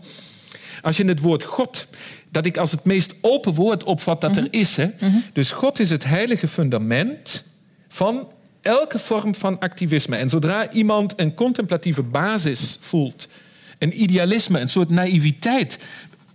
Als 0.81 0.97
je 0.97 1.05
het 1.05 1.19
woord 1.19 1.43
God, 1.43 1.87
dat 2.29 2.45
ik 2.45 2.57
als 2.57 2.71
het 2.71 2.83
meest 2.83 3.13
open 3.21 3.53
woord 3.53 3.83
opvat 3.83 4.21
dat 4.21 4.37
er 4.37 4.47
is. 4.49 4.77
Hè? 4.77 4.87
Dus 5.33 5.51
God 5.51 5.79
is 5.79 5.89
het 5.89 6.03
heilige 6.03 6.47
fundament 6.47 7.43
van 7.87 8.27
elke 8.61 8.99
vorm 8.99 9.35
van 9.35 9.59
activisme. 9.59 10.15
En 10.15 10.29
zodra 10.29 10.71
iemand 10.71 11.13
een 11.15 11.33
contemplatieve 11.33 12.03
basis 12.03 12.77
voelt, 12.81 13.27
een 13.77 14.01
idealisme, 14.01 14.59
een 14.59 14.69
soort 14.69 14.89
naïviteit, 14.89 15.79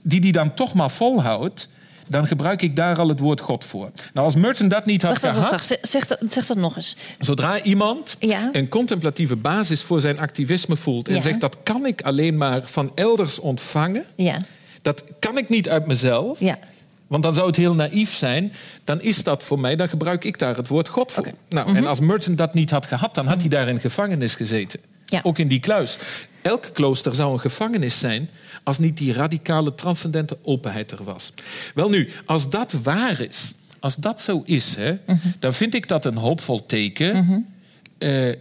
die 0.03 0.21
die 0.21 0.33
dan 0.33 0.55
toch 0.55 0.75
maar 0.75 0.91
volhoudt, 0.91 1.69
dan 2.11 2.27
gebruik 2.27 2.63
ik 2.63 2.77
daar 2.77 2.99
al 2.99 3.09
het 3.09 3.21
woord 3.21 3.41
God 3.41 3.65
voor. 3.65 3.91
Nou, 4.13 4.27
als 4.27 4.35
Merton 4.35 4.69
dat 4.69 4.87
niet 4.87 5.03
had 5.03 5.11
Wacht, 5.11 5.21
gehad... 5.37 5.51
wacht, 5.51 5.69
wacht. 5.69 5.89
Zeg, 5.91 6.07
dat, 6.07 6.19
zeg 6.31 6.47
dat 6.47 6.57
nog 6.57 6.77
eens. 6.77 6.97
Zodra 7.19 7.63
iemand 7.63 8.17
Ja. 8.19 8.49
een 8.53 8.69
contemplatieve 8.69 9.37
basis 9.37 9.83
voor 9.83 10.01
zijn 10.01 10.19
activisme 10.19 10.77
voelt 10.77 11.09
en 11.09 11.15
Ja. 11.15 11.21
zegt 11.23 11.41
dat 11.41 11.57
kan 11.63 11.87
ik 11.87 12.03
alleen 12.03 12.37
maar 12.37 12.63
van 12.65 12.93
elders 12.95 13.39
ontvangen, 13.39 14.05
Ja, 14.15 14.39
dat 14.83 15.05
kan 15.19 15.39
ik 15.39 15.49
niet 15.49 15.69
uit 15.69 15.87
mezelf, 15.87 16.41
ja. 16.41 16.59
want 17.07 17.23
dan 17.23 17.35
zou 17.35 17.47
het 17.47 17.57
heel 17.57 17.75
naïef 17.75 18.15
zijn, 18.15 18.53
dan 18.85 19.01
is 19.03 19.23
dat 19.25 19.43
voor 19.43 19.61
mij, 19.61 19.77
dan 19.77 19.89
gebruik 19.89 20.25
ik 20.25 20.39
daar 20.39 20.57
het 20.57 20.69
woord 20.69 20.89
God 20.89 21.13
voor. 21.13 21.27
Nou, 21.49 21.77
En 21.77 21.87
als 21.87 22.01
Merton 22.01 22.35
dat 22.37 22.55
niet 22.55 22.71
had 22.71 22.87
gehad, 22.87 23.15
dan 23.15 23.27
had 23.27 23.41
hij 23.41 23.49
daar 23.49 23.69
in 23.69 23.81
gevangenis 23.81 24.35
gezeten. 24.35 24.81
Ja. 25.11 25.21
Ook 25.23 25.39
in 25.39 25.49
die 25.49 25.61
kluis. 25.61 25.99
Elk 26.43 26.71
klooster 26.73 27.15
zou 27.15 27.33
een 27.33 27.41
gevangenis 27.41 27.99
zijn 27.99 28.31
als 28.65 28.79
niet 28.79 28.97
die 28.97 29.13
radicale, 29.13 29.75
transcendente 29.75 30.39
openheid 30.43 30.91
er 30.91 31.05
was. 31.05 31.33
Wel 31.75 31.89
nu, 31.89 32.09
als 32.25 32.51
dat 32.51 32.73
waar 32.73 33.21
is, 33.21 33.55
als 33.81 33.97
dat 33.97 34.21
zo 34.21 34.43
is, 34.45 34.77
hè, 34.77 34.97
dan 35.39 35.55
vind 35.55 35.75
ik 35.75 35.89
dat 35.89 36.05
een 36.05 36.17
hoopvol 36.17 36.67
teken. 36.67 37.47
Eh, 37.99 38.33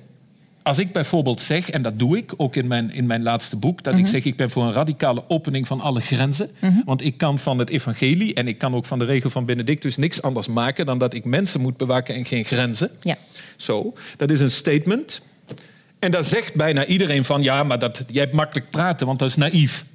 als 0.64 0.80
ik 0.80 0.92
bijvoorbeeld 0.92 1.42
zeg, 1.42 1.70
en 1.70 1.82
dat 1.82 2.00
doe 2.00 2.18
ik 2.18 2.34
ook 2.38 2.56
in 2.56 2.68
mijn, 2.68 2.92
in 2.92 3.06
mijn 3.06 3.24
laatste 3.24 3.56
boek, 3.56 3.84
dat 3.84 3.98
ik 3.98 4.08
zeg 4.08 4.26
ik 4.26 4.36
ben 4.36 4.50
voor 4.50 4.64
een 4.64 4.74
radicale 4.74 5.24
opening 5.28 5.68
van 5.68 5.82
alle 5.82 6.02
grenzen. 6.02 6.50
Want 6.86 7.04
ik 7.06 7.18
kan 7.18 7.40
van 7.40 7.60
het 7.60 7.70
evangelie 7.70 8.34
en 8.34 8.48
ik 8.48 8.58
kan 8.58 8.76
ook 8.76 8.86
van 8.86 9.00
de 9.00 9.06
regel 9.06 9.30
van 9.30 9.46
Benedictus 9.46 9.98
niks 9.98 10.22
anders 10.22 10.48
maken 10.48 10.86
dan 10.86 10.98
dat 10.98 11.14
ik 11.14 11.26
mensen 11.26 11.62
moet 11.62 11.78
bewaken 11.78 12.16
en 12.16 12.26
geen 12.26 12.46
grenzen. 12.46 12.92
Ja. 13.02 13.18
Zo, 13.56 13.94
dat 14.18 14.32
is 14.32 14.40
een 14.40 14.52
statement. 14.52 15.22
En 16.00 16.12
daar 16.12 16.24
zegt 16.24 16.54
bijna 16.54 16.86
iedereen 16.86 17.24
van, 17.24 17.42
ja, 17.42 17.64
maar 17.64 17.80
dat, 17.80 18.04
jij 18.08 18.22
hebt 18.22 18.36
makkelijk 18.36 18.70
praten, 18.70 19.08
want 19.08 19.20
dat 19.20 19.30
is 19.30 19.36
naïef. 19.36 19.86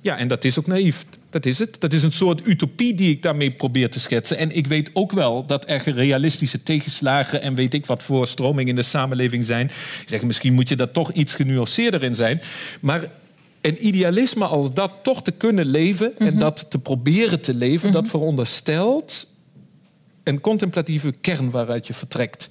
Ja, 0.00 0.16
en 0.16 0.28
dat 0.28 0.44
is 0.44 0.58
ook 0.58 0.66
naïef. 0.66 1.04
Dat 1.30 1.46
is 1.46 1.58
het. 1.58 1.80
Dat 1.80 1.92
is 1.92 2.02
een 2.02 2.12
soort 2.12 2.46
utopie 2.46 2.94
die 2.94 3.10
ik 3.10 3.22
daarmee 3.22 3.50
probeer 3.50 3.90
te 3.90 4.00
schetsen. 4.00 4.36
En 4.36 4.56
ik 4.56 4.66
weet 4.66 4.90
ook 4.92 5.12
wel 5.12 5.46
dat 5.46 5.68
er 5.68 5.94
realistische 5.94 6.62
tegenslagen 6.62 7.42
en 7.42 7.54
weet 7.54 7.74
ik 7.74 7.86
wat 7.86 8.02
voor 8.02 8.26
stromingen 8.26 8.68
in 8.68 8.74
de 8.74 8.82
samenleving 8.82 9.44
zijn. 9.44 9.66
Ik 10.00 10.08
zeg, 10.08 10.22
misschien 10.22 10.52
moet 10.52 10.68
je 10.68 10.76
daar 10.76 10.90
toch 10.90 11.12
iets 11.12 11.34
genuanceerder 11.34 12.02
in 12.02 12.14
zijn. 12.14 12.42
Maar 12.80 13.10
een 13.60 13.86
idealisme 13.86 14.44
als 14.44 14.74
dat 14.74 14.92
toch 15.02 15.22
te 15.22 15.30
kunnen 15.30 15.66
leven 15.66 16.18
en 16.18 16.38
dat 16.38 16.70
te 16.70 16.78
proberen 16.78 17.40
te 17.40 17.54
leven, 17.54 17.92
dat 17.92 18.08
veronderstelt 18.08 19.26
een 20.22 20.40
contemplatieve 20.40 21.12
kern 21.20 21.50
waaruit 21.50 21.86
je 21.86 21.94
vertrekt. 21.94 22.50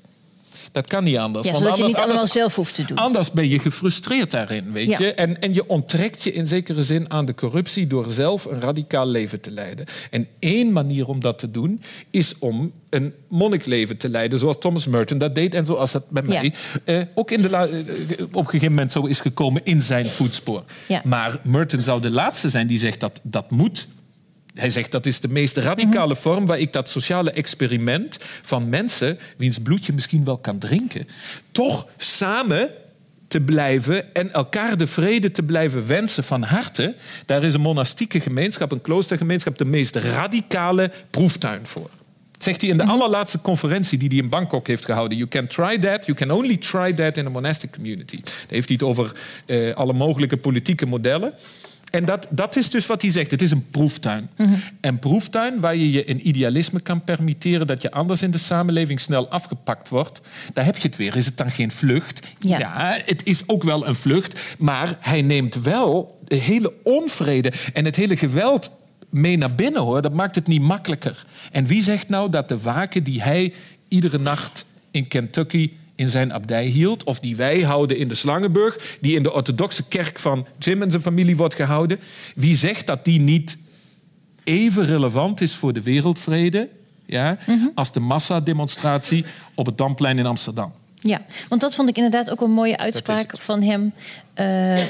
Dat 0.71 0.87
kan 0.87 1.03
niet 1.03 1.17
anders. 1.17 1.45
ja 1.45 1.51
want 1.51 1.63
zodat 1.63 1.77
je 1.77 1.83
anders- 1.83 1.87
niet 1.87 1.95
allemaal 1.95 2.13
anders- 2.15 2.31
zelf 2.31 2.55
hoeft 2.55 2.75
te 2.75 2.85
doen. 2.85 2.97
Anders 2.97 3.31
ben 3.31 3.49
je 3.49 3.59
gefrustreerd 3.59 4.31
daarin, 4.31 4.71
weet 4.71 4.89
Ja. 4.89 4.97
je. 4.99 5.13
En, 5.13 5.41
en 5.41 5.53
je 5.53 5.67
onttrekt 5.69 6.23
je 6.23 6.31
in 6.31 6.47
zekere 6.47 6.83
zin 6.83 7.11
aan 7.11 7.25
de 7.25 7.35
corruptie 7.35 7.87
door 7.87 8.09
zelf 8.09 8.45
een 8.45 8.59
radicaal 8.59 9.07
leven 9.07 9.41
te 9.41 9.51
leiden. 9.51 9.85
En 10.11 10.27
één 10.39 10.71
manier 10.71 11.07
om 11.07 11.19
dat 11.19 11.39
te 11.39 11.51
doen 11.51 11.81
is 12.09 12.33
om 12.39 12.71
een 12.89 13.13
monnikleven 13.27 13.97
te 13.97 14.09
leiden, 14.09 14.39
zoals 14.39 14.57
Thomas 14.59 14.87
Merton 14.87 15.17
dat 15.17 15.35
deed 15.35 15.53
en 15.53 15.65
zoals 15.65 15.91
dat 15.91 16.09
bij 16.09 16.23
Ja. 16.27 16.41
mij 16.41 16.53
eh, 16.85 17.01
ook 17.13 17.31
in 17.31 17.41
de 17.41 17.49
la- 17.49 17.67
eh, 17.67 17.77
op 18.21 18.35
een 18.35 18.45
gegeven 18.45 18.69
moment 18.69 18.91
zo 18.91 19.05
is 19.05 19.19
gekomen 19.19 19.61
in 19.63 19.81
zijn 19.81 20.09
voetspoor. 20.09 20.63
Maar 21.03 21.39
Merton 21.43 21.81
zou 21.81 22.01
de 22.01 22.09
laatste 22.09 22.49
zijn 22.49 22.67
die 22.67 22.77
zegt 22.77 22.99
dat 22.99 23.19
dat 23.23 23.51
moet. 23.51 23.87
Hij 24.53 24.69
zegt 24.69 24.91
dat 24.91 25.05
is 25.05 25.19
de 25.19 25.27
meest 25.27 25.57
radicale 25.57 26.15
vorm 26.15 26.45
waar 26.45 26.59
ik 26.59 26.73
dat 26.73 26.89
sociale 26.89 27.31
experiment 27.31 28.17
van 28.41 28.69
mensen, 28.69 29.19
wiens 29.37 29.59
bloed 29.59 29.85
je 29.85 29.93
misschien 29.93 30.23
wel 30.23 30.37
kan 30.37 30.57
drinken, 30.57 31.07
toch 31.51 31.87
samen 31.97 32.69
te 33.27 33.41
blijven 33.41 34.15
en 34.15 34.33
elkaar 34.33 34.77
de 34.77 34.87
vrede 34.87 35.31
te 35.31 35.43
blijven 35.43 35.87
wensen 35.87 36.23
van 36.23 36.43
harte. 36.43 36.95
Daar 37.25 37.43
is 37.43 37.53
een 37.53 37.61
monastieke 37.61 38.19
gemeenschap, 38.19 38.71
een 38.71 38.81
kloostergemeenschap, 38.81 39.57
de 39.57 39.65
meest 39.65 39.95
radicale 39.95 40.91
proeftuin 41.09 41.65
voor. 41.65 41.89
Dat 42.31 42.43
zegt 42.43 42.61
hij 42.61 42.69
in 42.69 42.77
de 42.77 42.83
allerlaatste 42.83 43.41
conferentie 43.41 43.97
die 43.97 44.07
hij 44.07 44.17
in 44.17 44.29
Bangkok 44.29 44.67
heeft 44.67 44.85
gehouden. 44.85 45.17
You 45.17 45.29
can 45.29 45.47
try 45.47 45.79
that, 45.79 46.05
you 46.05 46.17
can 46.17 46.31
only 46.31 46.57
try 46.57 46.93
that 46.93 47.17
in 47.17 47.25
a 47.25 47.29
monastic 47.29 47.71
community. 47.71 48.21
Daar 48.23 48.33
heeft 48.47 48.67
hij 48.67 48.77
het 48.79 48.87
over 48.87 49.11
eh, 49.45 49.73
alle 49.73 49.93
mogelijke 49.93 50.37
politieke 50.37 50.85
modellen. 50.85 51.33
En 51.91 52.05
dat, 52.05 52.27
dat 52.29 52.55
is 52.55 52.69
dus 52.69 52.85
wat 52.85 53.01
hij 53.01 53.11
zegt. 53.11 53.31
Het 53.31 53.41
is 53.41 53.51
een 53.51 53.69
proeftuin. 53.69 54.29
Een 54.81 54.99
proeftuin 54.99 55.59
waar 55.59 55.75
je 55.75 55.91
je 55.91 56.09
een 56.09 56.27
idealisme 56.27 56.79
kan 56.79 57.03
permitteren... 57.03 57.67
dat 57.67 57.81
je 57.81 57.91
anders 57.91 58.21
in 58.21 58.31
de 58.31 58.37
samenleving 58.37 58.99
snel 58.99 59.29
afgepakt 59.29 59.89
wordt. 59.89 60.21
Daar 60.53 60.65
heb 60.65 60.77
je 60.77 60.87
het 60.87 60.97
weer. 60.97 61.15
Is 61.15 61.25
het 61.25 61.37
dan 61.37 61.51
geen 61.51 61.71
vlucht? 61.71 62.27
Ja. 62.39 62.97
het 63.05 63.25
is 63.25 63.47
ook 63.47 63.63
wel 63.63 63.87
een 63.87 63.95
vlucht. 63.95 64.39
Maar 64.57 64.97
hij 64.99 65.21
neemt 65.21 65.61
wel 65.61 66.19
de 66.27 66.35
hele 66.35 66.73
onvrede 66.83 67.53
en 67.73 67.85
het 67.85 67.95
hele 67.95 68.17
geweld 68.17 68.71
mee 69.09 69.37
naar 69.37 69.55
binnen, 69.55 69.81
hoor. 69.81 70.01
Dat 70.01 70.13
maakt 70.13 70.35
het 70.35 70.47
niet 70.47 70.61
makkelijker. 70.61 71.25
En 71.51 71.65
wie 71.65 71.83
zegt 71.83 72.09
nou 72.09 72.29
dat 72.29 72.49
de 72.49 72.59
waken 72.59 73.03
die 73.03 73.21
hij 73.21 73.53
iedere 73.87 74.17
nacht 74.17 74.65
in 74.91 75.07
Kentucky 75.07 75.71
in 76.01 76.09
zijn 76.09 76.33
abdij 76.33 76.65
hield, 76.65 77.03
of 77.03 77.19
die 77.19 77.35
wij 77.35 77.61
houden 77.61 77.97
in 77.97 78.07
de 78.07 78.15
Slangenburg, 78.15 78.97
die 79.01 79.15
in 79.15 79.23
de 79.23 79.33
orthodoxe 79.33 79.83
kerk 79.87 80.19
van 80.19 80.45
Jim 80.59 80.81
en 80.81 80.91
zijn 80.91 81.01
familie 81.03 81.37
wordt 81.37 81.55
gehouden, 81.55 81.99
wie 82.35 82.55
zegt 82.55 82.87
dat 82.87 83.05
die 83.05 83.19
niet 83.21 83.57
even 84.43 84.85
relevant 84.85 85.41
is 85.41 85.55
voor 85.55 85.73
de 85.73 85.81
wereldvrede 85.81 86.69
ja, 87.05 87.37
als 87.75 87.91
de 87.91 87.99
massademonstratie 87.99 89.25
op 89.55 89.65
het 89.65 89.77
Damplein 89.77 90.17
in 90.19 90.25
Amsterdam? 90.25 90.71
Ja, 90.99 91.21
want 91.49 91.61
dat 91.61 91.75
vond 91.75 91.89
ik 91.89 91.95
inderdaad 91.95 92.29
ook 92.29 92.41
een 92.41 92.51
mooie 92.51 92.77
uitspraak 92.77 93.37
van 93.37 93.61
hem. 93.61 93.93
eh, 94.33 94.45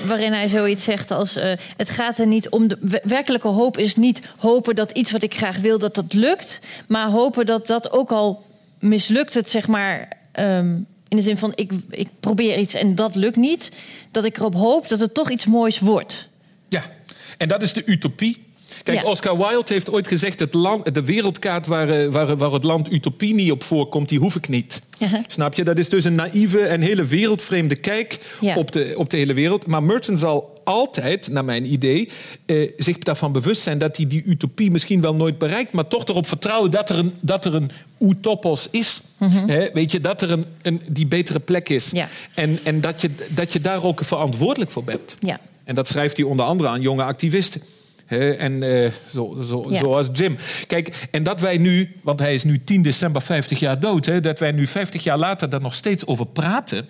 waarin 0.07 0.34
hij 0.34 0.47
zoiets 0.47 0.84
zegt 0.84 1.12
als: 1.12 1.36
eh, 1.36 1.51
Het 1.78 1.89
gaat 1.89 2.18
er 2.18 2.28
niet 2.28 2.49
om. 2.49 2.68
De 2.68 2.78
wer- 2.82 3.01
werkelijke 3.03 3.47
hoop 3.47 3.78
is 3.78 3.95
niet 3.95 4.30
hopen 4.38 4.76
dat 4.76 4.91
iets 4.91 5.12
wat 5.12 5.22
ik 5.24 5.34
graag 5.36 5.57
wil, 5.57 5.80
dat 5.80 5.95
dat 5.95 6.14
lukt. 6.14 6.59
Maar 6.88 7.09
hopen 7.09 7.45
dat 7.45 7.68
dat 7.68 7.91
ook 7.91 8.12
al 8.12 8.43
mislukt, 8.80 9.34
het 9.34 9.49
zeg 9.49 9.68
maar. 9.68 10.07
ehm, 10.32 10.80
in 11.12 11.18
de 11.18 11.24
zin 11.24 11.38
van: 11.38 11.51
ik, 11.55 11.72
ik 11.89 12.07
probeer 12.20 12.57
iets 12.57 12.74
en 12.74 12.95
dat 12.95 13.16
lukt 13.16 13.36
niet. 13.36 13.72
Dat 14.12 14.26
ik 14.26 14.38
erop 14.38 14.53
hoop 14.53 14.88
dat 14.88 14.99
het 14.99 15.14
toch 15.14 15.30
iets 15.32 15.45
moois 15.45 15.80
wordt. 15.80 16.28
Ja, 16.70 16.84
en 17.38 17.47
dat 17.47 17.62
is 17.62 17.74
de 17.74 17.82
utopie. 17.86 18.38
Kijk, 18.84 19.01
Ja. 19.01 19.09
Oscar 19.09 19.38
Wilde 19.38 19.74
heeft 19.74 19.91
ooit 19.91 20.07
gezegd... 20.07 20.39
Het 20.39 20.53
land, 20.53 20.93
de 20.93 21.03
wereldkaart 21.03 21.68
waar, 21.68 21.89
eh, 21.89 22.12
waar, 22.12 22.38
waar 22.38 22.51
het 22.51 22.64
land 22.64 22.91
utopie 22.91 23.34
niet 23.34 23.51
op 23.51 23.64
voorkomt... 23.64 24.09
die 24.09 24.20
hoef 24.20 24.36
ik 24.36 24.47
niet. 24.47 24.82
Snap 25.28 25.53
je? 25.53 25.64
Dat 25.64 25.80
is 25.80 25.89
dus 25.89 26.03
een 26.03 26.16
naïeve 26.16 26.59
en 26.62 26.82
hele 26.82 27.03
wereldvreemde 27.05 27.76
kijk 27.76 28.20
Ja. 28.39 28.55
op, 28.55 28.72
de, 28.72 28.93
op 28.97 29.09
de 29.09 29.18
hele 29.18 29.34
wereld. 29.34 29.68
Maar 29.68 29.84
Merton 29.84 30.18
zal 30.18 30.61
altijd, 30.72 31.28
naar 31.28 31.45
mijn 31.45 31.72
idee, 31.74 32.09
eh, 32.45 32.72
zich 32.78 32.97
daarvan 32.97 33.32
bewust 33.32 33.61
zijn 33.61 33.78
dat 33.78 33.97
hij 33.97 34.07
die 34.07 34.24
utopie 34.24 34.72
misschien 34.72 35.01
wel 35.01 35.15
nooit 35.15 35.38
bereikt, 35.38 35.72
maar 35.72 35.88
toch 35.88 36.05
erop 36.05 36.28
vertrouwen 36.28 36.72
dat 36.72 36.89
er 36.89 36.97
een, 36.97 37.13
dat 37.19 37.45
er 37.45 37.55
een 37.55 37.72
utopos 37.99 38.67
is. 38.72 39.01
Hè, 39.47 39.69
weet 39.74 39.91
je, 39.91 39.99
dat 39.99 40.22
er 40.22 40.32
een, 40.32 40.45
een, 40.61 40.82
die 40.89 41.07
betere 41.07 41.39
plek 41.39 41.69
is. 41.69 41.89
Ja. 41.91 42.07
En, 42.34 42.59
en 42.63 42.82
dat, 42.82 43.01
je, 43.01 43.09
dat 43.30 43.53
je 43.53 43.61
daar 43.61 43.84
ook 43.84 44.03
verantwoordelijk 44.03 44.72
voor 44.72 44.84
bent. 44.84 45.17
Ja. 45.19 45.39
En 45.63 45.76
dat 45.76 45.88
schrijft 45.88 46.17
hij 46.17 46.26
onder 46.26 46.45
andere 46.45 46.69
aan 46.69 46.82
jonge 46.82 47.03
activisten. 47.03 47.61
En 48.38 48.63
eh, 48.63 48.91
zo, 49.13 49.38
zo, 49.41 49.65
Ja. 49.69 49.78
zoals 49.78 50.07
Jim. 50.13 50.38
Kijk, 50.67 51.07
en 51.11 51.24
dat 51.24 51.41
wij 51.41 51.57
nu, 51.57 51.95
want 52.03 52.19
hij 52.19 52.34
is 52.34 52.43
nu 52.43 52.63
10 52.63 52.82
december 52.82 53.22
50 53.22 53.59
jaar 53.59 53.80
dood, 53.80 54.05
hè, 54.05 54.19
dat 54.19 54.39
wij 54.39 54.51
nu 54.51 54.67
50 54.67 55.03
jaar 55.03 55.17
later 55.17 55.49
daar 55.49 55.61
nog 55.61 55.76
steeds 55.76 56.05
over 56.05 56.26
praten. 56.26 56.88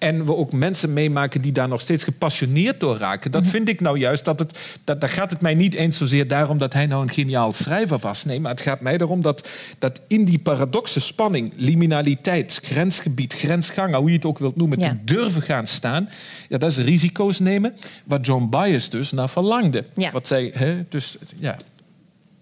En 0.00 0.24
we 0.24 0.34
ook 0.36 0.52
mensen 0.52 0.92
meemaken 0.92 1.40
die 1.40 1.52
daar 1.52 1.68
nog 1.68 1.80
steeds 1.80 2.04
gepassioneerd 2.04 2.80
door 2.80 2.96
raken. 2.96 3.30
Dat 3.30 3.46
vind 3.46 3.68
ik 3.68 3.80
nou 3.80 3.98
juist 3.98 4.24
dat 4.24 4.38
het. 4.38 4.58
Dat, 4.84 5.00
daar 5.00 5.10
gaat 5.10 5.30
het 5.30 5.40
mij 5.40 5.54
niet 5.54 5.74
eens 5.74 5.96
zozeer 5.96 6.28
daarom 6.28 6.58
dat 6.58 6.72
hij 6.72 6.86
nou 6.86 7.02
een 7.02 7.10
geniaal 7.10 7.52
schrijver 7.52 7.98
was. 7.98 8.24
Nee, 8.24 8.40
maar 8.40 8.50
het 8.50 8.60
gaat 8.60 8.80
mij 8.80 8.96
erom 8.98 9.22
dat, 9.22 9.48
dat 9.78 10.00
in 10.06 10.24
die 10.24 10.38
paradoxe 10.38 11.00
spanning, 11.00 11.52
liminaliteit, 11.56 12.60
grensgebied, 12.64 13.34
grensgangen, 13.34 13.98
hoe 13.98 14.08
je 14.08 14.14
het 14.16 14.24
ook 14.24 14.38
wilt 14.38 14.56
noemen, 14.56 14.78
Ja. 14.78 14.88
te 14.88 14.96
durven 15.14 15.42
gaan 15.42 15.66
staan. 15.66 16.08
Ja, 16.48 16.58
dat 16.58 16.70
is 16.70 16.78
risico's 16.78 17.38
nemen. 17.38 17.74
Wat 18.04 18.26
John 18.26 18.48
Bias 18.50 18.90
dus 18.90 19.12
naar 19.12 19.28
verlangde. 19.30 19.84
Ja. 19.94 20.10
Wat 20.10 20.26
zij, 20.26 20.50
hè, 20.54 20.84
dus 20.88 21.16
ja, 21.36 21.56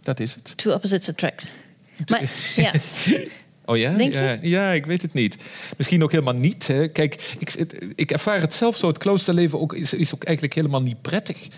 dat 0.01 0.21
is 0.21 0.35
het. 0.35 0.53
Two 0.57 0.73
opposites 0.73 1.09
attract. 1.09 1.47
Maar, 2.07 2.23
ja. 2.57 2.71
Oh 3.69 3.77
ja? 3.77 3.93
Denk 3.93 4.13
je? 4.13 4.19
ja? 4.19 4.39
Ja, 4.43 4.71
ik 4.73 4.87
weet 4.87 5.03
het 5.03 5.13
niet. 5.13 5.37
Misschien 5.77 6.03
ook 6.03 6.11
helemaal 6.11 6.35
niet. 6.35 6.67
Hè. 6.67 6.89
Kijk, 6.89 7.35
ik, 7.39 7.55
ik 7.95 8.11
ervaar 8.11 8.41
het 8.41 8.55
zelf 8.55 8.77
zo. 8.77 8.87
Het 8.87 8.99
kloosterleven 8.99 9.61
ook, 9.61 9.75
is, 9.75 9.95
is 9.95 10.15
ook 10.15 10.25
eigenlijk 10.25 10.55
helemaal 10.55 10.83
niet 10.83 11.03
prettig. 11.03 11.49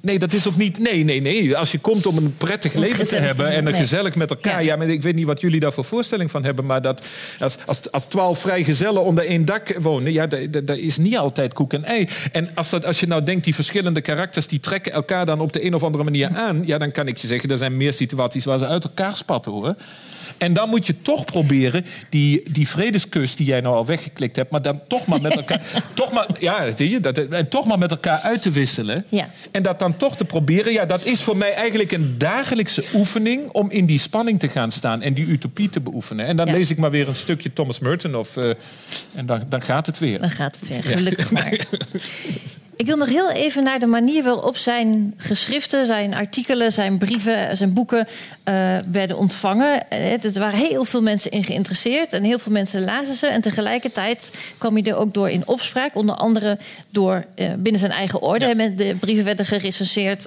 Nee, 0.00 0.18
dat 0.18 0.32
is 0.32 0.48
ook 0.48 0.56
niet. 0.56 0.78
Nee, 0.78 1.04
nee, 1.04 1.20
nee. 1.20 1.56
Als 1.56 1.72
je 1.72 1.78
komt 1.78 2.06
om 2.06 2.16
een 2.16 2.36
prettig 2.36 2.74
Om 2.74 2.80
leven 2.80 3.08
te 3.08 3.16
hebben 3.16 3.48
en 3.48 3.66
een 3.66 3.72
nee. 3.72 3.80
gezellig 3.80 4.14
met 4.14 4.30
elkaar. 4.30 4.52
Ja. 4.52 4.58
Ja. 4.58 4.76
maar 4.76 4.88
ik 4.88 5.02
weet 5.02 5.14
niet 5.14 5.26
wat 5.26 5.40
jullie 5.40 5.60
daar 5.60 5.72
voor 5.72 5.84
voorstelling 5.84 6.30
van 6.30 6.44
hebben. 6.44 6.66
Maar 6.66 6.82
dat 6.82 7.08
als, 7.38 7.56
als, 7.66 7.92
als 7.92 8.04
twaalf 8.04 8.40
vrijgezellen 8.40 9.02
onder 9.02 9.26
één 9.26 9.44
dak 9.44 9.74
wonen, 9.78 10.12
ja, 10.12 10.26
dat 10.26 10.76
is 10.76 10.98
niet 10.98 11.16
altijd 11.16 11.52
koek 11.52 11.72
en 11.72 11.84
ei. 11.84 12.08
En 12.32 12.50
als, 12.54 12.70
dat, 12.70 12.84
als 12.84 13.00
je 13.00 13.06
nou 13.06 13.22
denkt, 13.22 13.44
die 13.44 13.54
verschillende 13.54 14.00
karakters 14.00 14.46
die 14.46 14.60
trekken 14.60 14.92
elkaar 14.92 15.26
dan 15.26 15.38
op 15.38 15.52
de 15.52 15.64
een 15.64 15.74
of 15.74 15.82
andere 15.82 16.04
manier 16.04 16.28
aan. 16.34 16.62
Ja, 16.66 16.78
dan 16.78 16.92
kan 16.92 17.08
ik 17.08 17.18
je 17.18 17.26
zeggen, 17.26 17.50
er 17.50 17.58
zijn 17.58 17.76
meer 17.76 17.92
situaties 17.92 18.44
waar 18.44 18.58
ze 18.58 18.66
uit 18.66 18.84
elkaar 18.84 19.16
spatten 19.16 19.52
hoor. 19.52 19.74
En 20.38 20.52
dan 20.52 20.68
moet 20.68 20.86
je 20.86 21.00
toch 21.02 21.24
proberen 21.24 21.84
die, 22.08 22.42
die 22.52 22.68
vredeskus 22.68 23.36
die 23.36 23.46
jij 23.46 23.60
nou 23.60 23.74
al 23.76 23.86
weggeklikt 23.86 24.36
hebt, 24.36 24.50
maar 24.50 24.62
dan 24.62 24.80
toch 24.88 25.06
maar 25.06 25.20
met 25.22 25.36
elkaar, 25.42 25.60
toch 25.94 26.12
maar, 26.12 26.26
ja, 26.38 26.76
zie 26.76 26.90
je, 26.90 27.00
dat, 27.00 27.18
en 27.18 27.48
toch 27.48 27.66
maar 27.66 27.78
met 27.78 27.90
elkaar 27.90 28.20
uit 28.20 28.42
te 28.42 28.50
wisselen. 28.50 29.04
Ja. 29.08 29.30
En 29.50 29.62
dat 29.62 29.78
dan 29.78 29.96
toch 29.96 30.16
te 30.16 30.24
proberen, 30.24 30.72
ja, 30.72 30.84
dat 30.86 31.04
is 31.04 31.22
voor 31.22 31.36
mij 31.36 31.54
eigenlijk 31.54 31.92
een 31.92 32.14
dagelijkse 32.18 32.84
oefening 32.94 33.48
om 33.50 33.70
in 33.70 33.86
die 33.86 33.98
spanning 33.98 34.40
te 34.40 34.48
gaan 34.48 34.70
staan 34.70 35.02
en 35.02 35.14
die 35.14 35.26
utopie 35.26 35.70
te 35.70 35.80
beoefenen. 35.80 36.26
En 36.26 36.36
dan 36.36 36.46
Ja. 36.46 36.52
lees 36.52 36.70
ik 36.70 36.76
maar 36.76 36.90
weer 36.90 37.08
een 37.08 37.14
stukje 37.14 37.52
Thomas 37.52 37.78
Merton 37.78 38.14
of, 38.14 38.36
eh, 38.36 38.48
en 39.14 39.26
dan, 39.26 39.42
dan 39.48 39.62
gaat 39.62 39.86
het 39.86 39.98
weer. 39.98 40.20
Dan 40.20 40.30
gaat 40.30 40.56
het 40.60 40.68
weer, 40.68 40.84
gelukkig 40.84 41.30
maar. 41.36 41.58
Ik 42.78 42.86
wil 42.86 42.96
nog 42.96 43.08
heel 43.08 43.30
even 43.30 43.64
naar 43.64 43.78
de 43.78 43.86
manier 43.86 44.22
waarop 44.22 44.56
zijn 44.56 45.14
geschriften, 45.16 45.86
zijn 45.86 46.14
artikelen, 46.14 46.72
zijn 46.72 46.98
brieven, 46.98 47.56
zijn 47.56 47.72
boeken 47.72 48.06
eh, 48.42 48.76
werden 48.90 49.18
ontvangen. 49.18 49.90
Eh, 49.90 50.24
Er 50.24 50.40
waren 50.40 50.58
heel 50.58 50.84
veel 50.84 51.02
mensen 51.02 51.30
in 51.30 51.44
geïnteresseerd 51.44 52.12
en 52.12 52.22
heel 52.22 52.38
veel 52.38 52.52
mensen 52.52 52.84
lazen 52.84 53.14
ze. 53.14 53.26
En 53.26 53.40
tegelijkertijd 53.40 54.30
kwam 54.58 54.74
hij 54.74 54.84
er 54.84 54.96
ook 54.96 55.14
door 55.14 55.30
in 55.30 55.46
opspraak, 55.46 55.94
onder 55.94 56.14
andere 56.14 56.58
door 56.90 57.24
eh, 57.34 57.48
binnen 57.56 57.80
zijn 57.80 57.92
eigen 57.92 58.20
orde. 58.20 58.46
Ja. 58.46 58.68
De 58.68 58.94
brieven 59.00 59.24
werden 59.24 59.46
gerecenseerd. 59.46 60.24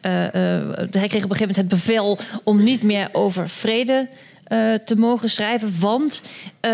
hij 0.00 1.08
kreeg 1.08 1.24
op 1.24 1.30
een 1.30 1.36
gegeven 1.36 1.38
moment 1.38 1.56
het 1.56 1.68
bevel 1.68 2.18
om 2.44 2.62
niet 2.64 2.82
meer 2.82 3.08
over 3.12 3.48
vrede 3.48 4.08
eh, 4.48 4.74
te 4.84 4.96
mogen 4.96 5.30
schrijven. 5.30 5.74
Want 5.80 6.22
eh, 6.60 6.70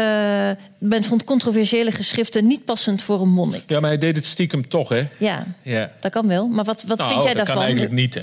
men 0.79 1.05
vond 1.05 1.25
controversiële 1.25 1.91
geschriften 1.91 2.47
niet 2.47 2.64
passend 2.64 3.03
voor 3.03 3.20
een 3.20 3.29
monnik. 3.33 3.62
Ja, 3.66 3.81
maar 3.81 3.91
hij 3.91 3.99
deed 3.99 4.16
het 4.16 4.25
stiekem 4.25 4.68
toch, 4.68 4.89
hè? 4.89 5.07
Ja, 5.18 5.47
Ja. 5.62 5.91
dat 6.01 6.12
kan 6.12 6.27
wel. 6.29 6.47
Maar 6.49 6.64
wat, 6.64 6.85
wat 6.87 6.99
Nou, 6.99 7.11
vind 7.12 7.25
jij 7.25 7.35
dat 7.35 7.47
daarvan? 7.47 7.55
kan 7.64 7.64
eigenlijk 7.64 7.93
niet, 8.01 8.14
hè? 8.14 8.22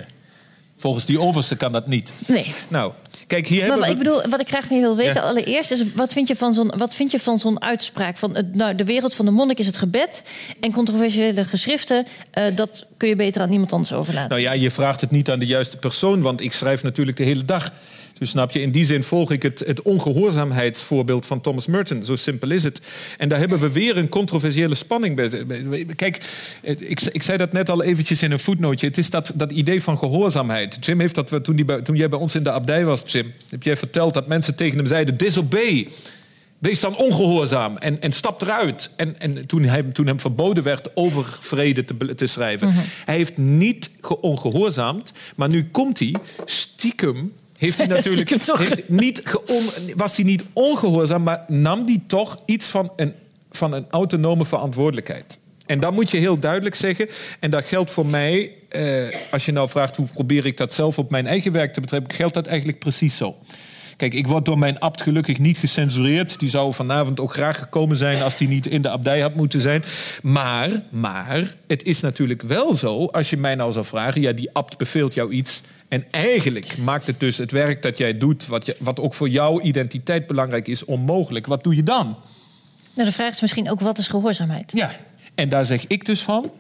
Volgens 0.78 1.06
die 1.06 1.20
overste 1.20 1.56
kan 1.56 1.72
dat 1.72 1.88
niet. 1.88 2.12
Nee. 2.28 2.54
Nou, 2.68 2.92
kijk, 3.28 3.48
hier 3.48 3.68
Maar 3.68 3.80
we... 3.80 3.90
ik 3.90 3.98
bedoel, 3.98 4.22
wat 4.30 4.40
ik 4.40 4.48
graag 4.48 4.66
van 4.66 4.76
je 4.76 4.82
wil 4.82 4.96
weten 4.96 5.14
Ja. 5.22 5.28
allereerst 5.28 5.72
is... 5.72 5.94
wat 5.94 6.14
vind 6.14 6.28
je 6.28 6.36
van 6.36 6.54
zo'n, 6.54 6.74
wat 6.78 6.96
vind 6.96 7.12
je 7.12 7.20
van 7.20 7.40
zo'n 7.40 7.62
uitspraak? 7.64 8.18
Van, 8.18 8.36
het- 8.36 8.56
nou, 8.56 8.76
de 8.76 8.84
wereld 8.84 9.14
van 9.16 9.26
de 9.26 9.32
monnik 9.32 9.60
is 9.60 9.66
het 9.66 9.78
gebed... 9.78 10.24
en 10.62 10.72
controversiële 10.72 11.46
geschriften, 11.46 12.06
eh, 12.32 12.44
dat 12.56 12.86
kun 12.98 13.08
je 13.10 13.16
beter 13.16 13.42
aan 13.42 13.52
iemand 13.52 13.74
anders 13.74 13.94
overlaten. 13.94 14.30
Nou 14.30 14.42
ja, 14.42 14.52
je 14.52 14.72
vraagt 14.72 15.02
het 15.02 15.12
niet 15.12 15.30
aan 15.30 15.40
de 15.40 15.46
juiste 15.46 15.78
persoon, 15.78 16.22
want 16.22 16.42
ik 16.42 16.54
schrijf 16.54 16.84
natuurlijk 16.84 17.18
de 17.18 17.24
hele 17.24 17.46
dag. 17.46 17.72
Dus 18.22 18.30
snap 18.30 18.52
je, 18.52 18.62
in 18.62 18.72
die 18.72 18.86
zin 18.86 19.04
volg 19.04 19.32
ik 19.32 19.44
het, 19.44 19.60
het 19.66 19.82
ongehoorzaamheidsvoorbeeld 19.82 21.26
van 21.26 21.42
Thomas 21.42 21.68
Merton. 21.68 22.04
Zo 22.04 22.16
simpel 22.16 22.52
is 22.52 22.64
het. 22.64 22.82
En 23.18 23.30
daar 23.30 23.40
hebben 23.40 23.60
we 23.60 23.72
weer 23.72 23.98
een 23.98 24.10
controversiële 24.10 24.76
spanning 24.76 25.16
bij. 25.16 25.86
Kijk, 25.96 26.24
ik, 26.62 27.02
ik 27.02 27.24
zei 27.24 27.38
dat 27.38 27.52
net 27.54 27.70
al 27.70 27.84
eventjes 27.84 28.24
in 28.24 28.32
een 28.32 28.40
voetnootje. 28.40 28.88
Het 28.88 28.98
is 28.98 29.10
dat, 29.10 29.32
dat 29.36 29.52
idee 29.52 29.84
van 29.84 29.98
gehoorzaamheid. 29.98 30.78
Jim 30.86 31.00
heeft 31.00 31.16
dat, 31.16 31.30
we- 31.30 31.42
toen, 31.42 31.56
die, 31.56 31.82
toen 31.82 31.96
jij 31.96 32.10
bij 32.10 32.20
ons 32.20 32.36
in 32.36 32.44
de 32.44 32.52
abdij 32.52 32.86
was, 32.86 33.04
Jim, 33.06 33.34
heb 33.50 33.64
jij 33.64 33.78
verteld 33.78 34.14
dat 34.14 34.28
mensen 34.28 34.56
tegen 34.56 34.78
hem 34.78 34.88
zeiden: 34.88 35.18
disobey. 35.18 35.88
Wees 36.58 36.80
dan 36.80 36.98
ongehoorzaam 36.98 37.78
en, 37.78 38.02
en 38.02 38.12
stap 38.14 38.42
eruit. 38.42 38.90
En, 38.96 39.20
en 39.20 39.46
toen, 39.46 39.64
hij, 39.64 39.84
toen 39.84 40.08
hem 40.08 40.20
verboden 40.20 40.64
werd 40.64 40.90
over 40.96 41.38
vrede 41.40 41.84
te, 41.84 42.16
te 42.16 42.28
schrijven. 42.28 42.74
Hij 43.06 43.16
heeft 43.16 43.38
niet 43.38 43.90
ge- 44.02 44.22
ongehoorzaamd, 44.22 45.12
maar 45.36 45.50
nu 45.50 45.68
komt 45.72 46.00
hij 46.00 46.14
stiekem. 46.46 47.34
Heeft 47.62 47.78
hij 47.78 47.88
natuurlijk 47.96 48.30
heeft 48.30 48.90
niet 48.90 49.24
was 49.96 50.16
hij 50.16 50.26
niet 50.26 50.44
ongehoorzaam, 50.54 51.24
maar 51.24 51.44
nam 51.48 51.86
hij 51.86 52.02
toch 52.08 52.40
iets 52.46 52.66
van 52.66 52.92
een, 52.96 53.14
van 53.52 53.74
een 53.74 53.86
autonome 53.90 54.46
verantwoordelijkheid. 54.46 55.38
En 55.66 55.80
dat 55.80 55.94
moet 55.94 56.12
je 56.12 56.18
heel 56.18 56.40
duidelijk 56.40 56.76
zeggen. 56.76 57.10
En 57.40 57.52
dat 57.52 57.66
geldt 57.66 57.92
voor 57.92 58.06
mij, 58.06 58.52
eh, 58.70 59.08
als 59.32 59.46
je 59.46 59.52
nou 59.52 59.70
vraagt 59.70 59.96
hoe 59.96 60.08
probeer 60.14 60.46
ik 60.46 60.58
dat 60.58 60.74
zelf 60.74 60.98
op 60.98 61.10
mijn 61.10 61.28
eigen 61.28 61.52
werk 61.52 61.74
te 61.74 61.82
betrekken, 61.82 62.16
geldt 62.16 62.34
dat 62.34 62.48
eigenlijk 62.48 62.80
precies 62.80 63.18
zo. 63.18 63.38
Kijk, 64.02 64.14
ik 64.14 64.28
word 64.28 64.46
door 64.46 64.58
mijn 64.58 64.80
abt 64.80 65.02
gelukkig 65.02 65.40
niet 65.40 65.58
gecensureerd. 65.58 66.40
Die 66.40 66.50
zou 66.50 66.74
vanavond 66.74 67.20
ook 67.20 67.34
graag 67.34 67.60
gekomen 67.60 67.98
zijn 67.98 68.22
als 68.22 68.38
die 68.38 68.48
niet 68.48 68.68
in 68.68 68.82
de 68.82 68.90
abdij 68.90 69.20
had 69.20 69.36
moeten 69.36 69.62
zijn. 69.62 69.84
Maar, 70.22 70.70
maar, 70.90 71.56
het 71.68 71.84
is 71.84 72.02
natuurlijk 72.02 72.42
wel 72.42 72.76
zo, 72.76 73.06
als 73.06 73.30
je 73.30 73.38
mij 73.38 73.56
nou 73.56 73.72
zou 73.72 73.86
vragen... 73.86 74.22
ja, 74.22 74.32
die 74.32 74.50
abt 74.54 74.78
beveelt 74.78 75.14
jou 75.14 75.32
iets... 75.32 75.62
en 75.88 76.06
eigenlijk 76.12 76.78
maakt 76.78 77.08
het 77.08 77.20
dus 77.20 77.38
het 77.38 77.52
werk 77.52 77.82
dat 77.82 77.98
jij 77.98 78.18
doet... 78.18 78.48
wat, 78.48 78.66
je, 78.66 78.76
wat 78.80 79.00
ook 79.00 79.14
voor 79.14 79.30
jouw 79.30 79.62
identiteit 79.62 80.28
belangrijk 80.28 80.68
is, 80.68 80.86
onmogelijk. 80.86 81.48
Wat 81.48 81.64
doe 81.64 81.76
je 81.76 81.84
dan? 81.84 82.18
Nou, 82.96 83.08
de 83.08 83.14
vraag 83.14 83.32
is 83.32 83.42
misschien 83.42 83.70
ook, 83.70 83.80
wat 83.80 83.98
is 83.98 84.08
gehoorzaamheid? 84.08 84.72
Ja, 84.76 84.92
en 85.36 85.50
daar 85.50 85.66
zeg 85.66 85.88
ik 85.88 86.06
dus 86.06 86.22
van. 86.22 86.52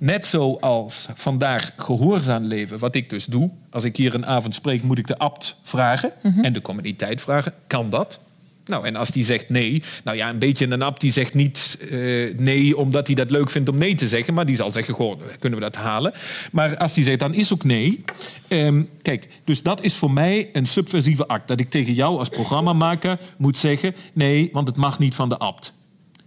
Net 0.00 0.26
zoals 0.26 1.08
vandaag 1.14 1.72
gehoorzaam 1.76 2.44
leven, 2.44 2.78
wat 2.78 2.94
ik 2.94 3.10
dus 3.10 3.24
doe. 3.24 3.50
Als 3.70 3.84
ik 3.84 3.96
hier 3.96 4.14
een 4.14 4.26
avond 4.26 4.54
spreek, 4.54 4.82
moet 4.82 4.98
ik 4.98 5.06
de 5.06 5.18
abt 5.18 5.56
vragen 5.62 6.12
en 6.42 6.52
de 6.52 6.62
communiteit 6.62 7.20
vragen. 7.20 7.54
Kan 7.66 7.90
dat? 7.90 8.20
Nou, 8.64 8.86
en 8.86 8.96
als 8.96 9.10
die 9.10 9.24
zegt 9.24 9.48
nee, 9.48 9.82
nou 10.04 10.16
ja, 10.16 10.28
een 10.28 10.38
beetje 10.38 10.70
een 10.70 10.82
abt 10.82 11.00
die 11.00 11.12
zegt 11.12 11.34
niet 11.34 11.78
eh, 11.90 12.38
nee 12.38 12.76
omdat 12.76 13.06
hij 13.06 13.16
dat 13.16 13.30
leuk 13.30 13.50
vindt 13.50 13.68
om 13.68 13.78
nee 13.78 13.94
te 13.94 14.06
zeggen, 14.06 14.34
maar 14.34 14.46
die 14.46 14.56
zal 14.56 14.70
zeggen, 14.70 14.94
goh, 14.94 15.20
kunnen 15.38 15.58
we 15.58 15.64
dat 15.64 15.76
halen? 15.76 16.12
Maar 16.52 16.76
als 16.76 16.94
die 16.94 17.04
zegt, 17.04 17.20
dan 17.20 17.34
is 17.34 17.52
ook 17.52 17.64
nee. 17.64 18.04
Ehm, 18.48 18.82
kijk, 19.02 19.28
dus 19.44 19.62
dat 19.62 19.82
is 19.82 19.94
voor 19.94 20.10
mij 20.10 20.50
een 20.52 20.66
subversieve 20.66 21.26
act. 21.26 21.48
Dat 21.48 21.60
ik 21.60 21.70
tegen 21.70 21.94
jou 21.94 22.18
als 22.18 22.28
programmamaker 22.28 23.18
moet 23.36 23.56
zeggen, 23.56 23.94
nee, 24.12 24.48
want 24.52 24.68
het 24.68 24.76
mag 24.76 24.98
niet 24.98 25.14
van 25.14 25.28
de 25.28 25.38
abt. 25.38 25.72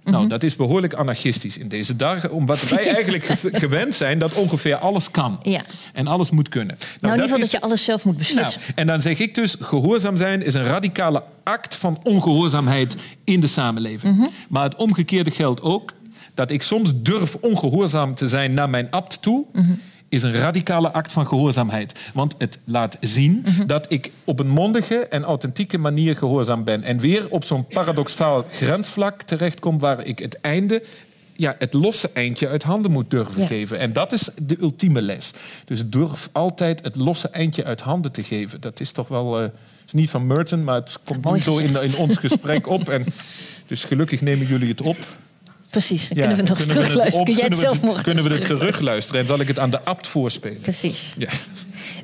Nou, 0.04 0.28
dat 0.28 0.44
is 0.44 0.56
behoorlijk 0.56 0.94
anarchistisch 0.94 1.58
in 1.58 1.68
deze 1.68 1.96
dagen. 1.96 2.32
Omdat 2.32 2.70
wij 2.70 2.88
eigenlijk 2.96 3.24
ge- 3.26 3.50
gewend 3.52 3.96
zijn 3.96 4.20
dat 4.20 4.34
ongeveer 4.34 4.76
alles 4.76 5.12
kan. 5.12 5.40
Ja. 5.44 5.62
En 5.94 6.08
alles 6.08 6.32
moet 6.32 6.50
kunnen. 6.50 6.76
Nou, 6.78 6.90
in 7.00 7.10
ieder 7.10 7.22
geval 7.24 7.36
is- 7.38 7.42
dat 7.44 7.52
je 7.52 7.62
alles 7.62 7.84
zelf 7.84 8.06
moet 8.06 8.18
beslissen. 8.18 8.60
nou, 8.62 8.72
en 8.76 8.88
dan 8.88 9.02
zeg 9.02 9.20
ik 9.20 9.36
dus, 9.36 9.56
gehoorzaam 9.60 10.18
zijn 10.18 10.42
is 10.46 10.54
een 10.54 10.66
radicale 10.66 11.24
act 11.44 11.76
van 11.76 12.00
ongehoorzaamheid 12.04 12.96
in 13.24 13.40
de 13.40 13.48
samenleving. 13.48 14.16
Mhm. 14.18 14.28
Maar 14.50 14.64
het 14.64 14.76
omgekeerde 14.76 15.32
geldt 15.32 15.62
ook. 15.62 15.94
Dat 16.34 16.52
ik 16.52 16.64
soms 16.64 16.92
durf 16.96 17.36
ongehoorzaam 17.42 18.16
te 18.16 18.28
zijn 18.28 18.54
naar 18.54 18.70
mijn 18.70 18.92
abt 18.92 19.22
toe... 19.22 19.46
Mhm. 19.54 19.72
Is 20.14 20.22
een 20.24 20.34
radicale 20.34 20.92
act 20.92 21.12
van 21.12 21.28
gehoorzaamheid. 21.28 22.00
Want 22.14 22.36
het 22.38 22.60
laat 22.64 22.98
zien 23.02 23.42
Mhm. 23.46 23.66
dat 23.66 23.86
ik 23.90 24.12
op 24.24 24.40
een 24.40 24.48
mondige 24.50 24.96
en 24.96 25.24
authentieke 25.24 25.78
manier 25.78 26.16
gehoorzaam 26.16 26.64
ben. 26.64 26.84
En 26.84 27.00
weer 27.00 27.26
op 27.30 27.44
zo'n 27.44 27.66
paradoxaal 27.68 28.46
grensvlak 28.60 29.22
terechtkom... 29.22 29.80
waar 29.80 30.06
ik 30.06 30.20
het 30.20 30.42
einde 30.42 30.84
ja, 31.36 31.56
het 31.60 31.74
losse 31.74 32.10
eindje 32.14 32.48
uit 32.48 32.64
handen 32.64 32.92
moet 32.92 33.10
durven 33.10 33.42
Ja. 33.42 33.48
geven. 33.48 33.80
En 33.80 33.94
dat 33.94 34.12
is 34.12 34.30
de 34.42 34.58
ultieme 34.62 35.02
les. 35.02 35.32
Dus 35.66 35.90
durf 35.90 36.30
altijd 36.32 36.84
het 36.84 36.96
losse 36.96 37.30
eindje 37.30 37.64
uit 37.64 37.82
handen 37.82 38.12
te 38.12 38.24
geven. 38.24 38.62
Dat 38.62 38.80
is 38.80 38.92
toch 38.92 39.08
wel... 39.08 39.40
eh, 39.42 39.48
is 39.86 39.94
niet 39.94 40.10
van 40.10 40.28
Merton, 40.28 40.64
maar 40.64 40.76
het 40.76 41.00
komt 41.04 41.32
nu 41.32 41.40
zo 41.40 41.58
in, 41.58 41.82
in 41.84 41.96
ons 41.98 42.18
gesprek 42.18 42.68
op. 42.78 42.90
En, 42.90 43.06
dus 43.68 43.84
gelukkig 43.84 44.22
nemen 44.22 44.48
jullie 44.48 44.70
het 44.70 44.82
op. 44.82 44.98
Precies, 45.74 46.08
dan 46.10 46.18
Ja, 46.18 46.28
kunnen 46.28 46.44
we 46.44 46.50
nog 46.50 46.58
kunnen 46.58 46.76
terugluisteren. 46.76 47.26
Kun 47.26 47.34
jij 47.36 47.44
het 47.44 47.54
kunnen 47.58 47.74
we 47.74 47.80
zelf 47.80 47.94
nog 47.94 48.04
Kunnen 48.04 48.24
we 48.24 48.34
het 48.34 48.46
terugluisteren? 48.46 49.22
en 49.22 49.28
zal 49.28 49.40
ik 49.40 49.48
het 49.48 49.60
aan 49.60 49.70
de 49.70 49.82
abt 49.82 50.08
voorspelen? 50.08 50.60
Precies. 50.60 51.14
Ja. 51.18 51.30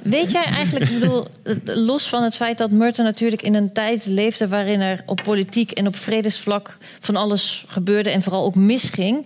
Weet 0.02 0.32
jij 0.32 0.44
eigenlijk, 0.44 0.90
ik 0.90 1.00
bedoel, 1.00 1.28
los 1.64 2.08
van 2.08 2.24
het 2.24 2.36
feit 2.36 2.58
dat 2.58 2.72
Merton 2.72 3.06
natuurlijk 3.06 3.42
in 3.42 3.54
een 3.54 3.74
tijd 3.74 4.06
leefde 4.06 4.48
waarin 4.48 4.82
er 4.82 5.04
op 5.06 5.22
politiek 5.24 5.72
en 5.72 5.88
op 5.88 5.96
vredesvlak 5.96 6.78
van 7.00 7.16
alles 7.16 7.66
gebeurde 7.68 8.10
en 8.10 8.22
vooral 8.22 8.44
ook 8.44 8.56
misging. 8.56 9.26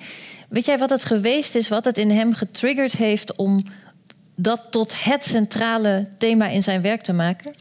Weet 0.49 0.65
jij 0.65 0.78
wat 0.78 0.90
het 0.90 1.06
geweest 1.06 1.56
is, 1.56 1.68
wat 1.68 1.86
het 1.86 1.98
in 1.98 2.10
hem 2.10 2.34
getriggerd 2.34 2.91
heeft 2.91 3.36
om 3.36 3.64
dat 4.36 4.61
tot 4.70 5.03
het 5.03 5.24
centrale 5.24 6.07
thema 6.18 6.48
in 6.48 6.64
zijn 6.64 6.82
werk 6.82 7.02
te 7.02 7.14
maken? 7.14 7.53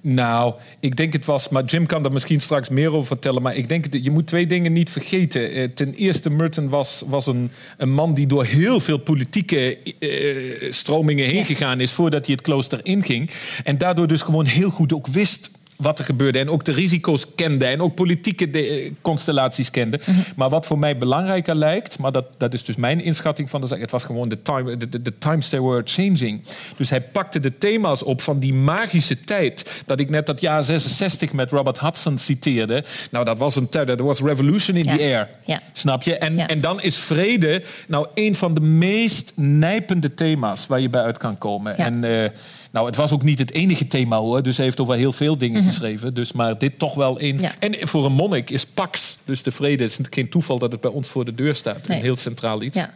Nou, 0.00 0.54
ik 0.80 0.96
denk 0.96 1.12
het 1.12 1.24
was, 1.24 1.48
maar 1.48 1.64
Jim 1.64 1.86
kan 1.86 2.02
daar 2.02 2.12
misschien 2.12 2.40
straks 2.40 2.68
meer 2.68 2.92
over 2.92 3.06
vertellen. 3.06 3.42
Maar 3.42 3.56
ik 3.56 3.68
denk, 3.68 3.92
dat 3.92 4.04
je 4.04 4.10
moet 4.10 4.26
twee 4.26 4.46
dingen 4.46 4.72
niet 4.72 4.90
vergeten. 4.90 5.50
Eh, 5.50 5.64
ten 5.64 5.94
eerste, 5.94 6.30
Merton 6.30 6.68
was, 6.68 7.02
was 7.06 7.26
een, 7.26 7.50
een 7.76 7.92
man 7.92 8.14
die 8.14 8.26
door 8.26 8.44
heel 8.44 8.80
veel 8.80 8.98
politieke 8.98 9.78
eh, 9.98 10.70
stromingen 10.70 11.26
heen 11.26 11.44
gegaan 11.44 11.80
is 11.80 11.92
voordat 11.92 12.26
hij 12.26 12.34
het 12.34 12.44
klooster 12.44 12.80
inging. 12.82 13.30
En 13.64 13.78
daardoor 13.78 14.06
dus 14.06 14.22
gewoon 14.22 14.44
heel 14.44 14.70
goed 14.70 14.92
ook 14.92 15.06
wist 15.06 15.50
wat 15.78 15.98
er 15.98 16.04
gebeurde. 16.04 16.38
En 16.38 16.48
ook 16.50 16.64
de 16.64 16.72
risico's 16.72 17.34
kende. 17.34 17.64
En 17.64 17.80
ook 17.80 17.94
politieke 17.94 18.50
de- 18.50 18.66
eh, 18.68 18.90
constellaties 19.02 19.70
kende. 19.70 20.00
Maar 20.36 20.48
wat 20.48 20.66
voor 20.66 20.78
mij 20.78 20.96
belangrijker 20.96 21.54
lijkt, 21.54 21.98
maar 21.98 22.12
dat, 22.12 22.24
dat 22.36 22.54
is 22.54 22.64
dus 22.64 22.76
mijn 22.76 23.00
inschatting 23.00 23.50
van 23.50 23.60
de 23.60 23.66
zaak. 23.66 23.80
Het 23.80 23.90
was 23.90 24.04
gewoon 24.04 24.28
de 24.28 24.42
time, 24.42 24.76
de, 24.76 24.88
de, 24.88 25.02
de 25.02 25.18
times 25.18 25.48
they 25.48 25.60
were 25.60 25.82
changing. 25.84 26.42
Dus 26.76 26.90
hij 26.90 27.00
pakte 27.00 27.40
de 27.40 27.58
thema's 27.58 28.02
op 28.02 28.20
van 28.20 28.38
die 28.38 28.54
magische 28.54 29.24
tijd. 29.24 29.82
Dat 29.86 30.00
ik 30.00 30.10
net 30.10 30.26
dat 30.26 30.40
jaar 30.40 30.62
66 30.62 31.32
met 31.32 31.50
Robert 31.50 31.80
Hudson 31.80 32.18
citeerde. 32.18 32.84
Nou, 33.10 33.24
dat 33.24 33.38
was 33.38 33.56
een 33.56 33.68
tijd, 33.68 33.86
dat 33.86 34.00
was 34.00 34.20
revolution 34.20 34.76
in 34.76 34.84
Ja. 34.84 34.96
the 34.96 35.02
air. 35.02 35.28
Ja. 35.44 35.60
Snap 35.72 36.02
je? 36.02 36.16
En, 36.18 36.36
Ja. 36.36 36.46
en 36.46 36.60
dan 36.60 36.80
is 36.82 36.96
vrede 36.98 37.62
nou 37.88 38.06
een 38.14 38.34
van 38.34 38.54
de 38.54 38.60
meest 38.60 39.32
nijpende 39.36 40.14
thema's 40.14 40.66
waar 40.66 40.80
je 40.80 40.88
bij 40.88 41.02
uit 41.02 41.18
kan 41.18 41.38
komen. 41.38 41.76
En 41.78 42.04
eh, 42.04 42.30
nou, 42.70 42.86
het 42.86 42.96
was 42.96 43.12
ook 43.12 43.22
niet 43.22 43.38
het 43.38 43.52
enige 43.52 43.86
thema 43.86 44.16
hoor. 44.18 44.42
Dus 44.42 44.56
hij 44.56 44.64
heeft 44.64 44.80
over 44.80 44.94
heel 44.94 45.12
veel 45.12 45.38
dingen 45.38 45.62
geschreven. 45.68 46.14
Dus, 46.14 46.32
maar 46.32 46.58
dit 46.58 46.78
toch 46.78 46.94
wel 46.94 47.20
een. 47.20 47.40
Ja. 47.40 47.54
En 47.58 47.88
voor 47.88 48.04
een 48.04 48.12
monnik 48.12 48.50
is 48.50 48.66
Pax, 48.66 49.18
dus 49.24 49.42
de 49.42 49.50
vrede, 49.50 49.84
is 49.84 49.98
geen 50.10 50.28
toeval 50.28 50.58
dat 50.58 50.72
het 50.72 50.80
bij 50.80 50.90
ons 50.90 51.08
voor 51.08 51.24
de 51.24 51.34
deur 51.34 51.54
staat. 51.54 51.88
Nee. 51.88 51.96
Een 51.98 52.02
heel 52.04 52.16
centraal 52.16 52.62
iets. 52.62 52.76
Ja. 52.76 52.94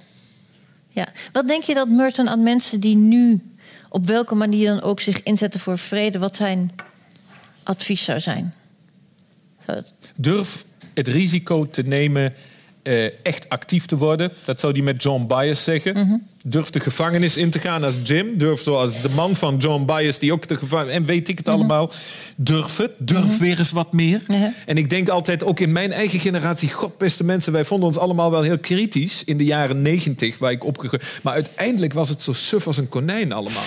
ja. 0.88 1.06
Wat 1.32 1.46
denk 1.46 1.62
je 1.62 1.74
dat 1.74 1.88
Merton 1.88 2.28
aan 2.28 2.42
mensen 2.42 2.80
die 2.80 2.96
nu 2.96 3.40
op 3.88 4.06
welke 4.06 4.34
manier 4.34 4.68
dan 4.68 4.82
ook 4.82 5.00
zich 5.00 5.22
inzetten 5.22 5.60
voor 5.60 5.78
vrede, 5.78 6.18
wat 6.18 6.36
zijn 6.36 6.72
advies 7.62 8.04
zou 8.04 8.20
zijn? 8.20 8.54
Zou 9.66 9.78
het- 9.78 9.92
Durf 10.16 10.64
het 10.94 11.08
risico 11.08 11.66
te 11.66 11.82
nemen 11.82 12.34
eh, 12.82 13.04
echt 13.26 13.48
actief 13.48 13.86
te 13.86 13.96
worden. 13.96 14.32
Dat 14.44 14.60
zou 14.60 14.72
hij 14.72 14.82
met 14.82 15.02
John 15.02 15.26
Bias 15.26 15.64
zeggen. 15.64 15.92
Mhm. 15.94 16.16
Durf 16.44 16.70
de 16.70 16.80
gevangenis 16.80 17.36
in 17.36 17.50
te 17.50 17.58
gaan 17.58 17.84
als 17.84 17.94
Jim. 18.02 18.38
Durf 18.38 18.60
zoals 18.60 19.02
de 19.02 19.08
man 19.08 19.36
van 19.36 19.56
John 19.56 19.84
Bias, 19.84 20.18
die 20.18 20.32
ook 20.32 20.48
de 20.48 20.56
gevangenis... 20.56 20.94
En 20.94 21.04
weet 21.04 21.28
ik 21.28 21.38
het 21.38 21.48
allemaal. 21.48 21.90
Durf 22.36 22.76
het. 22.76 22.90
Durf 22.98 23.38
weer 23.38 23.58
eens 23.58 23.70
wat 23.70 23.92
meer. 23.92 24.20
Mhm. 24.26 24.48
En 24.66 24.76
ik 24.76 24.90
denk 24.90 25.08
altijd, 25.08 25.44
ook 25.44 25.60
in 25.60 25.72
mijn 25.72 25.92
eigen 25.92 26.18
generatie... 26.18 26.70
God, 26.70 26.98
beste 26.98 27.24
mensen, 27.24 27.52
wij 27.52 27.64
vonden 27.64 27.88
ons 27.88 27.98
allemaal 27.98 28.30
wel 28.30 28.42
heel 28.42 28.58
kritisch... 28.58 29.24
in 29.24 29.36
de 29.36 29.44
jaren 29.44 29.82
negentig, 29.82 30.38
waar 30.38 30.50
ik 30.50 30.64
opgegroeid... 30.64 31.04
Maar 31.22 31.32
uiteindelijk 31.32 31.92
was 31.92 32.08
het 32.08 32.22
zo 32.22 32.32
suf 32.32 32.66
als 32.66 32.76
een 32.76 32.88
konijn 32.88 33.32
allemaal. 33.32 33.62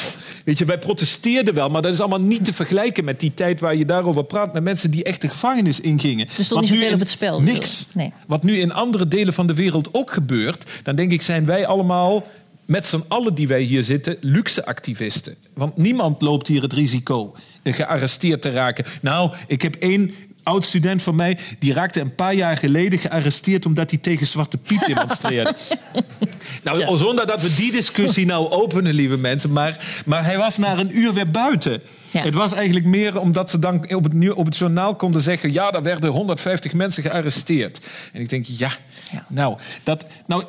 Weet 0.46 0.58
je, 0.58 0.66
wij 0.66 0.80
protesteerden 0.80 1.54
wel... 1.54 1.70
maar 1.70 1.82
dat 1.82 1.94
is 1.94 2.00
allemaal 2.00 2.22
niet 2.22 2.46
te 2.46 2.54
vergelijken 2.54 3.06
met 3.06 3.20
die 3.20 3.34
tijd... 3.34 3.60
waar 3.60 3.76
je 3.76 3.86
daarover 3.86 4.24
praat 4.24 4.54
met 4.54 4.64
mensen 4.64 4.92
die 4.92 5.04
echt 5.04 5.22
de 5.22 5.28
gevangenis 5.28 5.80
ingingen. 5.80 6.28
stond 6.30 6.50
Want 6.50 6.62
niet 6.62 6.80
zoveel 6.80 6.94
op 6.94 7.00
het 7.00 7.10
spel, 7.10 7.42
Niks. 7.42 7.88
Nee. 7.94 8.14
Wat 8.28 8.44
nu 8.44 8.60
in 8.60 8.74
andere 8.74 9.08
delen 9.08 9.34
van 9.34 9.48
de 9.48 9.54
wereld 9.54 9.90
ook 9.92 10.14
gebeurt, 10.14 10.70
dan 10.84 10.96
denk 10.96 11.12
ik 11.12 11.22
zijn 11.22 11.46
wij 11.46 11.68
allemaal 11.68 12.24
met 12.66 12.86
z'n 12.86 13.04
allen 13.08 13.34
die 13.34 13.48
wij 13.48 13.62
hier 13.62 13.84
zitten 13.84 14.18
luxe 14.22 14.66
activisten. 14.66 15.36
Want 15.54 15.78
niemand 15.78 16.22
loopt 16.22 16.48
hier 16.48 16.62
het 16.62 16.74
risico 16.74 17.36
gearresteerd 17.64 18.42
te 18.42 18.52
raken. 18.52 18.86
Nou, 19.02 19.32
ik 19.48 19.62
heb 19.62 19.76
één 19.76 20.14
oud 20.44 20.66
student 20.66 21.02
van 21.02 21.16
mij 21.16 21.38
die 21.60 21.74
raakte 21.74 22.00
een 22.00 22.16
paar 22.16 22.34
jaar 22.34 22.58
geleden 22.58 23.00
gearresteerd 23.00 23.66
omdat 23.66 23.90
hij 23.90 24.00
tegen 24.00 24.28
Zwarte 24.28 24.58
Piet 24.58 24.86
demonstreerde. 24.96 25.54
nou, 26.64 26.80
Ja. 26.80 26.98
zonder 26.98 27.28
dat 27.28 27.42
we 27.42 27.56
die 27.56 27.72
discussie 27.72 28.26
nou 28.26 28.50
openen, 28.50 28.94
lieve 28.94 29.18
mensen, 29.18 29.52
maar, 29.52 30.02
maar 30.06 30.26
hij 30.26 30.38
was 30.38 30.58
na 30.58 30.78
een 30.80 30.98
uur 30.98 31.14
weer 31.14 31.32
buiten. 31.32 31.82
Ja. 32.12 32.22
Het 32.22 32.34
was 32.34 32.54
eigenlijk 32.54 32.86
meer 32.86 33.20
omdat 33.20 33.50
ze 33.50 33.60
dan 33.60 33.96
op 33.96 34.04
het, 34.04 34.34
op 34.34 34.46
het 34.46 34.58
journaal 34.58 34.96
konden 34.96 35.22
zeggen... 35.22 35.54
ja, 35.54 35.72
daar 35.72 35.84
werden 35.84 36.10
150 36.10 36.74
mensen 36.74 37.04
gearresteerd. 37.04 37.80
En 38.14 38.22
ik 38.22 38.30
denk, 38.30 38.46
ja, 38.46 38.72
Ja. 39.12 39.26
nou, 39.30 39.58
dat... 39.84 40.06
Nou, 40.26 40.44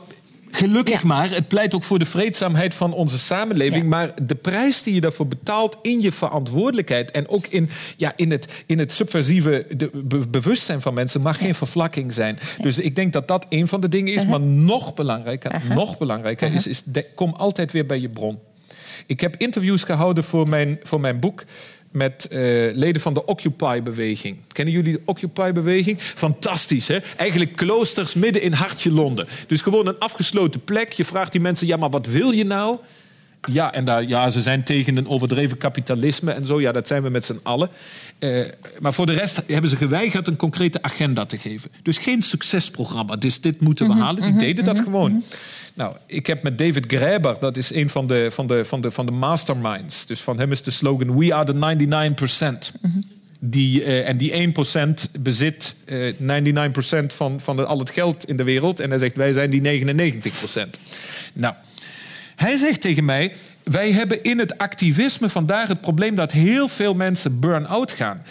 Gelukkig 0.50 1.02
maar, 1.02 1.30
het 1.30 1.48
pleit 1.48 1.74
ook 1.74 1.82
voor 1.82 1.98
de 1.98 2.04
vreedzaamheid 2.04 2.74
van 2.74 2.92
onze 2.92 3.18
samenleving. 3.18 3.82
Ja. 3.82 3.88
Maar 3.88 4.12
de 4.26 4.34
prijs 4.34 4.82
die 4.82 4.94
je 4.94 5.00
daarvoor 5.00 5.28
betaalt 5.28 5.76
in 5.82 6.00
je 6.00 6.12
verantwoordelijkheid... 6.12 7.10
en 7.10 7.28
ook 7.28 7.46
in, 7.46 7.68
ja, 7.96 8.12
in, 8.16 8.30
het, 8.30 8.64
in 8.66 8.78
het 8.78 8.92
subversieve 8.92 9.66
de, 9.76 9.90
be- 9.94 10.28
bewustzijn 10.28 10.80
van 10.80 10.94
mensen... 10.94 11.20
mag 11.20 11.38
geen 11.38 11.54
vervlakking 11.54 12.12
zijn. 12.12 12.38
Dus 12.62 12.78
ik 12.78 12.96
denk 12.96 13.12
dat 13.12 13.28
dat 13.28 13.46
een 13.48 13.68
van 13.68 13.80
de 13.80 13.88
dingen 13.88 14.12
is. 14.12 14.22
Uh-huh. 14.22 14.38
Maar 14.38 14.48
nog 14.48 14.94
belangrijker, 14.94 15.62
nog 15.68 15.98
belangrijker 15.98 16.54
is... 16.54 16.66
is 16.66 16.82
de- 16.84 17.06
kom 17.14 17.32
altijd 17.32 17.72
weer 17.72 17.86
bij 17.86 18.00
je 18.00 18.08
bron. 18.08 18.38
Ik 19.06 19.20
heb 19.20 19.36
interviews 19.36 19.84
gehouden 19.84 20.24
voor 20.24 20.48
mijn, 20.48 20.78
voor 20.82 21.00
mijn 21.00 21.20
boek 21.20 21.44
met 21.90 22.28
eh, 22.28 22.40
leden 22.72 23.00
van 23.00 23.14
de 23.14 23.24
Occupy-beweging. 23.24 24.36
Kennen 24.52 24.74
jullie 24.74 24.92
de 24.92 25.02
Occupy-beweging? 25.04 26.00
Fantastisch, 26.00 26.88
hè? 26.88 26.98
Eigenlijk 27.16 27.56
kloosters 27.56 28.14
midden 28.14 28.42
in 28.42 28.52
hartje 28.52 28.92
Londen. 28.92 29.26
Dus 29.46 29.60
gewoon 29.60 29.86
een 29.86 29.98
afgesloten 29.98 30.64
plek. 30.64 30.92
Je 30.92 31.04
vraagt 31.04 31.32
die 31.32 31.40
mensen, 31.40 31.66
ja, 31.66 31.76
maar 31.76 31.90
wat 31.90 32.06
wil 32.06 32.30
je 32.30 32.44
nou? 32.44 32.76
Ja, 33.46 33.72
en 33.72 33.84
daar, 33.84 34.04
ja, 34.04 34.30
ze 34.30 34.40
zijn 34.40 34.62
tegen 34.62 34.96
een 34.96 35.08
overdreven 35.08 35.56
kapitalisme 35.58 36.32
en 36.32 36.46
zo. 36.46 36.60
Ja, 36.60 36.72
dat 36.72 36.86
zijn 36.86 37.02
we 37.02 37.08
met 37.08 37.24
z'n 37.24 37.38
allen. 37.42 37.68
Eh, 38.18 38.44
maar 38.80 38.92
voor 38.92 39.06
de 39.06 39.12
rest 39.12 39.42
hebben 39.46 39.70
ze 39.70 39.76
geweigerd 39.76 40.26
een 40.28 40.36
concrete 40.36 40.82
agenda 40.82 41.26
te 41.26 41.38
geven. 41.38 41.70
Dus 41.82 41.98
geen 41.98 42.22
succesprogramma. 42.22 43.16
Dus 43.16 43.40
dit 43.40 43.60
moeten 43.60 43.86
we 43.86 43.92
halen. 43.94 44.22
Die 44.22 44.30
deden 44.36 44.64
dat 44.64 44.78
gewoon. 44.84 45.22
Nou, 45.74 45.96
ik 46.06 46.26
heb 46.26 46.42
met 46.42 46.58
David 46.58 46.84
Graeber, 46.88 47.36
dat 47.40 47.56
is 47.56 47.74
een 47.74 47.88
van 47.90 48.06
de, 48.06 48.28
van, 48.32 48.46
de, 48.46 48.64
van, 48.64 48.80
de, 48.80 48.90
van 48.90 49.06
de 49.06 49.12
masterminds. 49.12 50.06
Dus 50.06 50.20
van 50.20 50.38
hem 50.38 50.52
is 50.52 50.62
de 50.62 50.70
slogan: 50.70 51.18
We 51.18 51.34
are 51.34 51.44
the 51.44 51.52
99%. 52.72 52.72
Die, 53.40 53.82
eh, 53.84 54.08
en 54.08 54.16
die 54.16 54.32
1% 54.32 55.10
bezit 55.20 55.74
eh 55.84 56.12
99% 56.18 57.12
van, 57.14 57.40
van 57.40 57.56
de- 57.56 57.64
al 57.64 57.78
het 57.78 57.90
geld 57.90 58.24
in 58.28 58.36
de 58.36 58.44
wereld. 58.44 58.80
En 58.80 58.90
hij 58.90 58.98
zegt: 58.98 59.16
Wij 59.16 59.32
zijn 59.32 59.50
die 59.50 59.60
99%. 59.60 60.78
Nou. 61.32 61.54
Hij 62.36 62.56
zegt 62.56 62.80
tegen 62.80 63.04
mij: 63.04 63.34
Wij 63.62 63.92
hebben 63.92 64.22
in 64.22 64.38
het 64.38 64.58
activisme 64.58 65.28
vandaag 65.28 65.68
het 65.68 65.80
probleem 65.80 66.14
dat 66.14 66.32
heel 66.32 66.68
veel 66.68 66.94
mensen 66.94 67.40
burn-out 67.40 67.92
gaan. 67.92 68.22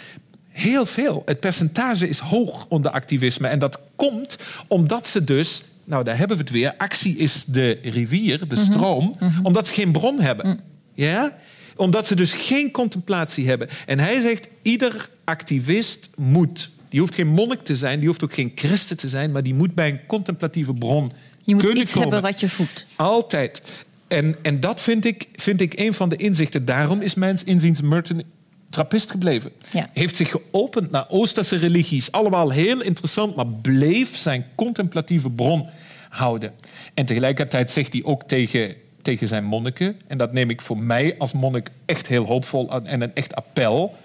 Heel 0.48 0.86
veel. 0.86 1.22
Het 1.24 1.40
percentage 1.40 2.08
is 2.08 2.18
hoog 2.18 2.66
onder 2.68 2.90
activisme. 2.90 3.48
En 3.48 3.58
dat 3.58 3.80
komt 3.96 4.38
omdat 4.68 5.06
ze 5.06 5.24
dus, 5.24 5.62
nou 5.84 6.04
daar 6.04 6.18
hebben 6.18 6.36
we 6.36 6.42
het 6.42 6.52
weer, 6.52 6.74
actie 6.78 7.16
is 7.16 7.44
de 7.44 7.78
rivier, 7.82 8.48
de 8.48 8.56
stroom, 8.56 9.14
omdat 9.42 9.66
ze 9.66 9.74
geen 9.74 9.92
bron 9.92 10.20
hebben. 10.20 10.60
Ja? 10.94 11.36
Omdat 11.76 12.06
ze 12.06 12.14
dus 12.14 12.32
geen 12.32 12.70
contemplatie 12.70 13.48
hebben. 13.48 13.68
En 13.86 13.98
hij 13.98 14.20
zegt: 14.20 14.48
ieder 14.62 15.08
activist 15.24 16.08
moet. 16.16 16.70
Die 16.88 17.00
hoeft 17.00 17.14
geen 17.14 17.28
monnik 17.28 17.60
te 17.60 17.76
zijn, 17.76 17.98
die 17.98 18.08
hoeft 18.08 18.24
ook 18.24 18.34
geen 18.34 18.52
christen 18.54 18.96
te 18.96 19.08
zijn, 19.08 19.30
maar 19.30 19.42
die 19.42 19.54
moet 19.54 19.74
bij 19.74 19.88
een 19.88 20.06
contemplatieve 20.06 20.74
bron 20.74 21.12
Je 21.44 21.54
moet 21.54 21.64
iets 21.78 21.92
komen. 21.92 22.12
hebben 22.12 22.30
wat 22.30 22.40
je 22.40 22.48
voedt. 22.48 22.86
Altijd. 22.96 23.62
En, 24.08 24.36
en 24.42 24.60
dat 24.60 24.80
vind 24.80 25.04
ik, 25.04 25.28
vind 25.32 25.60
ik 25.60 25.78
een 25.78 25.94
van 25.94 26.08
de 26.08 26.16
inzichten. 26.16 26.64
Daarom 26.64 27.00
is 27.00 27.14
mijns 27.14 27.44
inziens 27.44 27.80
Merton 27.80 28.22
trappist 28.70 29.10
gebleven. 29.10 29.52
Ja. 29.72 29.90
Heeft 29.92 30.16
zich 30.16 30.30
geopend 30.30 30.90
naar 30.90 31.06
Oosterse 31.08 31.56
religies. 31.56 32.12
Allemaal 32.12 32.50
heel 32.50 32.82
interessant, 32.82 33.36
maar 33.36 33.46
bleef 33.46 34.16
zijn 34.16 34.46
contemplatieve 34.54 35.30
bron 35.30 35.68
houden. 36.08 36.52
En 36.94 37.06
tegelijkertijd 37.06 37.70
zegt 37.70 37.92
hij 37.92 38.04
ook 38.04 38.22
tegen, 38.22 38.74
tegen 39.02 39.28
zijn 39.28 39.44
monniken... 39.44 39.96
en 40.06 40.18
dat 40.18 40.32
neem 40.32 40.50
ik 40.50 40.60
voor 40.62 40.78
mij 40.78 41.14
als 41.18 41.32
monnik 41.32 41.70
echt 41.84 42.08
heel 42.08 42.24
hoopvol 42.24 42.70
en 42.84 43.00
een 43.00 43.14
echt 43.14 43.34
appel... 43.34 43.96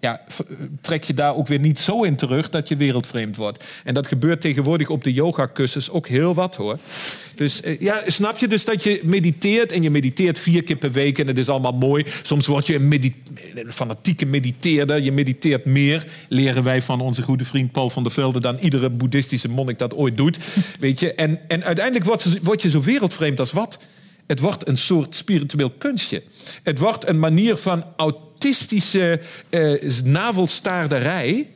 Ja, 0.00 0.20
trek 0.80 1.04
je 1.04 1.14
daar 1.14 1.36
ook 1.36 1.46
weer 1.46 1.58
niet 1.58 1.78
zo 1.78 2.02
in 2.02 2.16
terug 2.16 2.48
dat 2.48 2.68
je 2.68 2.76
wereldvreemd 2.76 3.36
wordt. 3.36 3.64
En 3.84 3.94
dat 3.94 4.06
gebeurt 4.06 4.40
tegenwoordig 4.40 4.88
op 4.88 5.04
de 5.04 5.12
yogakussens 5.12 5.90
ook 5.90 6.08
heel 6.08 6.34
wat 6.34 6.56
hoor. 6.56 6.78
Dus 7.34 7.62
eh, 7.62 7.80
ja, 7.80 8.02
snap 8.06 8.38
je 8.38 8.48
dus 8.48 8.64
dat 8.64 8.82
je 8.82 9.00
mediteert 9.02 9.72
en 9.72 9.82
je 9.82 9.90
mediteert 9.90 10.38
vier 10.38 10.62
keer 10.62 10.76
per 10.76 10.92
week 10.92 11.18
en 11.18 11.26
het 11.26 11.38
is 11.38 11.48
allemaal 11.48 11.72
mooi. 11.72 12.06
Soms 12.22 12.46
word 12.46 12.66
je 12.66 12.74
een, 12.74 13.14
fanatieke 13.72 14.26
mediteerder, 14.26 15.00
je 15.00 15.12
mediteert 15.12 15.64
meer, 15.64 16.06
leren 16.28 16.62
wij 16.62 16.82
van 16.82 17.00
onze 17.00 17.22
goede 17.22 17.44
vriend 17.44 17.72
Paul 17.72 17.90
van 17.90 18.02
der 18.02 18.12
Velde 18.12 18.40
dan 18.40 18.56
iedere 18.56 18.90
boeddhistische 18.90 19.48
monnik 19.48 19.78
dat 19.78 19.94
ooit 19.94 20.16
doet. 20.16 20.38
Weet 20.80 21.00
je? 21.00 21.14
En, 21.14 21.40
en 21.48 21.64
uiteindelijk 21.64 22.04
word 22.42 22.62
je, 22.62 22.70
zo 22.70 22.80
wereldvreemd 22.80 23.38
als 23.38 23.52
wat? 23.52 23.78
Het 24.26 24.40
wordt 24.40 24.68
een 24.68 24.78
soort 24.78 25.14
spiritueel 25.14 25.70
kunstje. 25.70 26.22
Het 26.62 26.78
wordt 26.78 27.08
een 27.08 27.18
manier 27.18 27.56
van 27.56 27.84
autistische 28.38 29.20
eh, 29.50 29.90
navelstaarderij. 30.04 31.46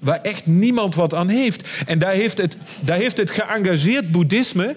waar 0.00 0.20
echt 0.20 0.46
niemand 0.46 0.94
wat 0.94 1.14
aan 1.14 1.28
heeft. 1.28 1.68
En 1.86 1.98
daar 1.98 2.12
heeft 2.12 2.38
het, 2.38 2.56
daar 2.80 2.96
heeft 2.96 3.16
het 3.16 3.30
geëngageerd 3.30 4.12
boeddhisme, 4.12 4.76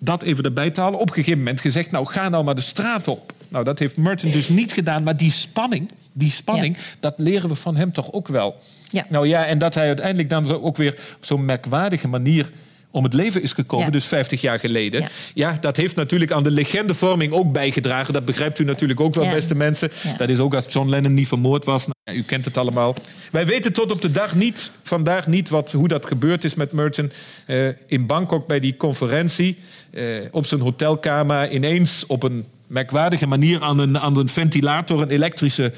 dat 0.00 0.22
even 0.22 0.44
erbij 0.44 0.70
te 0.70 0.80
halen, 0.80 1.00
op 1.00 1.08
een 1.08 1.14
gegeven 1.14 1.38
moment 1.38 1.60
gezegd: 1.60 1.90
Nou, 1.90 2.06
ga 2.06 2.28
nou 2.28 2.44
maar 2.44 2.54
de 2.54 2.60
straat 2.60 3.08
op. 3.08 3.32
Nou, 3.48 3.64
dat 3.64 3.78
heeft 3.78 3.96
Merton 3.96 4.30
dus 4.30 4.48
niet 4.48 4.72
gedaan, 4.72 5.02
maar 5.02 5.16
die 5.16 5.30
spanning, 5.30 5.90
die 6.12 6.30
spanning, 6.30 6.76
dat 7.00 7.14
leren 7.16 7.48
we 7.48 7.54
van 7.54 7.76
hem 7.76 7.92
toch 7.92 8.12
ook 8.12 8.28
wel. 8.28 8.56
Ja. 8.90 9.06
Nou 9.08 9.28
ja, 9.28 9.46
en 9.46 9.58
dat 9.58 9.74
hij 9.74 9.86
uiteindelijk 9.86 10.28
dan 10.28 10.46
zo 10.46 10.54
ook 10.54 10.76
weer 10.76 10.92
op 10.92 11.24
zo'n 11.24 11.44
merkwaardige 11.44 12.08
manier 12.08 12.50
om 12.98 13.04
het 13.04 13.14
leven 13.14 13.42
is 13.42 13.52
gekomen, 13.52 13.86
Ja. 13.86 13.92
dus 13.92 14.04
50 14.04 14.40
jaar 14.40 14.58
geleden. 14.58 15.00
Ja. 15.00 15.08
Ja. 15.34 15.58
dat 15.60 15.76
heeft 15.76 15.96
natuurlijk 15.96 16.32
aan 16.32 16.42
de 16.42 16.50
legendevorming 16.50 17.32
ook 17.32 17.52
bijgedragen. 17.52 18.12
Dat 18.12 18.24
begrijpt 18.24 18.58
u 18.58 18.64
natuurlijk 18.64 19.00
ook 19.00 19.14
wel, 19.14 19.24
Ja. 19.24 19.30
beste 19.30 19.54
mensen. 19.54 19.90
Dat 20.18 20.28
is 20.28 20.38
ook 20.38 20.54
als 20.54 20.66
John 20.68 20.88
Lennon 20.88 21.14
niet 21.14 21.28
vermoord 21.28 21.64
was. 21.64 21.86
Nou, 21.86 21.96
ja, 22.04 22.12
u 22.12 22.22
kent 22.26 22.44
het 22.44 22.56
allemaal. 22.56 22.94
Wij 23.30 23.46
weten 23.46 23.72
tot 23.72 23.92
op 23.92 24.02
de 24.02 24.10
dag 24.10 24.34
niet, 24.34 24.70
vandaag 24.82 25.26
niet 25.26 25.48
wat, 25.48 25.72
hoe 25.72 25.88
dat 25.88 26.06
gebeurd 26.06 26.44
is 26.44 26.54
met 26.54 26.72
Merton. 26.72 27.12
Eh, 27.46 27.66
in 27.86 28.06
Bangkok 28.06 28.46
bij 28.46 28.58
die 28.60 28.76
conferentie, 28.76 29.58
eh, 29.90 30.04
op 30.30 30.46
zijn 30.46 30.60
hotelkamer, 30.60 31.50
ineens 31.52 32.06
op 32.06 32.22
een 32.22 32.44
merkwaardige 32.68 33.26
manier 33.26 33.62
aan 33.62 33.78
een, 33.78 33.98
aan 33.98 34.18
een 34.18 34.28
ventilator 34.28 35.02
een 35.02 35.10
elektrische 35.10 35.72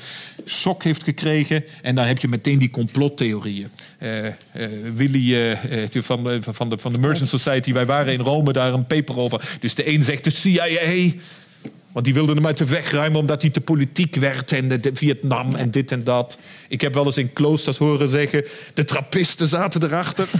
shock 0.47 0.83
heeft 0.83 1.03
gekregen. 1.03 1.65
En 1.83 1.95
dan 1.95 2.05
heb 2.05 2.19
je 2.19 2.29
meteen 2.29 2.59
die 2.59 2.71
complottheorieën. 2.71 3.69
Eh, 3.99 4.09
Willy 4.95 5.35
eh, 5.35 6.03
van, 6.03 6.43
van, 6.43 6.69
de, 6.71 6.79
van 6.79 6.93
de 6.93 6.99
Merchant 6.99 7.29
Society, 7.29 7.73
wij 7.73 7.87
waren 7.87 8.13
in 8.13 8.21
Rome 8.21 8.53
daar 8.53 8.73
een 8.73 8.87
paper 8.87 9.19
over. 9.19 9.57
Dus 9.61 9.75
de 9.75 9.89
een 9.89 10.03
zegt 10.03 10.25
de 10.25 10.31
CIA. 10.31 11.13
Want 11.93 12.05
die 12.05 12.15
wilden 12.15 12.37
hem 12.37 12.47
uit 12.47 12.59
de 12.59 12.65
weg 12.65 12.91
ruimen 12.91 13.21
omdat 13.21 13.43
hij 13.43 13.51
te 13.51 13.61
politiek 13.61 14.17
werd. 14.17 14.53
En 14.53 14.69
de, 14.69 14.81
de 14.81 14.91
Vietnam 14.95 15.55
en 15.55 15.71
dit 15.71 15.93
en 15.93 16.05
dat. 16.05 16.39
Ik 16.69 16.81
heb 16.81 16.95
wel 16.95 17.05
eens 17.05 17.17
in 17.17 17.33
kloosters 17.33 17.79
horen 17.79 18.09
zeggen... 18.09 18.45
de 18.75 18.85
trappisten 18.85 19.49
zaten 19.49 19.85
erachter. 19.85 20.29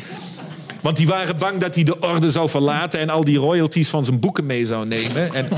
Want 0.81 0.97
die 0.97 1.07
waren 1.07 1.39
bang 1.39 1.59
dat 1.59 1.75
hij 1.75 1.85
de 1.85 2.01
orde 2.01 2.31
zou 2.31 2.49
verlaten... 2.49 3.01
en 3.01 3.11
al 3.11 3.25
die 3.25 3.39
royalties 3.39 3.89
van 3.89 4.05
zijn 4.05 4.21
boeken 4.21 4.47
mee 4.47 4.65
zou 4.65 4.87
nemen. 4.87 5.35
En, 5.35 5.49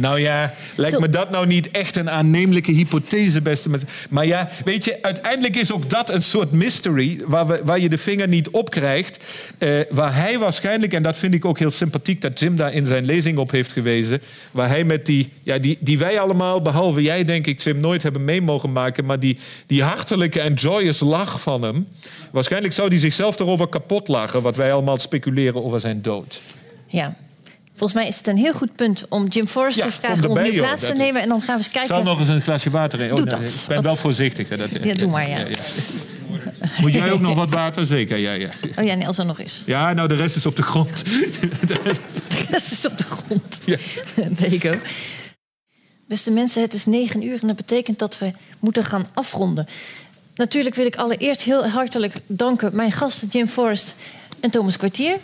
nou 0.00 0.20
ja, 0.20 0.54
lijkt 0.74 1.00
me 1.00 1.08
dat 1.08 1.30
nou 1.30 1.46
niet 1.46 1.70
echt 1.70 1.96
een 1.96 2.10
aannemelijke 2.10 2.72
hypothese, 2.72 3.42
beste 3.42 3.70
mensen. 3.70 3.88
Maar 4.10 4.26
ja, 4.26 4.48
weet 4.64 4.84
je, 4.84 4.98
uiteindelijk 5.02 5.56
is 5.56 5.72
ook 5.72 5.90
dat 5.90 6.10
een 6.10 6.22
soort 6.22 6.52
mystery... 6.52 7.20
waar, 7.26 7.46
we, 7.46 7.60
waar 7.64 7.78
je 7.78 7.88
de 7.88 7.98
vinger 7.98 8.28
niet 8.28 8.48
op 8.48 8.70
krijgt. 8.70 9.24
eh, 9.58 9.70
waar 9.90 10.14
hij 10.14 10.38
waarschijnlijk, 10.38 10.92
en 10.92 11.02
dat 11.02 11.16
vind 11.16 11.34
ik 11.34 11.44
ook 11.44 11.58
heel 11.58 11.70
sympathiek... 11.70 12.20
dat 12.20 12.40
Jim 12.40 12.56
daar 12.56 12.72
in 12.72 12.86
zijn 12.86 13.04
lezing 13.04 13.38
op 13.38 13.50
heeft 13.50 13.72
gewezen... 13.72 14.22
waar 14.50 14.68
hij 14.68 14.84
met 14.84 15.06
die, 15.06 15.32
ja, 15.42 15.58
die, 15.58 15.78
die 15.80 15.98
wij 15.98 16.20
allemaal, 16.20 16.62
behalve 16.62 17.02
jij 17.02 17.24
denk 17.24 17.46
ik... 17.46 17.60
Jim, 17.60 17.80
nooit 17.80 18.02
hebben 18.02 18.24
mee 18.24 18.42
mogen 18.42 18.72
maken... 18.72 19.04
maar 19.04 19.18
die, 19.18 19.38
die 19.66 19.82
hartelijke 19.82 20.40
en 20.40 20.54
joyous 20.54 21.00
lach 21.00 21.40
van 21.40 21.62
hem... 21.62 21.88
waarschijnlijk 22.30 22.74
zou 22.74 22.88
hij 22.88 22.98
zichzelf 22.98 23.38
erover 23.38 23.68
kapot 23.68 24.08
lachen... 24.08 24.42
wat 24.42 24.56
wij 24.56 24.72
allemaal 24.72 24.96
speculeren 24.96 25.64
over 25.64 25.80
zijn 25.80 26.02
dood. 26.02 26.42
Ja. 26.86 27.16
Volgens 27.80 28.00
mij 28.00 28.08
is 28.08 28.16
het 28.16 28.26
een 28.26 28.36
heel 28.36 28.52
goed 28.52 28.74
punt 28.76 29.04
om 29.08 29.26
Jim 29.26 29.46
Forrest 29.46 29.76
Ja, 29.76 29.84
te 29.84 29.90
vragen 29.92 30.28
om 30.30 30.36
erbij, 30.36 30.52
joh. 30.52 30.66
plaats 30.66 30.86
te 30.86 30.92
nemen. 30.92 31.22
En 31.22 31.28
dan 31.28 31.40
gaan 31.40 31.48
we 31.54 31.56
eens 31.56 31.66
Ik 31.66 31.72
kijken. 31.72 31.94
zal 31.94 32.02
nog 32.02 32.18
eens 32.18 32.28
een 32.28 32.40
glasje 32.40 32.70
water 32.70 33.00
in. 33.00 33.14
Doe 33.14 33.24
dat. 33.26 33.40
Ik 33.40 33.50
ben 33.66 33.74
Wat- 33.76 33.84
wel 33.84 33.96
voorzichtig. 33.96 34.48
hè, 34.48 34.56
Dat, 34.56 34.70
Ja, 34.82 34.94
doe 34.94 35.10
maar, 35.10 35.28
ja. 35.28 35.46
Moet 36.80 36.92
jij 36.92 37.10
ook 37.12 37.20
nog 37.20 37.34
wat 37.34 37.50
water? 37.50 37.86
Zeker, 37.86 38.16
ja, 38.16 38.32
ja. 38.32 38.48
Oh 38.78 38.84
ja, 38.84 38.94
Nelson 38.94 39.26
nog 39.26 39.38
eens. 39.40 39.62
Ja, 39.66 39.92
nou, 39.92 40.08
de 40.08 40.14
rest 40.14 40.36
is 40.36 40.46
op 40.46 40.56
de 40.56 40.62
grond. 40.62 41.04
De 41.66 41.76
rest- 41.84 42.00
Dat 42.50 42.60
is 42.70 42.86
op 42.86 42.98
de 42.98 43.04
grond. 43.04 43.58
Ja. 43.64 43.76
There 44.38 44.58
you 44.58 44.58
go. 44.60 44.74
Beste 46.08 46.30
mensen, 46.30 46.62
het 46.62 46.74
is 46.74 46.86
negen 46.86 47.22
uur 47.22 47.38
en 47.40 47.46
dat 47.46 47.56
betekent 47.56 47.98
dat 47.98 48.18
we 48.18 48.30
moeten 48.58 48.84
gaan 48.84 49.06
afronden. 49.14 49.66
Natuurlijk 50.34 50.74
wil 50.74 50.86
ik 50.86 50.96
allereerst 50.96 51.42
heel 51.42 51.68
hartelijk 51.68 52.14
danken 52.26 52.76
mijn 52.76 52.92
gasten 52.92 53.28
Jim 53.28 53.46
Forrest 53.48 53.94
en 54.40 54.50
Thomas 54.50 54.76
Kwartier. 54.76 55.16